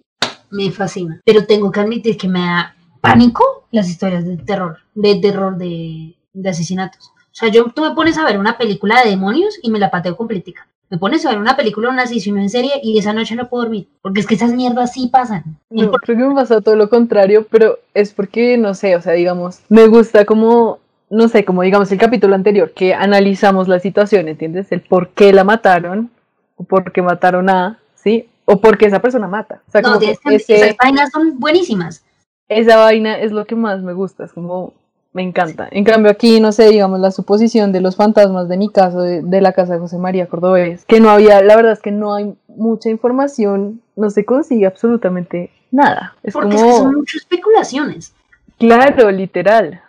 me 0.50 0.70
fascina. 0.70 1.20
Pero 1.24 1.46
tengo 1.46 1.70
que 1.70 1.80
admitir 1.80 2.16
que 2.16 2.28
me 2.28 2.40
da 2.40 2.74
pánico 3.00 3.66
las 3.70 3.88
historias 3.88 4.24
de 4.24 4.36
terror, 4.38 4.78
de 4.94 5.16
terror 5.16 5.56
de, 5.56 6.16
asesinatos. 6.48 7.12
O 7.32 7.34
sea, 7.34 7.48
yo, 7.48 7.66
tú 7.74 7.82
me 7.82 7.94
pones 7.94 8.18
a 8.18 8.24
ver 8.24 8.38
una 8.38 8.58
película 8.58 9.02
de 9.02 9.10
demonios 9.10 9.58
y 9.62 9.70
me 9.70 9.78
la 9.78 9.90
pateo 9.90 10.16
completica. 10.16 10.66
Me 10.88 10.98
pones 10.98 11.24
a 11.24 11.30
ver 11.30 11.38
una 11.38 11.56
película 11.56 11.88
de 11.88 11.94
un 11.94 12.00
asesino 12.00 12.40
en 12.40 12.50
serie 12.50 12.72
y 12.82 12.98
esa 12.98 13.12
noche 13.12 13.36
no 13.36 13.48
puedo 13.48 13.64
dormir. 13.64 13.88
Porque 14.02 14.20
es 14.20 14.26
que 14.26 14.34
esas 14.34 14.52
mierdas 14.52 14.92
sí 14.92 15.08
pasan. 15.12 15.44
No, 15.70 15.92
creo 15.92 16.18
que 16.18 16.24
me 16.24 16.34
pasa 16.34 16.60
todo 16.60 16.74
lo 16.74 16.90
contrario, 16.90 17.46
pero 17.48 17.78
es 17.94 18.12
porque, 18.12 18.58
no 18.58 18.74
sé, 18.74 18.96
o 18.96 19.00
sea, 19.00 19.12
digamos, 19.12 19.60
me 19.68 19.86
gusta 19.86 20.24
como 20.24 20.80
no 21.10 21.28
sé, 21.28 21.44
como 21.44 21.62
digamos 21.62 21.90
el 21.90 21.98
capítulo 21.98 22.36
anterior, 22.36 22.72
que 22.72 22.94
analizamos 22.94 23.66
la 23.66 23.80
situación, 23.80 24.28
¿entiendes? 24.28 24.70
El 24.70 24.80
por 24.80 25.08
qué 25.08 25.32
la 25.32 25.42
mataron, 25.42 26.10
o 26.56 26.62
por 26.62 26.92
qué 26.92 27.02
mataron 27.02 27.50
a, 27.50 27.80
¿sí? 27.96 28.28
O 28.44 28.60
por 28.60 28.78
qué 28.78 28.86
esa 28.86 29.02
persona 29.02 29.26
mata. 29.26 29.60
O 29.66 29.70
sea, 29.72 29.80
no, 29.82 29.98
que 29.98 30.12
esas 30.12 30.76
vainas 30.76 31.10
son 31.10 31.38
buenísimas. 31.40 32.04
Esa 32.48 32.76
vaina 32.76 33.18
es 33.18 33.32
lo 33.32 33.44
que 33.44 33.56
más 33.56 33.82
me 33.82 33.92
gusta, 33.92 34.24
es 34.24 34.32
como, 34.32 34.72
me 35.12 35.22
encanta. 35.22 35.68
En 35.70 35.84
cambio 35.84 36.10
aquí, 36.10 36.40
no 36.40 36.52
sé, 36.52 36.68
digamos, 36.68 37.00
la 37.00 37.10
suposición 37.10 37.72
de 37.72 37.80
los 37.80 37.96
fantasmas 37.96 38.48
de 38.48 38.56
mi 38.56 38.68
caso, 38.68 39.00
de, 39.00 39.40
la 39.40 39.52
casa 39.52 39.74
de 39.74 39.80
José 39.80 39.98
María 39.98 40.26
Cordobés, 40.26 40.84
que 40.84 41.00
no 41.00 41.10
había, 41.10 41.42
la 41.42 41.56
verdad 41.56 41.72
es 41.72 41.80
que 41.80 41.90
no 41.90 42.14
hay 42.14 42.34
mucha 42.48 42.90
información, 42.90 43.80
no 43.96 44.10
se 44.10 44.24
consigue 44.24 44.66
absolutamente 44.66 45.50
nada. 45.72 46.14
Es 46.22 46.34
Porque 46.34 46.56
como... 46.56 46.76
son 46.76 46.94
muchas 46.96 47.22
especulaciones. 47.22 48.14
Claro, 48.58 49.10
literal. 49.10 49.80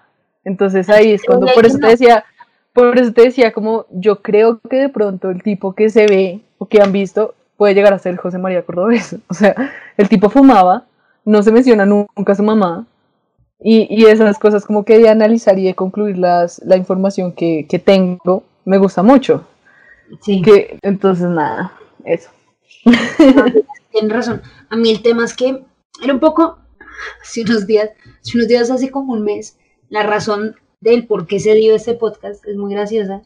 Entonces 0.44 0.90
ahí 0.90 1.12
es 1.12 1.24
cuando, 1.24 1.48
por 1.54 1.66
eso 1.66 1.78
te 1.78 1.88
decía, 1.88 2.26
por 2.74 2.98
eso 2.98 3.14
te 3.14 3.24
decía, 3.24 3.52
como 3.52 3.86
yo 3.92 4.22
creo 4.22 4.60
que 4.60 4.78
de 4.78 4.90
pronto 4.90 5.30
el 5.30 5.44
tipo 5.44 5.74
que 5.74 5.90
se 5.90 6.08
ve 6.08 6.42
o 6.58 6.66
que 6.66 6.82
han 6.82 6.92
visto 6.92 7.36
puede 7.58 7.76
llegar 7.76 7.94
a 7.94 8.00
ser 8.00 8.18
José 8.18 8.40
María 8.40 8.64
Cordobés. 8.64 9.18
O 9.28 9.36
sea, 9.36 9.56
el 9.98 10.10
tipo 10.10 10.32
fumaba, 10.32 10.86
no 11.26 11.44
se 11.44 11.52
menciona 11.52 11.86
nunca 11.86 12.32
a 12.32 12.36
su 12.36 12.42
mamá, 12.44 12.88
y, 13.64 13.88
y, 13.90 14.06
esas 14.06 14.40
cosas 14.40 14.66
como 14.66 14.84
que 14.84 14.98
de 14.98 15.10
analizar 15.10 15.58
y 15.60 15.66
de 15.66 15.76
concluir 15.76 16.18
las, 16.18 16.60
la 16.66 16.78
información 16.78 17.32
que, 17.32 17.68
que 17.70 17.78
tengo, 17.80 18.44
me 18.66 18.80
gusta 18.80 19.04
mucho. 19.04 19.46
Sí. 20.22 20.42
Que, 20.42 20.80
entonces, 20.82 21.28
nada, 21.30 21.72
eso. 22.04 22.30
Tienes 23.92 24.12
razón. 24.12 24.42
A 24.70 24.76
mí 24.76 24.90
el 24.90 25.02
tema 25.02 25.26
es 25.26 25.36
que 25.36 25.64
era 26.04 26.14
un 26.14 26.20
poco, 26.20 26.58
hace 27.22 27.42
unos 27.42 27.68
días, 27.68 27.92
hace 28.22 28.38
unos 28.38 28.48
días, 28.48 28.72
hace 28.72 28.90
como 28.90 29.14
un 29.14 29.24
mes, 29.24 29.58
la 29.90 30.04
razón 30.04 30.56
del 30.80 31.06
por 31.06 31.28
qué 31.28 31.40
se 31.40 31.54
dio 31.54 31.76
este 31.76 31.94
podcast 31.94 32.46
es 32.48 32.58
muy 32.58 32.74
graciosa 32.74 33.22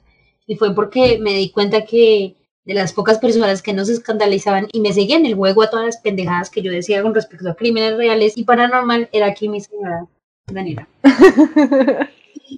y 0.46 0.58
fue 0.58 0.76
porque 0.76 1.18
me 1.20 1.34
di 1.34 1.52
cuenta 1.52 1.86
que 1.86 2.36
de 2.66 2.74
las 2.74 2.94
pocas 2.94 3.20
personas 3.20 3.62
que 3.62 3.74
no 3.74 3.86
se 3.86 3.94
escandalizaban 3.94 4.68
y 4.74 4.82
me 4.82 4.92
seguían 4.92 5.26
el 5.26 5.36
juego 5.36 5.62
a 5.62 5.70
todas 5.70 5.86
las 5.86 5.98
pendejadas 5.98 6.50
que 6.50 6.62
yo 6.62 6.72
decía 6.72 7.02
con 7.02 7.14
respecto 7.14 7.50
a 7.50 7.56
crímenes 7.56 7.96
reales 7.96 8.38
y 8.38 8.44
paranormal 8.44 9.08
era 9.12 9.28
aquí 9.28 9.48
mi 9.48 9.62
señora 9.62 10.08
Daniela. 10.48 10.88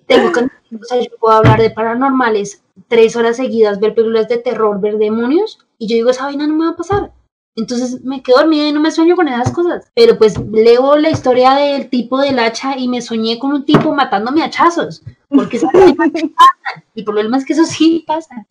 Tengo 0.07 0.29
o 0.29 0.83
sea, 0.83 1.01
yo 1.01 1.09
puedo 1.19 1.38
hablar 1.38 1.61
de 1.61 1.69
paranormales 1.69 2.61
tres 2.88 3.15
horas 3.15 3.38
seguidas, 3.38 3.79
ver 3.79 3.95
películas 3.95 4.27
de 4.27 4.38
terror, 4.38 4.79
ver 4.81 4.97
demonios 4.97 5.59
y 5.77 5.88
yo 5.88 5.95
digo, 5.95 6.09
esa 6.09 6.25
vaina 6.25 6.47
no 6.47 6.55
me 6.55 6.65
va 6.65 6.71
a 6.71 6.77
pasar. 6.77 7.13
Entonces 7.55 8.03
me 8.03 8.21
quedo 8.21 8.38
dormida 8.38 8.67
y 8.67 8.71
no 8.71 8.79
me 8.79 8.91
sueño 8.91 9.15
con 9.15 9.27
esas 9.27 9.51
cosas. 9.51 9.89
Pero 9.95 10.17
pues 10.17 10.38
leo 10.51 10.95
la 10.97 11.09
historia 11.09 11.55
del 11.55 11.89
tipo 11.89 12.19
del 12.19 12.38
hacha 12.38 12.77
y 12.77 12.88
me 12.88 13.01
soñé 13.01 13.39
con 13.39 13.51
un 13.51 13.65
tipo 13.65 13.93
matándome 13.95 14.43
a 14.43 14.45
hachazos. 14.45 15.01
Porque 15.29 15.57
esas 15.57 15.71
cosas 15.71 15.93
pasan. 15.95 16.83
El 16.93 17.03
problema 17.03 17.38
es 17.38 17.45
que 17.45 17.53
eso 17.53 17.65
sí 17.65 18.03
pasa. 18.05 18.45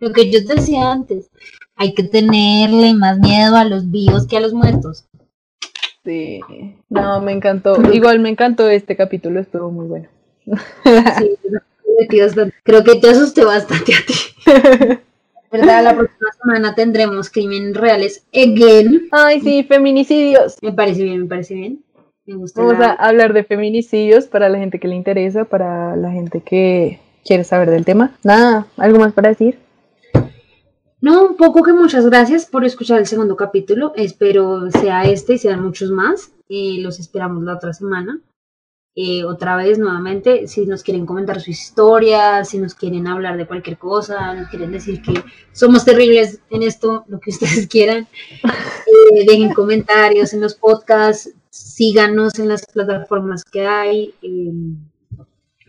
Lo 0.00 0.12
que 0.12 0.30
yo 0.30 0.44
te 0.44 0.56
decía 0.56 0.90
antes, 0.90 1.30
hay 1.76 1.94
que 1.94 2.02
tenerle 2.02 2.92
más 2.92 3.18
miedo 3.18 3.56
a 3.56 3.64
los 3.64 3.90
vivos 3.90 4.26
que 4.26 4.36
a 4.36 4.40
los 4.40 4.52
muertos. 4.52 5.04
Sí, 6.04 6.40
no, 6.88 7.20
me 7.20 7.32
encantó. 7.32 7.76
Igual 7.92 8.18
me 8.18 8.28
encantó 8.28 8.68
este 8.68 8.96
capítulo, 8.96 9.40
estuvo 9.40 9.70
muy 9.70 9.86
bueno. 9.86 10.08
Sí, 10.44 11.36
creo 12.64 12.82
que 12.84 12.96
te 12.96 13.10
asusté 13.10 13.44
bastante 13.44 13.92
a 13.94 13.98
ti. 14.06 14.14
¿verdad? 15.52 15.84
La 15.84 15.94
próxima 15.94 16.30
semana 16.40 16.74
tendremos 16.74 17.30
crímenes 17.30 17.76
reales 17.76 18.24
again. 18.34 19.08
Ay, 19.12 19.40
sí, 19.42 19.62
feminicidios. 19.64 20.56
Me 20.62 20.72
parece 20.72 21.04
bien, 21.04 21.22
me 21.22 21.26
parece 21.28 21.54
bien. 21.54 21.84
Me 22.24 22.36
gusta 22.36 22.62
Vamos 22.62 22.80
a 22.80 22.92
hablar 22.92 23.34
de 23.34 23.44
feminicidios 23.44 24.26
para 24.26 24.48
la 24.48 24.58
gente 24.58 24.78
que 24.80 24.88
le 24.88 24.96
interesa, 24.96 25.44
para 25.44 25.94
la 25.96 26.10
gente 26.10 26.40
que 26.40 27.00
quiere 27.24 27.44
saber 27.44 27.70
del 27.70 27.84
tema. 27.84 28.16
Nada, 28.24 28.66
¿algo 28.78 28.98
más 28.98 29.12
para 29.12 29.28
decir? 29.28 29.58
No, 31.02 31.26
un 31.26 31.36
poco 31.36 31.64
que 31.64 31.72
muchas 31.72 32.06
gracias 32.06 32.46
por 32.46 32.64
escuchar 32.64 33.00
el 33.00 33.08
segundo 33.08 33.36
capítulo. 33.36 33.92
Espero 33.96 34.70
sea 34.70 35.02
este 35.02 35.34
y 35.34 35.38
sean 35.38 35.60
muchos 35.60 35.90
más. 35.90 36.30
los 36.48 37.00
esperamos 37.00 37.42
la 37.42 37.54
otra 37.56 37.72
semana. 37.72 38.20
Eh, 38.94 39.24
otra 39.24 39.56
vez, 39.56 39.80
nuevamente, 39.80 40.46
si 40.46 40.64
nos 40.64 40.84
quieren 40.84 41.04
comentar 41.04 41.40
su 41.40 41.50
historia, 41.50 42.44
si 42.44 42.58
nos 42.58 42.76
quieren 42.76 43.08
hablar 43.08 43.36
de 43.36 43.48
cualquier 43.48 43.78
cosa, 43.78 44.32
nos 44.34 44.48
quieren 44.48 44.70
decir 44.70 45.02
que 45.02 45.14
somos 45.52 45.84
terribles 45.84 46.38
en 46.50 46.62
esto, 46.62 47.04
lo 47.08 47.18
que 47.18 47.30
ustedes 47.30 47.66
quieran, 47.70 48.06
eh, 48.44 49.24
dejen 49.26 49.54
comentarios 49.54 50.32
en 50.34 50.40
los 50.40 50.54
podcasts, 50.54 51.32
síganos 51.50 52.38
en 52.38 52.46
las 52.46 52.64
plataformas 52.66 53.42
que 53.42 53.66
hay. 53.66 54.14
Em, 54.22 54.76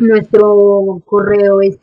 nuestro 0.07 1.01
correo 1.05 1.61
es 1.61 1.79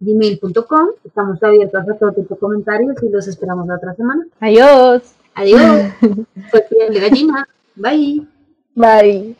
gmail.com 0.00 0.88
Estamos 1.04 1.42
abiertos 1.42 1.88
a 1.88 1.94
todo 1.94 2.12
tipo 2.12 2.34
de 2.34 2.40
comentarios 2.40 2.96
y 3.02 3.08
los 3.08 3.26
esperamos 3.28 3.66
la 3.66 3.76
otra 3.76 3.94
semana. 3.94 4.26
Adiós. 4.40 5.02
Adiós. 5.34 5.92
Fue 6.50 6.60
piel 6.68 6.94
de 6.94 7.00
gallina. 7.00 7.48
Bye. 7.74 8.26
Bye. 8.74 9.36